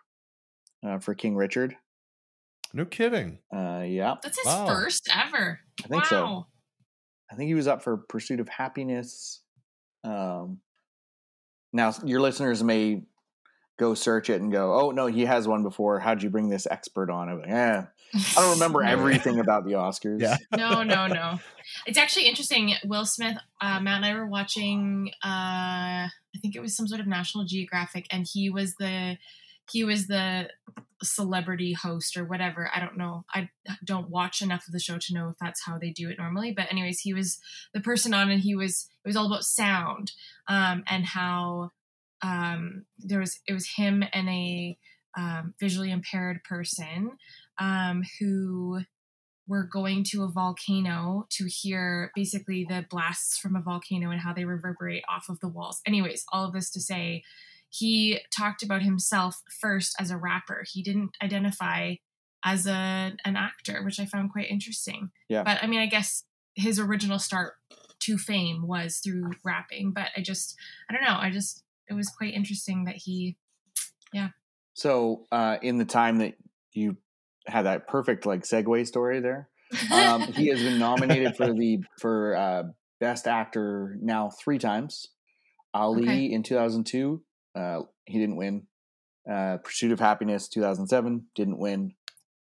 [0.86, 1.76] uh, for King Richard.
[2.74, 3.38] No kidding.
[3.54, 4.66] Uh, yeah, That's his Wow.
[4.66, 5.60] first ever.
[5.84, 6.08] I think wow.
[6.08, 6.46] so.
[7.30, 9.40] I think he was up for Pursuit of Happiness.
[10.04, 10.58] Um,
[11.72, 13.02] now, your listeners may
[13.82, 15.98] go search it and go, "Oh no, he has one before.
[15.98, 17.82] How'd you bring this expert on?" I'm like, "Eh,
[18.14, 20.36] I don't remember everything about the Oscars." Yeah.
[20.56, 21.40] no, no, no.
[21.86, 22.74] It's actually interesting.
[22.84, 25.10] Will Smith, uh, Matt and I were watching.
[25.24, 29.18] Uh, I think it was some sort of National Geographic, and he was the
[29.70, 30.48] he was the
[31.02, 32.70] celebrity host or whatever.
[32.74, 33.24] I don't know.
[33.34, 33.48] I
[33.84, 36.52] don't watch enough of the show to know if that's how they do it normally.
[36.52, 37.40] But anyways, he was
[37.74, 40.12] the person on, and he was it was all about sound
[40.46, 41.72] um, and how
[42.22, 44.78] um, there was it was him and a
[45.16, 47.12] um, visually impaired person
[47.58, 48.80] um, who
[49.48, 54.32] were going to a volcano to hear basically the blasts from a volcano and how
[54.32, 55.80] they reverberate off of the walls.
[55.86, 57.22] Anyways, all of this to say,
[57.68, 60.64] he talked about himself first as a rapper.
[60.70, 61.94] He didn't identify
[62.44, 65.10] as a an actor, which I found quite interesting.
[65.28, 65.42] Yeah.
[65.42, 66.24] But I mean, I guess
[66.54, 67.54] his original start
[68.00, 70.56] to fame was through rapping, but I just
[70.88, 73.36] I don't know, I just it was quite interesting that he
[74.12, 74.28] yeah.
[74.74, 76.34] So, uh, in the time that
[76.72, 76.96] you
[77.46, 79.48] had that perfect like segue story there.
[79.92, 82.62] Um, he has been nominated for the for uh,
[83.00, 85.08] best actor now three times.
[85.74, 86.24] Ali Okay.
[86.26, 87.22] in 2002,
[87.54, 88.66] uh, he didn't win.
[89.30, 91.94] Uh, Pursuit of Happiness 2007 didn't win.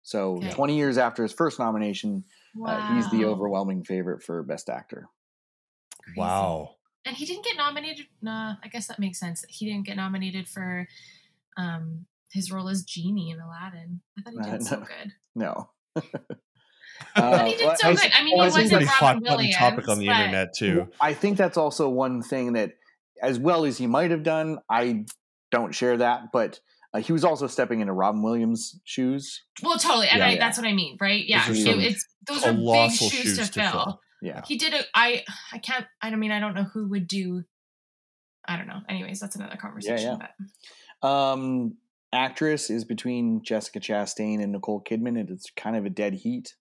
[0.04, 0.50] So Okay.
[0.50, 2.26] 20 years after his first nomination,
[2.68, 5.08] uh, he's the overwhelming favorite for best actor.
[6.04, 6.20] Crazy.
[6.20, 6.76] Wow.
[7.06, 8.06] And he didn't get nominated.
[8.22, 9.44] Nah, I guess that makes sense.
[9.50, 10.88] He didn't get nominated for
[11.58, 14.02] um his role as genie in Aladdin.
[14.18, 14.86] I thought he Uh, did so no.
[14.86, 15.12] good.
[15.36, 15.70] No.
[17.16, 18.12] But he Uh, did well, so I- good.
[18.16, 19.56] I mean, well, he think wasn't Pretty Robin hot button Williams.
[19.56, 20.88] topic on the but- internet too.
[21.02, 22.74] I think that's also one thing that,
[23.22, 25.06] as well as he might have done, I
[25.52, 26.60] don't share that, but
[26.94, 29.44] uh, he was also stepping into Robin Williams' shoes.
[29.62, 30.28] Well, totally, and Yeah.
[30.28, 31.24] I, that's what I mean, right?
[31.28, 34.02] Yeah, Those are it- it's those are big shoes, shoes to, to fill.
[34.24, 34.36] Fill.
[34.36, 34.42] Yeah.
[34.48, 34.88] He did it.
[34.94, 35.86] I I can't.
[36.02, 37.44] I don't mean I don't know who would do.
[38.48, 38.82] I don't know.
[38.90, 40.20] Anyways, that's another conversation.
[40.20, 41.78] But Um,
[42.12, 46.56] actress is between Jessica Chastain and Nicole Kidman, and it's kind of a dead heat.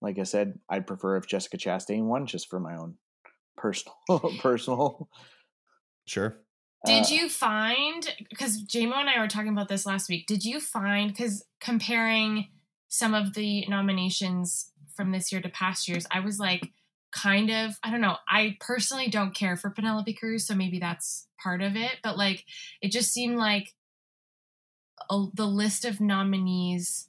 [0.00, 2.96] Like I said, I'd prefer if Jessica Chastain won, just for my own
[3.56, 3.96] personal
[4.40, 5.08] personal.
[6.06, 6.36] Sure.
[6.84, 10.26] Did uh, you find because JMO and I were talking about this last week?
[10.26, 12.48] Did you find because comparing
[12.88, 16.72] some of the nominations from this year to past years, I was like,
[17.12, 18.16] kind of, I don't know.
[18.28, 21.92] I personally don't care for Penelope Cruz, so maybe that's part of it.
[22.02, 22.44] But like,
[22.80, 23.74] it just seemed like
[25.10, 27.08] a, the list of nominees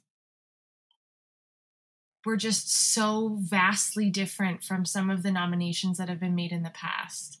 [2.24, 6.62] were just so vastly different from some of the nominations that have been made in
[6.62, 7.40] the past.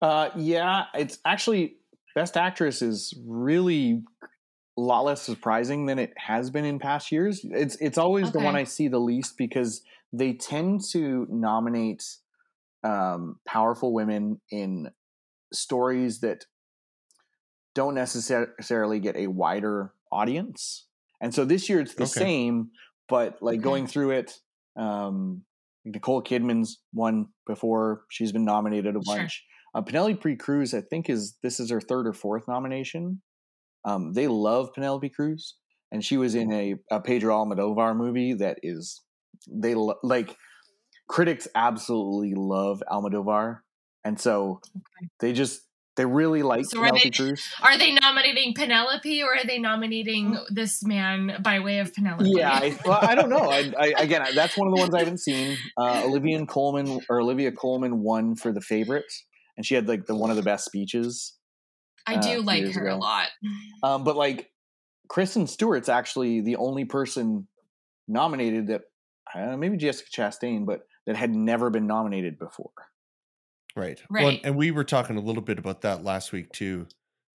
[0.00, 1.76] Uh, yeah, it's actually
[2.14, 4.02] Best Actress is really
[4.78, 7.44] a lot less surprising than it has been in past years.
[7.44, 12.04] It's it's always the one I see the least because they tend to nominate
[12.82, 14.90] um, powerful women in
[15.52, 16.44] stories that
[17.74, 20.86] don't necessarily get a wider audience.
[21.20, 22.20] And so this year it's the Okay.
[22.20, 22.70] same,
[23.08, 23.64] but like Okay.
[23.64, 24.38] going through it,
[24.76, 25.44] um,
[25.84, 28.04] Nicole Kidman's won before.
[28.10, 29.16] She's been nominated a Sure.
[29.16, 29.44] bunch.
[29.74, 33.22] Uh, Penelope Cruz, I think, is this is her third or fourth nomination.
[33.84, 35.56] Um, they love Penelope Cruz,
[35.92, 39.00] and she was in a, a Pedro Almodovar movie that is
[39.48, 40.36] they lo- like
[41.08, 43.58] critics absolutely love Almodovar,
[44.04, 45.08] and so Okay.
[45.20, 45.62] they just
[45.96, 47.42] they really like So are they- Cruz.
[47.62, 52.24] Are they nominating Penelope or are they nominating this man by way of Penelope?
[52.30, 53.50] Yeah, I, well, I don't know.
[53.50, 55.58] I, I, again, that's one of the ones I haven't seen.
[55.76, 59.12] Uh, Olivia Colman or Olivia Colman won for the favorite,
[59.56, 61.36] and she had like the one of the best speeches.
[62.06, 63.28] I uh, do like her a lot.
[63.82, 64.48] Um, but like
[65.08, 67.46] Kristen Stewart's actually the only person
[68.08, 68.82] nominated that
[69.34, 72.70] uh, maybe Jessica Chastain, but that had never been nominated before.
[73.76, 74.00] Right.
[74.10, 74.40] Well, Right.
[74.44, 76.86] and we were talking a little bit about that last week too.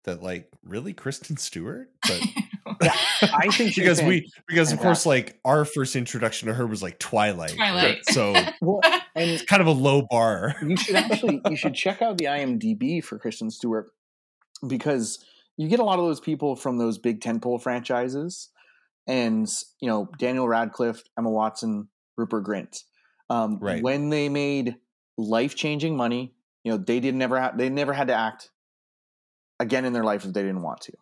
[0.06, 2.22] That like really Kristen Stewart, but
[2.82, 6.84] Yeah, I think because we because of course like our first introduction to her was
[6.84, 7.56] like Twilight.
[7.58, 7.72] right?
[7.72, 7.98] Twilight.
[8.10, 8.82] So Well,
[9.16, 10.56] and it's kind of a low bar.
[10.62, 13.92] you should actually you should check out the IMDb for Kristen Stewart
[14.68, 15.24] because
[15.56, 18.50] you get a lot of those people from those big tentpole franchises,
[19.08, 19.48] and
[19.82, 22.80] you know Daniel Radcliffe, Emma Watson, Rupert Grint.
[23.30, 23.82] Um, Right.
[23.84, 24.76] When they made
[25.18, 28.50] life changing money, you know they didn't never ha- they never had to act
[29.60, 30.94] again in their life if they didn't want to.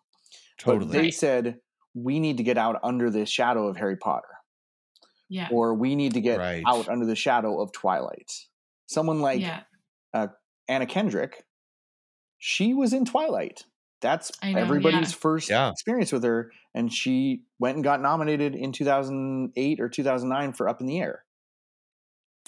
[0.66, 0.92] But Totally.
[0.92, 1.60] they said
[1.94, 4.28] we need to get out under the shadow of Harry Potter,
[5.30, 5.48] yeah.
[5.52, 6.64] or we need to get Right.
[6.66, 8.32] out under the shadow of Twilight.
[8.88, 9.62] Someone like yeah.
[10.68, 11.44] Anna Kendrick,
[12.38, 13.66] she was in Twilight.
[14.02, 15.70] That's know, everybody's first Yeah.
[15.72, 20.82] experience with her, and she went and got nominated in 2008 or 2009 for Up
[20.82, 21.24] in the Air.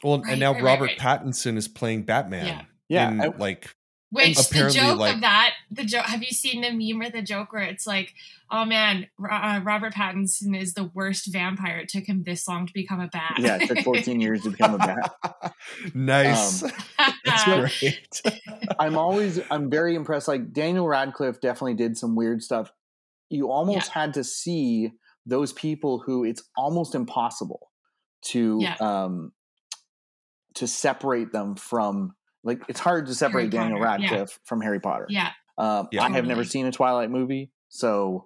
[0.03, 0.97] Well, Right, and now right, right, Robert right.
[0.99, 2.45] Pattinson is playing Batman.
[2.47, 2.61] Yeah.
[2.89, 3.73] Yeah, in, I- like
[4.13, 6.05] Which the joke like- of that, the joke.
[6.05, 8.13] Have you seen the meme or the joke where it's like,
[8.51, 11.77] "Oh man, uh, Robert Pattinson is the worst vampire.
[11.79, 14.51] It took him this long to become a bat." yeah, it took 14 years to
[14.51, 15.15] become a bat.
[15.95, 16.61] nice.
[16.63, 16.71] Um,
[17.25, 17.43] That's
[17.81, 18.21] great.
[18.79, 20.27] I'm always, I'm very impressed.
[20.27, 22.71] Like Daniel Radcliffe definitely did some weird stuff.
[23.29, 24.91] You almost had to see
[25.25, 27.71] those people who it's almost impossible
[28.25, 28.75] to Yeah.
[28.79, 29.31] um
[30.55, 32.13] to separate them from
[32.43, 34.09] like it's hard to separate Daniel Potter, yeah.
[34.09, 35.05] Radcliffe from Harry Potter.
[35.09, 36.03] yeah, Um, Yeah.
[36.03, 38.25] I have never seen a Twilight movie, so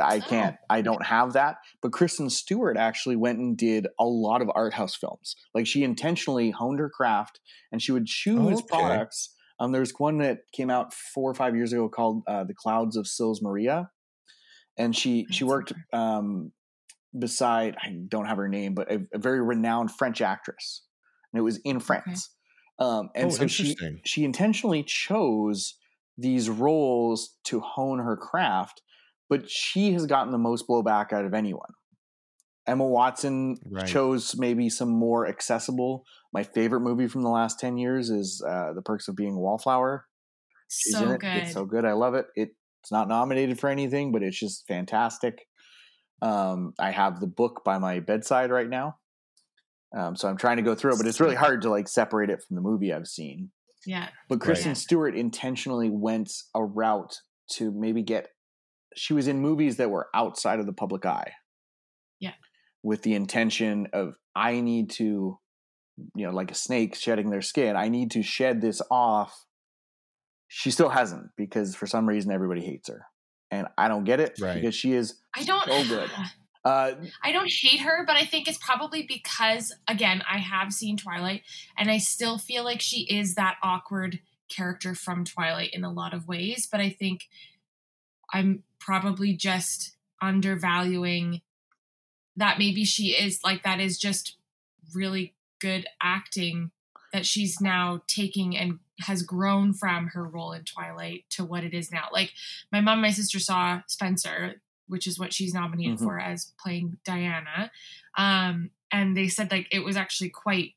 [0.00, 0.20] I Oh.
[0.28, 0.56] can't.
[0.68, 1.56] I don't have that.
[1.80, 5.34] But Kristen Stewart actually went and did a lot of art house films.
[5.54, 7.40] Like she intentionally honed her craft,
[7.72, 8.66] and she would choose Okay.
[8.68, 9.34] products.
[9.60, 12.96] Um, there's one that came out four or five years ago called uh, "The Clouds
[12.96, 13.90] of Sils Maria,"
[14.76, 16.52] and she she worked um,
[17.18, 20.84] beside I don't have her name, but a, a very renowned French actress,
[21.32, 22.30] and it was in France.
[22.78, 25.74] Um, and oh, so she she intentionally chose
[26.16, 28.82] these roles to hone her craft,
[29.28, 31.70] but she has gotten the most blowback out of anyone.
[32.66, 33.86] Emma Watson Right.
[33.86, 36.04] chose maybe some more accessible.
[36.32, 39.38] My favorite movie from the last ten years is uh, The Perks of Being a
[39.40, 40.06] Wallflower.
[40.68, 41.20] She's So it.
[41.20, 41.36] good.
[41.36, 41.84] It's so good.
[41.84, 42.26] I love it.
[42.36, 42.50] it.
[42.82, 45.46] It's not nominated for anything, but it's just fantastic.
[46.20, 48.98] Um, I have the book by my bedside right now,
[49.96, 52.30] um, so I'm trying to go through it, but it's really hard to like separate
[52.30, 53.50] it from the movie I've seen.
[53.86, 54.08] yeah.
[54.28, 54.76] But Kristen Right.
[54.76, 57.20] Stewart intentionally went a route
[57.52, 58.28] to maybe get.
[58.96, 61.32] She was in movies that were outside of the public eye.
[62.20, 62.32] Yeah.
[62.82, 65.38] With the intention of, I need to,
[66.14, 69.44] you know, like a snake shedding their skin, I need to shed this off.
[70.48, 73.06] She still hasn't because for some reason everybody hates her.
[73.50, 74.54] And I don't get it Right.
[74.54, 75.64] because she is I don't.
[75.64, 76.10] So good.
[76.64, 80.96] uh, I don't hate her, but I think it's probably because again I have seen
[80.96, 81.42] Twilight,
[81.76, 86.14] and I still feel like she is that awkward character from Twilight in a lot
[86.14, 86.68] of ways.
[86.70, 87.28] But I think
[88.32, 91.42] I'm probably just undervaluing
[92.36, 94.36] that maybe she is like that is just
[94.94, 96.70] really good acting
[97.12, 101.72] that she's now taking and has grown from her role in Twilight to what it
[101.72, 102.08] is now.
[102.12, 102.32] Like
[102.70, 106.02] my mom and my sister saw Spencer, which is what she's nominated Mhm.
[106.04, 107.70] for as playing Diana.
[108.16, 110.74] Um, and they said like it was actually quite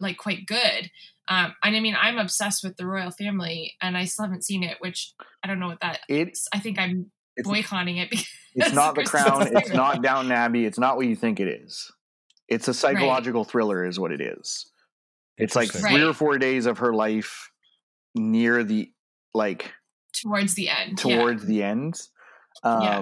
[0.00, 0.90] like quite good.
[1.28, 4.62] Um, and I mean I'm obsessed with the royal family and I still haven't seen
[4.62, 5.12] it, which
[5.42, 8.94] I don't know what that it, I think I'm it's, boycotting it because it's not
[8.96, 9.56] the crown.
[9.56, 10.66] It's not Downton Abbey.
[10.66, 11.90] It's not what you think it is.
[12.48, 14.66] It's a psychological thriller, is what it is.
[15.38, 15.90] It's like Interesting.
[15.96, 17.50] three or four days of her life
[18.14, 18.92] near the
[19.32, 19.72] like
[20.12, 21.00] towards the end.
[21.04, 21.16] yeah.
[21.16, 21.98] towards the end.
[22.64, 22.98] Yeah.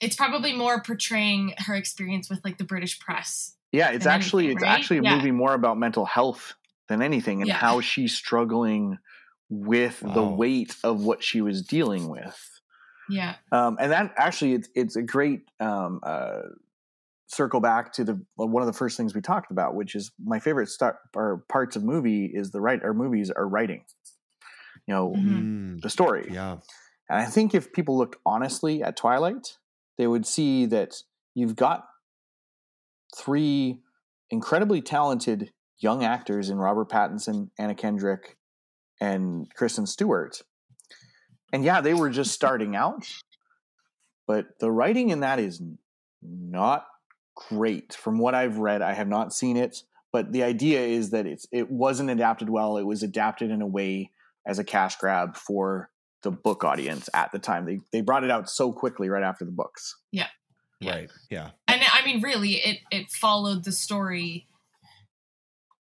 [0.00, 3.56] It's probably more portraying her experience with like the British press.
[3.72, 4.74] yeah, it's actually anything, it's right?
[4.80, 5.14] actually a Yeah.
[5.16, 6.54] movie more about mental health
[6.88, 7.54] than anything and Yeah.
[7.56, 8.98] how she's struggling
[9.48, 12.60] with the weight of what she was dealing with.
[13.08, 13.36] Yeah.
[13.52, 16.42] Um, and that actually it's it's a great um, uh,
[17.26, 20.40] circle back to the one of the first things we talked about, which is my
[20.40, 23.84] favorite start or parts of movie is the right or movies are writing.
[24.86, 25.76] You know, Mhm.
[25.76, 26.28] Mm, the story.
[26.32, 26.58] yeah.
[27.08, 29.58] And I think if people looked honestly at Twilight,
[30.00, 31.02] they would see that
[31.34, 31.86] you've got
[33.14, 33.80] three
[34.30, 38.38] incredibly talented young actors in Robert Pattinson, Anna Kendrick,
[38.98, 40.40] and Kristen Stewart.
[41.52, 43.12] And yeah, they were just starting out,
[44.26, 45.60] but the writing in that is
[46.22, 46.86] not
[47.34, 47.92] great.
[47.92, 49.82] From what I've read, I have not seen it,
[50.12, 52.78] but the idea is that it's it wasn't adapted well.
[52.78, 54.12] It was adapted in a way
[54.46, 55.89] as a cash grab for
[56.22, 57.64] the book audience at the time.
[57.64, 59.96] They they brought it out so quickly right after the books.
[60.12, 60.28] Yeah.
[60.82, 61.10] Right.
[61.30, 61.50] Yeah.
[61.68, 64.46] And I mean really it it followed the story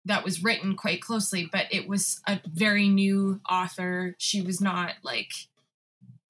[0.04, 4.16] that was written quite closely, but it was a very new author.
[4.18, 5.30] She was not like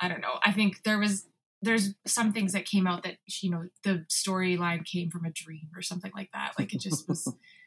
[0.00, 0.38] I don't know.
[0.44, 1.26] I think there was
[1.60, 5.68] there's some things that came out that you know the storyline came from a dream
[5.74, 6.52] or something like that.
[6.58, 7.32] Like it just was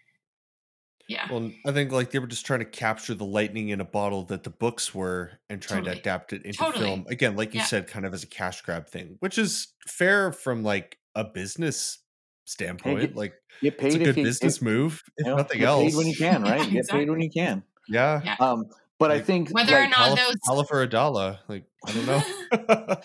[1.07, 1.27] yeah.
[1.31, 4.23] Well, I think like they were just trying to capture the lightning in a bottle
[4.25, 5.95] that the books were and trying Totally.
[5.95, 6.85] to adapt it into Totally.
[6.85, 7.05] film.
[7.09, 7.65] Again, like you Yeah.
[7.65, 11.99] said, kind of as a cash grab thing, which is fair from like a business
[12.45, 12.99] standpoint.
[13.01, 15.37] get- like Get it's paid a good if you business if, move, if you know,
[15.37, 15.83] nothing get else.
[15.83, 16.59] paid when you can, right?
[16.59, 17.63] Yeah, Get paid when you can.
[17.87, 18.21] yeah.
[18.23, 18.35] Yeah.
[18.39, 18.65] Um,
[18.99, 21.39] but I think Whether or not Hala, those Hala for a dollar.
[21.47, 22.95] Like, I don't know.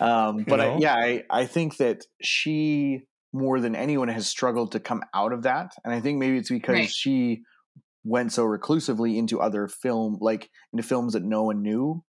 [0.00, 3.02] Um, You but I, yeah, I, I think that she
[3.34, 6.48] more than anyone has struggled to come out of that, and I think maybe it's
[6.50, 6.88] because Right.
[6.90, 7.42] she
[8.04, 12.04] went so reclusively into other film, like into films that no one knew,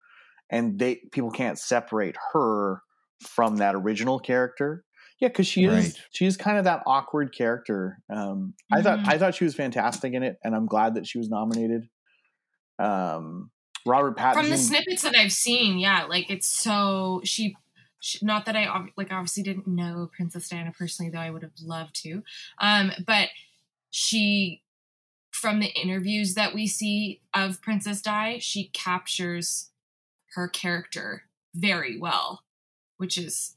[0.49, 2.81] and they people can't separate her
[3.21, 4.83] from that original character.
[5.19, 5.93] Yeah, because she is Right.
[6.11, 7.99] she is kind of that awkward character.
[8.09, 9.07] Um, I thought Mhm.
[9.07, 11.87] I thought she was fantastic in it, and I'm glad that she was nominated.
[12.79, 13.51] Um,
[13.85, 14.33] Robert Pattinson.
[14.33, 17.55] from the snippets that I've seen, yeah, like it's so she,
[18.01, 18.67] she not that I
[18.97, 22.23] like obviously didn't know Princess Diana personally, though I would have loved to.
[22.59, 23.29] Um, but
[23.91, 24.63] she,
[25.29, 29.69] from the interviews that we see of Princess Di, she captures
[30.33, 31.23] her character
[31.53, 32.41] very well,
[32.97, 33.55] which is.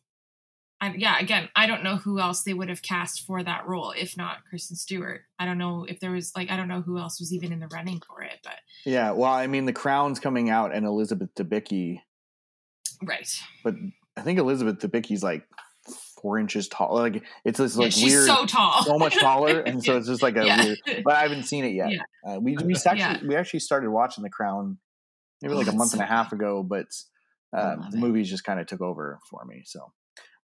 [0.81, 3.93] I, yeah, again, I don't know who else they would have cast for that role
[3.97, 5.23] if not Kristen Stewart.
[5.39, 7.61] I don't know if there was like I don't know who else was even in
[7.61, 11.31] the running for it, but Yeah, well, I mean, The Crown's coming out, and Elizabeth
[11.35, 12.01] Debicki.
[13.03, 13.31] right.
[13.63, 13.77] But
[14.17, 15.47] I think Elizabeth Debicki's like
[16.21, 16.95] four inches tall.
[16.95, 20.07] Like it's this Yeah, like she's weird, so tall, so much taller, and so it's
[20.07, 20.65] just like a Yeah.
[20.65, 20.79] weird.
[21.05, 21.91] But I haven't seen it yet.
[21.93, 22.03] Yeah.
[22.37, 23.19] Uh, we we actually Yeah.
[23.27, 24.79] we actually started watching The Crown
[25.43, 26.87] maybe Oh, like a month and a half ago, but
[27.53, 29.63] uh, the movies just kind of took over for me.
[29.67, 29.93] So,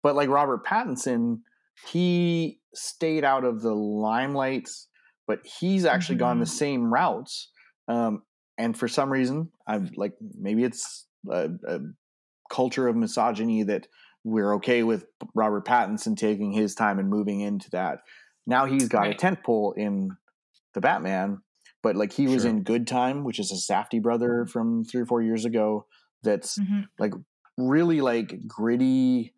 [0.02, 1.40] but like Robert Pattinson,
[1.86, 4.68] he stayed out of the limelight,
[5.26, 6.48] but he's actually gone the Mhm.
[6.48, 7.50] same routes.
[7.86, 8.22] Um,
[8.58, 11.78] and for some reason, I'm like maybe it's a, a
[12.48, 13.86] culture of misogyny that
[14.24, 18.00] we're okay with Robert Pattinson taking his time and moving into that.
[18.46, 19.14] Now he's got Right.
[19.14, 20.10] a tent pole in
[20.74, 21.38] the Batman,
[21.82, 22.50] but like he was Sure.
[22.50, 25.86] in Good Time, which is a Safdie brother from three or four years ago.
[26.22, 26.88] That's Mhm.
[27.56, 29.34] really like gritty.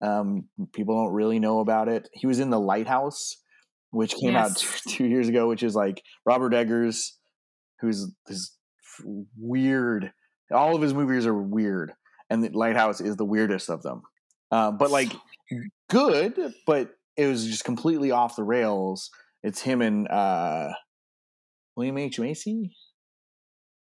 [0.00, 2.08] Um, people don't really know about it.
[2.12, 3.36] He was in The Lighthouse,
[3.90, 7.18] which came out two, two years ago, which is like Robert Eggers,
[7.80, 8.56] who's this
[9.38, 10.12] weird.
[10.52, 11.92] All of his movies are weird,
[12.30, 14.02] and The Lighthouse is the weirdest of them.
[14.50, 15.12] Uh, but like
[15.90, 19.10] good, but it was just completely off the rails.
[19.42, 20.70] It's him and uh,
[21.76, 22.72] William H Macy.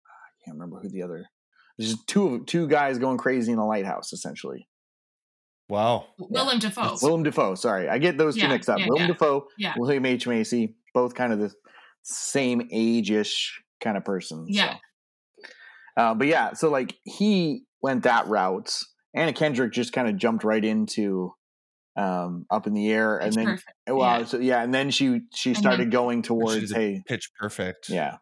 [0.07, 1.27] I can't remember who the other.
[1.79, 4.67] There's just two two guys going crazy in a lighthouse, essentially.
[5.69, 6.07] Wow.
[6.19, 6.93] Willem Dafoe.
[6.95, 7.55] It's Willem Dafoe.
[7.57, 8.79] Sorry, I get those two mixed up.
[8.79, 9.07] yeah, Willem yeah.
[9.09, 9.75] Dafoe, Yeah.
[9.77, 11.53] William H Macy, both kind of the
[12.03, 14.47] same age-ish kind of person.
[14.49, 14.75] Yeah.
[14.75, 15.49] So.
[15.97, 18.73] Uh, but yeah, so like he went that route.
[19.15, 21.33] Anna Kendrick just kind of jumped right into
[21.97, 23.73] um, up in the air, and It's then perfect.
[23.89, 24.25] well, Yeah.
[24.27, 27.31] so yeah, and then she she And started then- going towards She's a hey, Pitch
[27.41, 27.89] perfect.
[27.89, 28.17] yeah,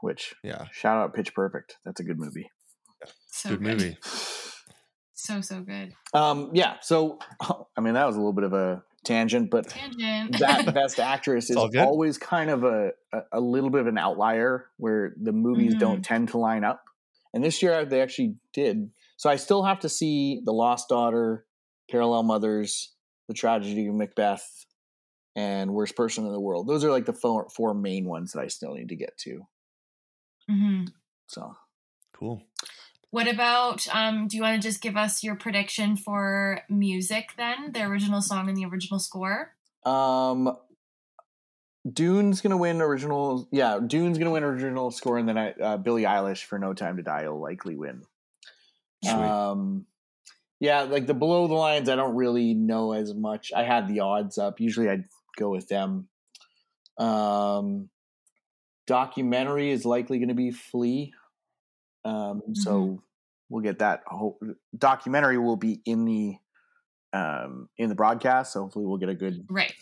[0.00, 0.66] which Yeah.
[0.72, 1.76] shout out Pitch Perfect.
[1.84, 2.48] That's a good movie.
[3.30, 3.96] So Good movie.
[5.14, 5.92] So so good.
[6.14, 7.18] Um, yeah, so
[7.76, 10.38] I mean that was a little bit of a tangent, but Tangent.
[10.38, 14.66] that best actress is always kind of a, a a little bit of an outlier
[14.78, 15.80] where the movies Mhm.
[15.80, 16.82] don't tend to line up.
[17.34, 18.90] And this year they actually did.
[19.18, 21.44] So I still have to see The Lost Daughter,
[21.90, 22.94] Parallel Mothers,
[23.28, 24.64] The Tragedy of Macbeth,
[25.36, 26.66] and Worst Person in the World.
[26.66, 29.40] Those are like the four, four main ones that I still need to get to.
[30.48, 30.84] hmm
[31.26, 31.54] So
[32.18, 32.42] Cool.
[33.10, 37.72] What about um do you want to just give us your prediction for music then?
[37.72, 39.54] The original song and the original score?
[39.84, 40.56] Um,
[41.90, 43.48] Dune's gonna win original.
[43.50, 46.96] Yeah, Dune's gonna win original score, and then I, uh, Billie Eilish for No Time
[46.96, 48.02] to Die will likely win.
[49.04, 49.12] Sweet.
[49.14, 49.86] Um,
[50.60, 53.52] yeah, like the below the lines, I don't really know as much.
[53.54, 54.60] I had the odds up.
[54.60, 55.04] Usually, I'd
[55.36, 56.08] go with them.
[56.98, 57.88] Um,
[58.86, 61.12] documentary is likely going to be Flee.
[62.04, 63.02] Um, so
[63.48, 64.02] we'll get that.
[64.06, 64.38] Ho-
[64.76, 66.36] documentary will be in the
[67.12, 68.52] um in the broadcast.
[68.52, 69.72] So hopefully, we'll get a good Right.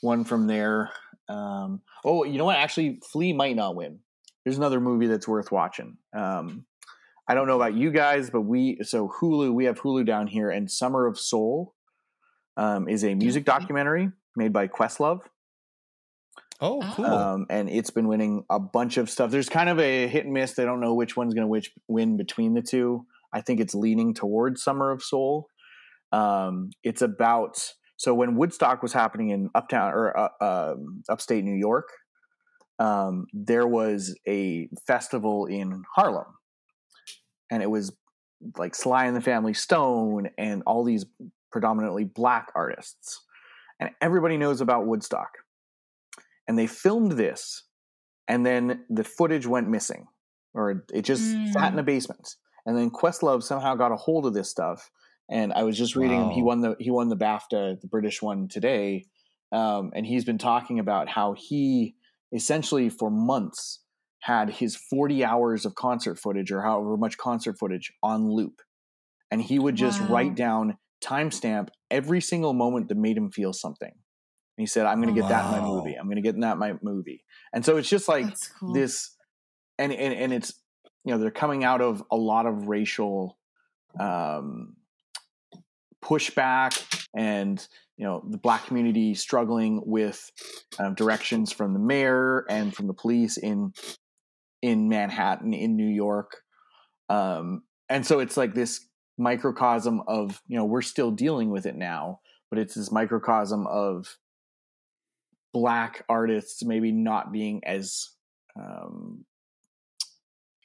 [0.00, 0.90] one from there.
[1.28, 2.56] Um, oh, you know what?
[2.56, 4.00] Actually, Flee might not win.
[4.44, 5.96] There's another movie that's worth watching.
[6.12, 6.64] Um,
[7.30, 9.54] I don't know about you guys, but we so Hulu.
[9.54, 11.74] We have Hulu down here, and Summer of Soul
[12.56, 15.20] um, is a music documentary made by Questlove,
[16.60, 16.92] Oh, Oh.
[16.96, 17.04] cool.
[17.06, 19.30] um, and it's been winning a bunch of stuff.
[19.30, 20.54] There's kind of a hit and miss.
[20.54, 23.06] They don't know which one's going to which win between the two.
[23.32, 25.46] I think it's leaning towards Summer of Soul.
[26.10, 31.54] Um, it's about so when Woodstock was happening in uptown or uh, um, upstate New
[31.54, 31.86] York,
[32.80, 36.26] um, there was a festival in Harlem,
[37.50, 37.92] and it was
[38.56, 41.04] like Sly and the Family Stone and all these
[41.52, 43.22] predominantly black artists,
[43.78, 45.30] and everybody knows about Woodstock.
[46.48, 47.64] And they filmed this,
[48.26, 50.06] and then the footage went missing,
[50.54, 51.22] or it just
[51.52, 52.36] sat in a basement.
[52.66, 54.90] And then Questlove somehow got a hold of this stuff.
[55.30, 56.30] And I was just reading him.
[56.30, 59.06] He won the he won the BAFTA, the British one today.
[59.52, 61.94] Um, and he's been talking about how he
[62.32, 63.80] essentially for months
[64.20, 68.60] had his 40 hours of concert footage or however much concert footage on loop.
[69.30, 70.08] And he would just Wow.
[70.08, 73.88] write down timestamp every single moment that made him feel something.
[73.90, 75.94] And he said, I'm going to get that in my movie.
[75.94, 77.24] I'm going to get in that in my movie.
[77.52, 78.26] And so it's just like
[78.58, 78.74] cool.
[78.74, 79.16] this
[79.78, 80.52] and, and and it's
[81.04, 83.38] you know they're coming out of a lot of racial
[83.98, 84.76] um
[86.04, 87.66] pushback and
[87.96, 90.30] you know the black community struggling with
[90.78, 93.72] um, directions from the mayor and from the police in
[94.62, 96.42] in Manhattan in New York
[97.08, 98.86] um and so it's like this
[99.18, 102.20] microcosm of you know we're still dealing with it now
[102.50, 104.16] but it's this microcosm of
[105.52, 108.10] black artists maybe not being as
[108.56, 109.24] um,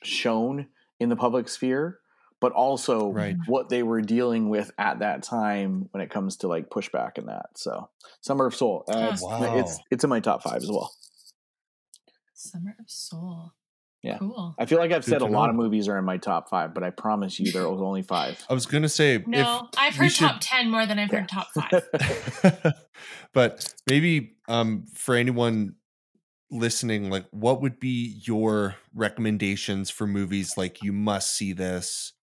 [0.04, 0.68] shown
[1.00, 2.00] in the public sphere,
[2.42, 3.36] but also Right.
[3.48, 7.28] what they were dealing with at that time when it comes to like pushback and
[7.28, 7.48] that.
[7.56, 7.90] So,
[8.22, 10.94] Summer of Soul, uh, it's, it's it's in my top five as well.
[12.34, 13.54] Summer of Soul.
[14.06, 14.20] Yeah.
[14.20, 14.54] Cool.
[14.60, 16.48] I feel like I've Good said a to lot of movies are in my top
[16.50, 18.40] five, but I promise you there was only five.
[18.48, 21.28] I was gonna say No, I've we heard should- top ten more than I've heard
[21.28, 22.74] top five.
[23.34, 25.76] but maybe um, for anyone
[26.52, 30.54] listening, like, what would be your recommendations for movies?
[30.56, 32.14] Like, you must see this.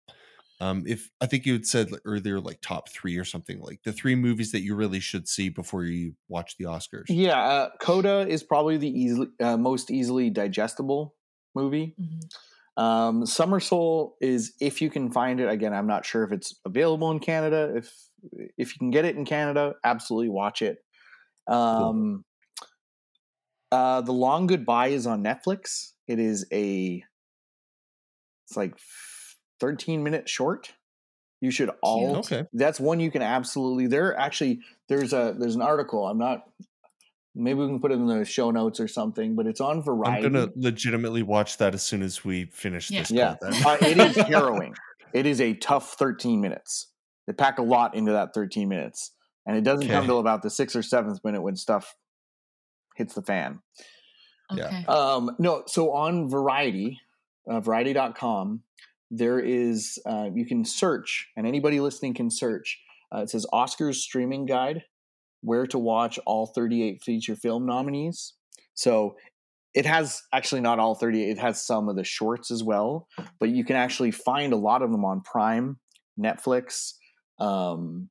[0.60, 3.92] Um, if I think you had said earlier, like top three or something, like the
[3.92, 7.06] three movies that you really should see before you watch the Oscars.
[7.08, 11.16] yeah, uh, Coda is probably the easily uh, most easily digestible
[11.54, 11.94] movie.
[12.00, 12.82] Mhm.
[12.82, 15.48] Um, Summer Soul is if you can find it.
[15.48, 17.72] Again, I'm not sure if it's available in Canada.
[17.76, 17.92] If
[18.56, 20.78] if you can get it in Canada, absolutely watch it.
[21.48, 22.24] Um,
[23.70, 25.92] uh, the Long Goodbye is on Netflix.
[26.06, 27.02] It is a
[28.46, 28.74] it's like
[29.60, 30.72] 13 minute short.
[31.40, 32.44] You should all Okay.
[32.52, 36.06] that's one you can absolutely there actually there's a there's an article.
[36.06, 36.44] I'm not
[37.34, 40.26] maybe we can put it in the show notes or something, but it's on Variety.
[40.26, 43.00] I'm gonna legitimately watch that as soon as we finish Yeah.
[43.00, 43.10] this.
[43.10, 44.74] Yeah, call, uh, it is harrowing.
[45.12, 46.88] It is a tough 13 minutes.
[47.26, 49.12] They pack a lot into that 13 minutes,
[49.46, 50.06] and it doesn't come Okay.
[50.06, 51.94] till about the sixth or seventh minute when stuff
[52.96, 53.60] hits the fan.
[54.54, 54.66] Yeah.
[54.66, 54.84] Okay.
[54.86, 57.00] Um, no, so on Variety,
[57.48, 58.62] uh, Variety.com,
[59.10, 62.80] there is uh, you can search, and anybody listening can search.
[63.14, 64.84] Uh, it says Oscars streaming guide,
[65.42, 68.34] where to watch all 38 feature film nominees.
[68.74, 69.16] So
[69.74, 71.30] it has actually not all 38.
[71.30, 73.08] It has some of the shorts as well,
[73.38, 75.78] but you can actually find a lot of them on Prime,
[76.18, 76.92] Netflix,
[77.38, 78.08] um,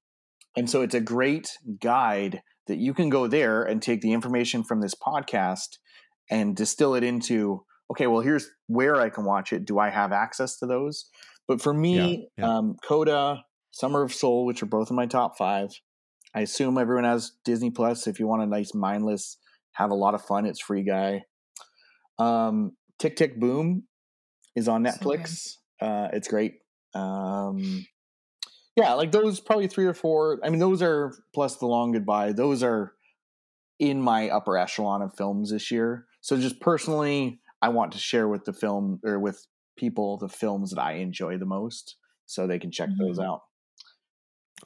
[0.58, 4.64] and so it's a great guide that you can go there and take the information
[4.64, 5.78] from this podcast
[6.30, 10.12] and distill it into okay well here's where i can watch it do i have
[10.12, 11.06] access to those
[11.48, 12.58] but for me Yeah, yeah.
[12.58, 15.70] um, coda summer of soul which are both in my top five
[16.36, 18.08] i assume everyone has disney plus.
[18.08, 19.38] If you want a nice mindless
[19.74, 21.24] have a lot of fun it's free guy.
[22.20, 23.84] Um, tick tick boom
[24.56, 25.56] is on So netflix.
[25.82, 26.56] uh, it's great.
[26.94, 27.86] Um,
[28.76, 32.32] yeah like those probably three or four i mean those are plus the long goodbye
[32.34, 32.94] those are
[33.80, 36.06] in my upper echelon of films this year.
[36.22, 39.46] So just personally i want to share with the film or with
[39.78, 41.96] people the films that i enjoy the most
[42.26, 43.26] so they can check those Mhm.
[43.26, 43.42] out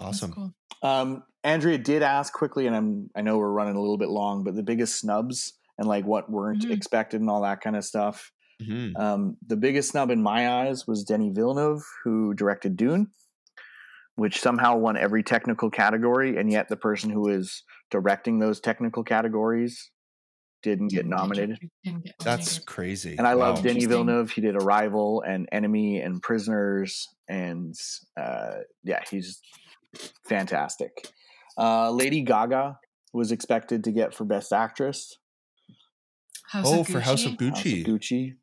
[0.02, 0.32] awesome.
[0.32, 0.54] cool.
[0.84, 4.44] um, andrea did ask quickly and i'm i know we're running a little bit long
[4.44, 6.72] but the biggest snubs and like what weren't Mhm.
[6.72, 8.32] expected and all that kind of stuff
[8.62, 8.98] Mhm.
[8.98, 13.08] um, the biggest snub in my eyes was Denis Villeneuve, who directed Dune,
[14.16, 19.04] which somehow won every technical category, and yet the person who is directing those technical
[19.04, 19.92] categories
[20.64, 21.60] didn't get Didn't get- nominated.
[21.84, 23.18] didn't get That's crazy.
[23.18, 24.32] And I love Denis Villeneuve.
[24.32, 27.76] He did Arrival and Enemy and Prisoners, and
[28.16, 29.42] uh, yeah, he's
[30.28, 31.08] fantastic.
[31.58, 32.80] Uh, Lady Gaga
[33.14, 35.18] was expected to get for Best Actress.
[36.50, 37.50] House Oh, for House of Gucci?
[37.50, 37.86] House of Gucci.
[37.88, 38.34] Gucci.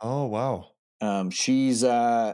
[0.00, 0.70] Oh wow.
[1.00, 2.32] Um, she's uh,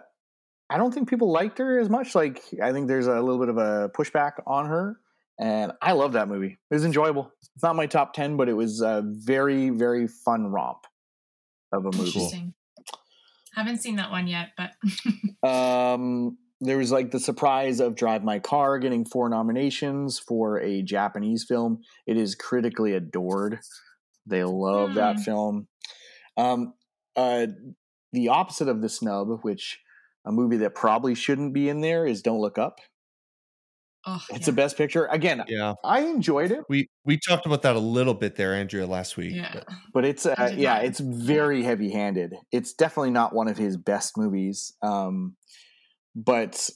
[0.70, 2.14] I don't think people liked her as much.
[2.14, 4.96] Like I think there's a little bit of a pushback on her,
[5.40, 6.58] and I love that movie.
[6.70, 7.32] It was enjoyable.
[7.54, 10.86] It's not my top ten, but it was a very very fun romp
[11.72, 12.06] of a movie.
[12.06, 12.54] Interesting.
[13.54, 14.70] Haven't seen that one yet, but
[15.48, 20.82] Um, there was like the surprise of Drive My Car getting four nominations for a
[20.82, 21.80] Japanese film.
[22.06, 23.58] It is critically adored.
[24.26, 25.22] They love that Hmm.
[25.22, 25.68] film.
[26.36, 26.74] Um,
[27.16, 27.48] uh,
[28.12, 29.80] the opposite of the snub, which
[30.24, 32.78] a movie that probably shouldn't be in there, is Don't Look Up.
[34.06, 34.52] oh, It's yeah.
[34.52, 35.06] a best picture.
[35.06, 35.74] Again, Yeah.
[35.84, 39.34] I enjoyed it, We we talked about that a little bit there, Andrea, last week.
[39.34, 39.52] yeah.
[39.54, 40.84] but- but it's uh, yeah, not.
[40.84, 42.34] it's very heavy-handed.
[42.52, 44.74] It's definitely not one of his best movies.
[44.82, 45.36] Um,
[46.14, 46.70] but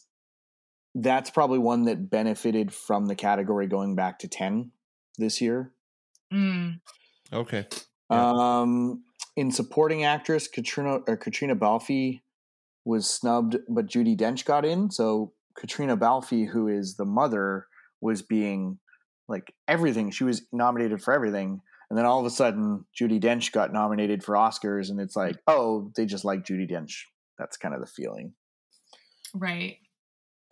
[0.94, 4.70] that's probably one that benefited from the category going back to 10
[5.18, 5.72] this year.
[6.32, 6.80] Mm.
[7.32, 7.66] Okay.
[8.10, 8.32] Yeah.
[8.34, 9.04] Um,
[9.36, 12.20] in supporting actress, Katrina or Caitríona Balfe
[12.84, 14.90] was snubbed, but Judi Dench got in.
[14.90, 17.66] So Caitríona Balfe, who is the mother,
[18.00, 18.78] was being
[19.28, 20.10] like everything.
[20.10, 21.60] She was nominated for everything.
[21.90, 25.36] And then all of a sudden, Judi Dench got nominated for Oscars, and it's like,
[25.46, 27.02] oh, they just like Judi Dench.
[27.38, 28.32] That's kind of the feeling.
[29.34, 29.78] Right.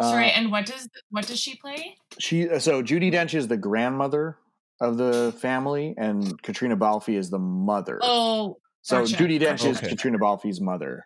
[0.01, 1.97] Uh, Sorry, and what does what does she play?
[2.19, 4.37] She so Judi Dench is the grandmother
[4.81, 7.99] of the family, and Caitríona Balfe is the mother.
[8.03, 9.69] Oh, so gotcha, Judi Dench gotcha.
[9.69, 11.05] is Caitríona Balfe's mother.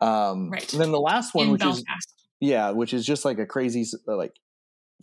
[0.00, 0.72] Um, Right.
[0.72, 1.84] And then the last one, in which is
[2.40, 4.34] yeah, which is just like a crazy uh, like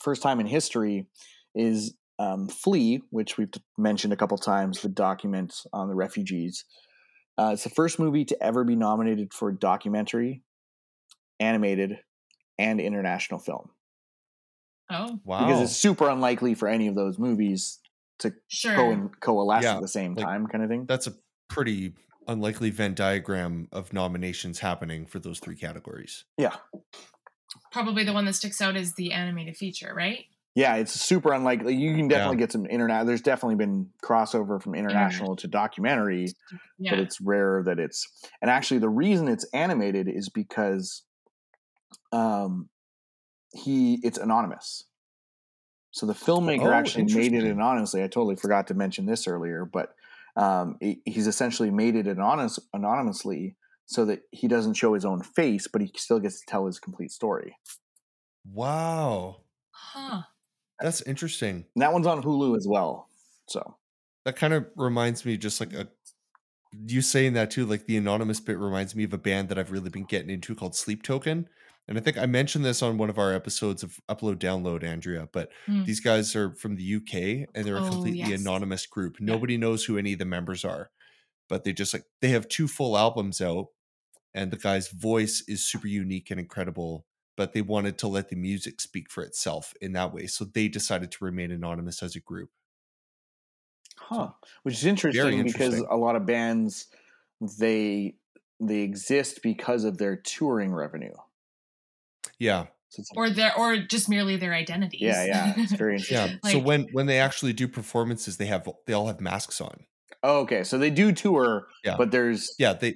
[0.02, 1.08] first time in history,
[1.54, 6.66] is um, Flee, which we've mentioned a couple times, the document on the refugees.
[7.38, 10.44] Uh, it's the first movie to ever be nominated for documentary,
[11.42, 12.00] animated,
[12.58, 13.70] and international film
[14.90, 15.46] Oh, Wow.
[15.48, 17.80] because it's super unlikely for any of those movies
[18.20, 18.76] to sure.
[18.76, 20.86] co- and coalesce Yeah, at the same like- time, kind of thing.
[20.86, 21.14] That's a
[21.50, 21.96] pretty
[22.28, 26.26] unlikely Venn diagram of nominations happening for those three categories.
[26.38, 26.56] Yeah,
[27.72, 30.26] Probably the one that sticks out is the animated feature, right?
[30.56, 31.76] yeah, it's super unlikely.
[31.76, 32.40] You can definitely Yeah.
[32.42, 33.06] get some internet.
[33.08, 36.28] There's definitely been crossover from international to documentary,
[36.78, 36.92] Yeah.
[36.92, 38.06] but it's rare that it's.
[38.42, 41.04] And actually, the reason it's animated is because,
[42.12, 42.70] um,
[43.54, 44.86] he it's anonymous.
[45.92, 48.02] So the filmmaker Oh, actually made it anonymously.
[48.04, 49.94] I totally forgot to mention this earlier, but
[50.38, 53.58] um, he- he's essentially made it anonymous anonymously
[53.88, 56.80] so that he doesn't show his own face, but he still gets to tell his
[56.80, 57.58] complete story.
[58.46, 59.42] Wow.
[59.72, 60.22] Huh.
[60.80, 61.66] That's interesting.
[61.76, 63.10] And that one's on Hulu as well.
[63.48, 63.78] So
[64.26, 65.90] That kind of reminds me just like a
[66.88, 69.72] you saying that too, like the anonymous bit reminds me of a band that I've
[69.72, 71.50] really been getting into called Sleep Token.
[71.88, 75.28] And I think I mentioned this on one of our episodes of Upload Download, Andrea,
[75.32, 75.86] but Hmm.
[75.86, 78.34] these guys are from the UK and they're a Oh, completely yes.
[78.34, 79.20] anonymous group.
[79.20, 80.92] Nobody knows who any of the members are,
[81.50, 83.68] but they just like they have two full albums out
[84.34, 88.36] and the guy's voice is super unique and incredible, but they wanted to let the
[88.38, 90.28] music speak for itself in that way.
[90.28, 92.52] So they decided to remain anonymous as a group.
[93.98, 94.34] Huh.
[94.64, 96.88] Which is interesting, because a lot of bands
[97.40, 98.18] they
[98.60, 101.14] they exist because of their touring revenue.
[102.42, 102.66] Yeah.
[102.90, 105.00] So it's Or their or just merely their identities.
[105.02, 106.40] yeah, yeah, it's very interesting.
[106.44, 106.52] Yeah.
[106.52, 109.86] so when when they actually do performances, they have they all have masks on.
[110.24, 111.96] Oh, okay, so they do tour, Yeah.
[111.98, 112.96] but there's Yeah, they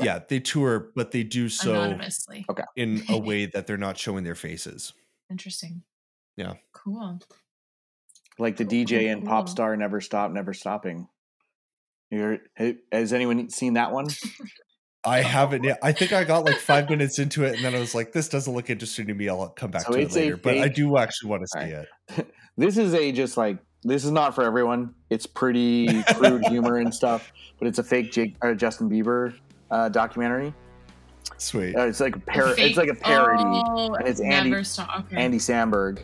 [0.00, 2.46] yeah, they tour, but they do so Anonymously.
[2.76, 4.92] in a way that they're not showing their faces.
[5.30, 5.82] Interesting.
[6.36, 6.54] Yeah.
[6.72, 7.18] Cool.
[8.38, 11.08] like the Cool, DJ cool, and pop star never stop, never stopping.
[12.10, 12.38] You're,
[12.92, 14.06] has anyone seen that one?
[15.06, 15.78] I haven't yet.
[15.82, 18.28] I think I got like five minutes into it and then I was like, this
[18.28, 19.28] doesn't look interesting to me.
[19.28, 20.36] I'll come back So to it it's a later.
[20.36, 21.86] But I do actually want to see Alright.
[22.18, 22.34] it.
[22.58, 24.94] This is a just like this is not for everyone.
[25.10, 29.34] It's pretty crude humor and stuff, but it's a fake Jake, or Justin Bieber
[29.70, 30.54] uh, documentary.
[31.36, 31.76] Sweet.
[31.76, 33.42] Uh, it's like a par- Fake- It's like a parody.
[33.44, 35.00] Oh, and it's Andy- stop.
[35.00, 35.16] Okay.
[35.16, 36.02] Andy Samberg,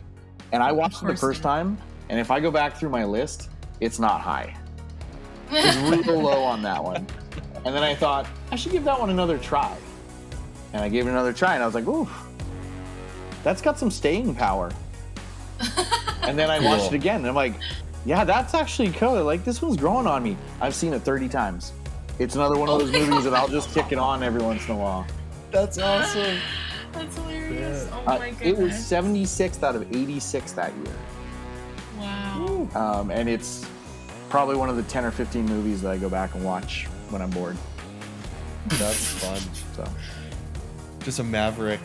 [0.51, 1.75] and I watched it the first it- time,
[2.09, 3.49] and if I go back through my list,
[3.81, 4.55] it's not high.
[5.51, 7.05] It's real low on that one.
[7.65, 9.75] And then I thought I should give that one another try,
[10.73, 12.07] and I gave it another try, and I was like, ooh,
[13.43, 14.71] that's got some staying power.
[16.25, 17.53] And then I watched it again, and I'm like,
[18.05, 19.21] yeah, that's actually cool.
[19.25, 20.37] Like this one's growing on me.
[20.61, 21.73] I've seen it 30 times.
[22.17, 24.65] It's another one of those my movies that I'll just kick it on every once
[24.69, 25.05] in a while.
[25.51, 26.37] That's awesome.
[26.93, 27.87] That's hilarious.
[27.91, 27.97] Yeah.
[28.07, 29.37] Oh Uh, my it was goodness.
[29.37, 30.95] 76th out of 86 that year.
[31.99, 32.67] wow.
[32.73, 33.65] Um, and it's
[34.29, 37.21] probably one of the 10 or 15 movies that I go back and watch when
[37.21, 37.57] I'm bored.
[38.67, 39.39] That's fun.
[39.75, 39.85] So
[41.03, 41.81] Just a maverick.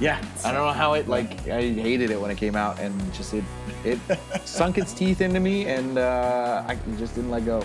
[0.00, 2.92] yeah, I don't know how it like I hated it when it came out and
[3.12, 3.44] just it
[3.84, 3.98] it
[4.44, 7.62] sunk its teeth into me and uh, I just didn't let go.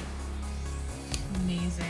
[1.44, 1.86] Amazing.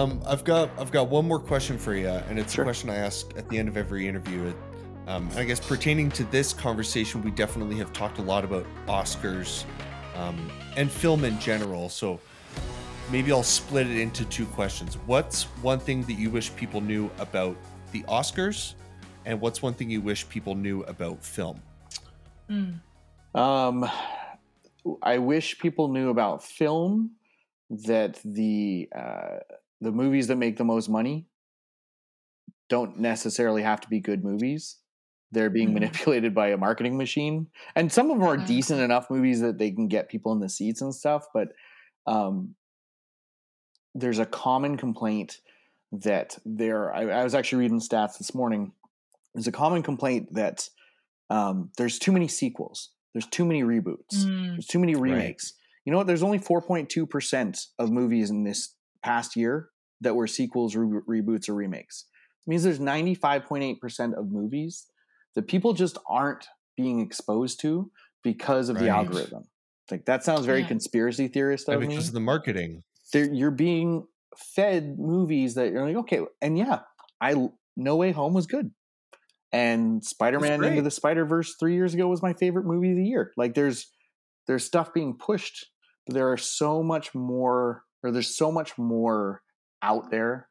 [0.00, 2.64] Um, I've got I've got one more question for you, and it's Sure.
[2.64, 4.52] a question I ask at the end of every interview.
[5.06, 9.64] Um, I guess pertaining to this conversation, we definitely have talked a lot about Oscars
[10.16, 11.88] um, and film in general.
[11.88, 12.20] So
[13.10, 14.96] maybe I'll split it into two questions.
[15.06, 17.56] What's one thing that you wish people knew about
[17.92, 18.74] the Oscars,
[19.26, 21.60] and what's one thing you wish people knew about film?
[22.48, 22.80] Mm.
[23.34, 23.90] Um,
[25.02, 27.12] I wish people knew about film
[27.70, 29.38] that the uh,
[29.80, 31.26] the movies that make the most money
[32.68, 34.78] don't necessarily have to be good movies.
[35.32, 35.74] They're being Mhm.
[35.74, 38.46] manipulated by a marketing machine, and some of them are Okay.
[38.46, 41.26] decent enough movies that they can get people in the seats and stuff.
[41.32, 41.48] But
[42.06, 42.56] um,
[43.94, 45.40] there's a common complaint
[45.92, 46.92] that there.
[46.94, 48.72] I, I was actually reading stats this morning.
[49.34, 50.68] There's a common complaint that
[51.28, 52.90] um, there's too many sequels.
[53.12, 54.14] There's too many reboots.
[54.24, 54.54] Mm.
[54.54, 55.54] There's too many remakes.
[55.84, 56.06] You know what?
[56.06, 59.70] There's only 4.2% of movies in this past year
[60.00, 62.06] that were sequels, re- reboots, or remakes.
[62.46, 64.86] It means there's 95.8% of movies
[65.34, 66.46] that people just aren't
[66.76, 67.90] being exposed to
[68.22, 69.44] because of the algorithm.
[69.90, 70.68] Like that sounds very Yeah.
[70.68, 71.88] conspiracy theorist Yeah, of me.
[71.88, 72.82] because of the marketing.
[73.12, 74.06] They're, you're being
[74.36, 76.80] fed movies that you're like, okay, and yeah,
[77.20, 78.70] I No Way Home was good,
[79.52, 82.96] and Spider Man Into the Spider Verse three years ago was my favorite movie of
[82.96, 83.32] the year.
[83.36, 83.90] Like there's
[84.46, 85.66] there's stuff being pushed,
[86.06, 89.42] but there are so much more, or there's so much more
[89.82, 90.48] out there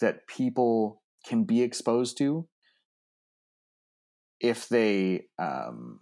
[0.00, 2.46] that people can be exposed to
[4.40, 6.00] if they um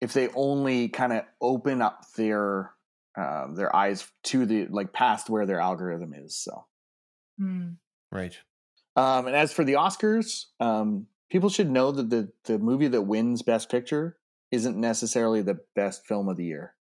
[0.00, 2.72] if they only kind of open up their
[3.16, 6.36] um, their eyes to the like past where their algorithm is.
[6.36, 6.66] So,
[7.40, 7.76] Mm.
[8.10, 8.36] Right.
[8.96, 13.02] um, and as for the Oscars, um, people should know that the the movie that
[13.02, 14.18] wins Best Picture
[14.50, 16.74] isn't necessarily the best film of the year.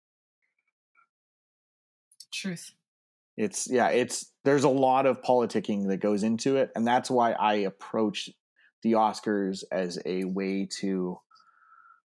[2.42, 2.72] Truth.
[3.38, 7.32] It's yeah, it's there's a lot of politicking that goes into it, and that's why
[7.32, 8.30] I approach
[8.84, 11.20] the Oscars as a way to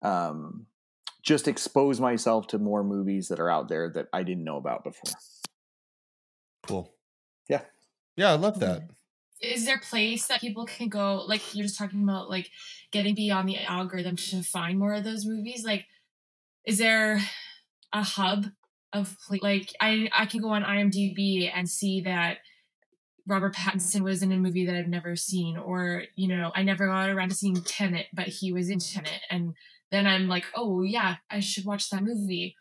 [0.02, 0.66] um,
[1.22, 4.84] just expose myself to more movies that are out there that I didn't know about
[4.84, 5.12] before.
[6.66, 6.94] Cool.
[7.48, 7.62] Yeah.
[8.16, 8.88] Yeah, I love that.
[9.40, 11.24] is there a place that people can go?
[11.26, 12.50] Like you're just talking about, like
[12.90, 15.64] getting beyond the algorithm to find more of those movies.
[15.64, 15.86] Like,
[16.64, 17.20] is there
[17.92, 18.46] a hub
[18.92, 22.38] of like I I can go on IMDb and see that
[23.26, 26.86] Robert Pattinson was in a movie that I've never seen, or you know, I never
[26.86, 29.54] got around to seeing Tenet, but he was in Tenet, and
[29.90, 32.54] then I'm like, oh yeah, I should watch that movie.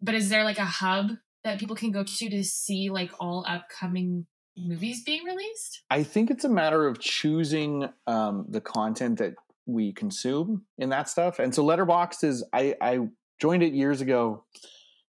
[0.00, 1.10] But is there like a hub
[1.44, 5.82] that people can go to to see like all upcoming movies being released?
[5.90, 9.34] I think it's a matter of choosing um, the content that
[9.66, 11.38] we consume in that stuff.
[11.38, 13.00] And so Letterboxd is I, I
[13.40, 14.44] joined it years ago,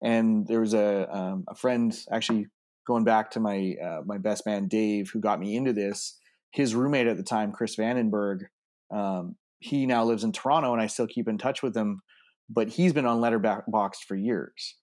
[0.03, 2.47] and there was a um, a friend actually
[2.87, 6.19] going back to my uh, my best man Dave who got me into this.
[6.53, 8.45] His roommate at the time, Chris Vandenberg,
[8.91, 12.01] um, he now lives in Toronto, and I still keep in touch with him.
[12.49, 14.77] But he's been on Letterboxd for years,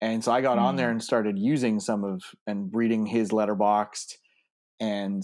[0.00, 0.62] and so I got mm.
[0.62, 0.92] on there mm.
[0.92, 4.14] and started using some of and reading his Letterboxd
[4.78, 5.22] and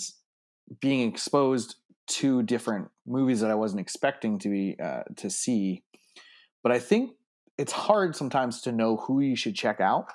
[0.80, 1.76] being exposed
[2.08, 5.82] to different movies that I wasn't expecting to be uh, to see.
[6.62, 7.12] But I think
[7.58, 10.06] it's hard sometimes to know who you should check out.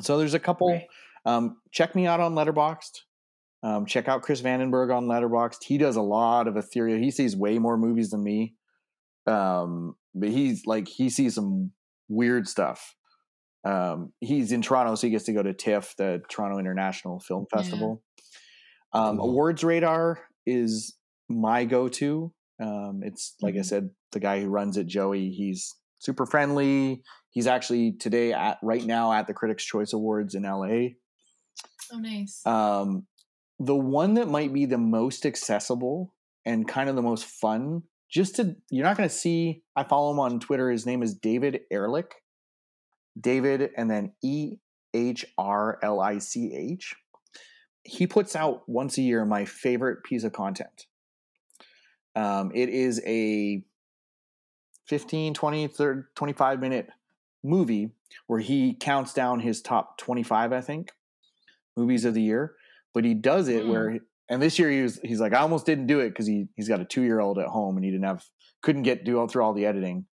[0.00, 0.70] So there's a couple.
[0.70, 0.86] Right.
[1.26, 3.00] Um, check me out on Letterboxd.
[3.62, 5.64] Um, check out Chris Vandenberg on Letterboxd.
[5.66, 6.98] He does a lot of Ethereal.
[6.98, 8.54] He sees way more movies than me.
[9.26, 11.72] Um, but he's like he sees some
[12.08, 12.94] weird stuff.
[13.64, 17.44] Um, he's in Toronto, so he gets to go to TIFF, the Toronto International Film
[17.52, 18.02] Festival.
[18.94, 19.00] Yeah.
[19.08, 19.30] Um, cool.
[19.30, 20.96] Awards Radar is
[21.28, 22.32] my go-to.
[22.60, 23.60] Um, it's like mm-hmm.
[23.60, 25.30] I said, the guy who runs it, Joey.
[25.30, 27.02] He's super friendly.
[27.30, 30.96] He's actually today at right now at the Critics' Choice Awards in LA.
[31.92, 32.44] Oh, nice.
[32.44, 33.06] Um,
[33.60, 36.14] the one that might be the most accessible
[36.44, 39.62] and kind of the most fun, just to you're not going to see.
[39.76, 40.70] I follow him on Twitter.
[40.70, 42.10] His name is David Ehrlich.
[43.20, 44.56] David and then E
[44.94, 46.96] H R L I C H.
[47.84, 50.86] He puts out once a year my favorite piece of content.
[52.16, 53.62] Um, it is a
[54.90, 56.88] 15, 20, 30, 25 minute
[57.44, 57.92] movie
[58.26, 60.90] where he counts down his top 25, I think,
[61.76, 62.56] movies of the year.
[62.92, 63.68] But he does it mm.
[63.68, 63.98] where,
[64.28, 66.68] and this year he was, he's like, I almost didn't do it because he, he's
[66.68, 68.24] got a two year old at home and he didn't have,
[68.62, 70.06] couldn't get do all through all the editing.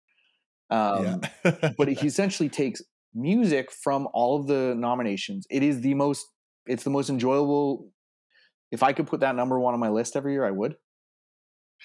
[0.69, 1.71] Um, yeah.
[1.75, 2.83] but he essentially takes
[3.15, 5.47] music from all of the nominations.
[5.49, 6.27] It is the most,
[6.67, 7.89] it's the most enjoyable.
[8.71, 10.75] If I could put that number one on my list every year, I would.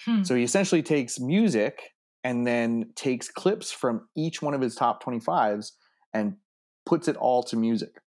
[0.05, 0.21] Hmm.
[0.21, 1.81] So he essentially takes music
[2.23, 5.71] and then takes clips from each one of his top 25s
[6.13, 6.35] and
[6.85, 8.01] puts it all to music.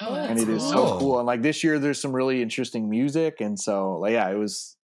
[0.00, 0.54] Oh, and it cool.
[0.54, 1.18] is so cool.
[1.18, 4.76] And like this year, there's some really interesting music, and so like yeah, it was.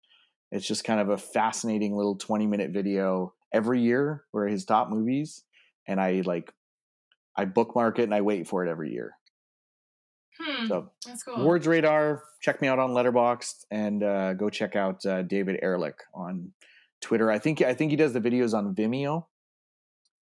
[0.51, 4.87] It's just kind of a fascinating little 20 minute video every year where his top
[4.87, 5.43] movies,
[5.87, 6.53] and I like,
[7.35, 9.15] I bookmark it and I wait for it every year.
[10.39, 11.35] Hmm, so that's cool.
[11.35, 12.23] Awards Radar.
[12.39, 16.51] Check me out on Letterboxd and uh, go check out uh, David Ehrlich on
[17.03, 17.29] Twitter.
[17.29, 19.25] I think I think he does the videos on Vimeo.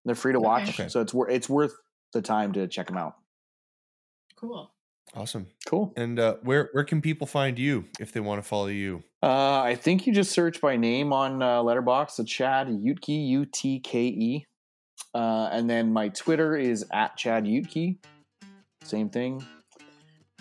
[0.04, 0.90] They're free to watch, okay.
[0.90, 1.76] so it's worth it's worth
[2.12, 3.14] the time to check them out.
[4.36, 4.72] Cool.
[5.14, 5.48] Awesome.
[5.66, 5.94] Cool.
[5.96, 9.04] And uh, where where can people find you if they want to follow you?
[9.22, 12.12] Uh, I think you just search by name on uh, Letterboxd.
[12.12, 14.46] So Chad Utke U T K E,
[15.14, 17.98] uh, and then my Twitter is at Chad Utke.
[18.84, 19.46] Same thing.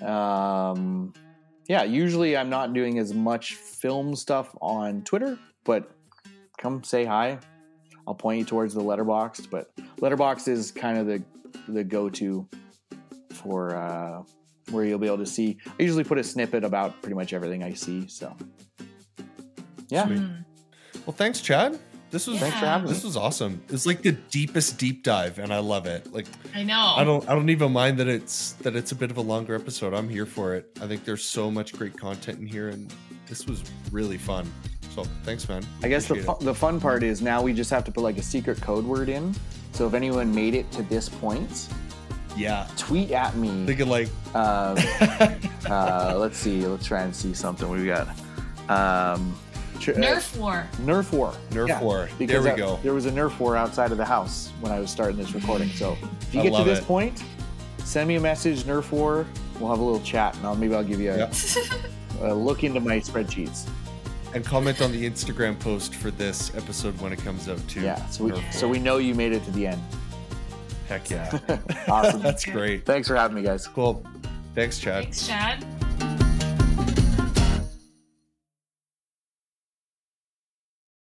[0.02, 1.12] Um,
[1.68, 5.90] yeah, usually I'm not doing as much film stuff on Twitter, but
[6.60, 7.38] come say hi.
[8.06, 11.22] I'll point you towards the Letterboxd, but Letterboxd is kind of the
[11.68, 12.46] the go to
[13.32, 14.22] for uh,
[14.70, 15.58] where you'll be able to see.
[15.66, 18.06] I usually put a snippet about pretty much everything I see.
[18.08, 18.36] So,
[19.88, 20.06] yeah.
[20.06, 20.18] Sweet.
[20.18, 20.42] Hmm.
[21.06, 21.78] Well, thanks, Chad.
[22.10, 22.42] This was yeah.
[22.42, 23.62] thanks for having This was awesome.
[23.68, 26.12] It's like the deepest deep dive, and I love it.
[26.12, 26.94] Like I know.
[26.96, 27.28] I don't.
[27.28, 29.94] I don't even mind that it's that it's a bit of a longer episode.
[29.94, 30.66] I'm here for it.
[30.80, 32.92] I think there's so much great content in here, and
[33.28, 33.62] this was
[33.92, 34.50] really fun.
[34.94, 35.64] So thanks, man.
[35.82, 38.18] I guess the fu- the fun part is now we just have to put like
[38.18, 39.34] a secret code word in.
[39.72, 41.68] So if anyone made it to this point,
[42.36, 43.66] yeah, tweet at me.
[43.66, 44.76] Thinking like, um,
[45.70, 47.68] uh, let's see, let's try and see something.
[47.68, 48.08] What we got?
[48.68, 49.38] Um,
[49.78, 50.66] tr- Nerf war.
[50.78, 51.34] Nerf war.
[51.50, 52.08] Nerf yeah, war.
[52.18, 52.78] There we go.
[52.82, 55.68] There was a Nerf war outside of the house when I was starting this recording.
[55.70, 56.84] So if you I get to this it.
[56.84, 57.22] point,
[57.78, 59.24] send me a message, Nerf war.
[59.60, 61.34] We'll have a little chat, and I'll, maybe I'll give you a, yep.
[62.22, 63.68] a look into my spreadsheets
[64.34, 67.80] and comment on the Instagram post for this episode when it comes out too.
[67.80, 69.82] Yeah, so we, so we know you made it to the end.
[70.88, 71.38] Heck yeah.
[71.88, 72.20] awesome.
[72.20, 72.84] That's great.
[72.84, 73.66] Thanks for having me, guys.
[73.66, 74.04] Cool.
[74.54, 75.04] Thanks, Chad.
[75.04, 75.64] Thanks, Chad.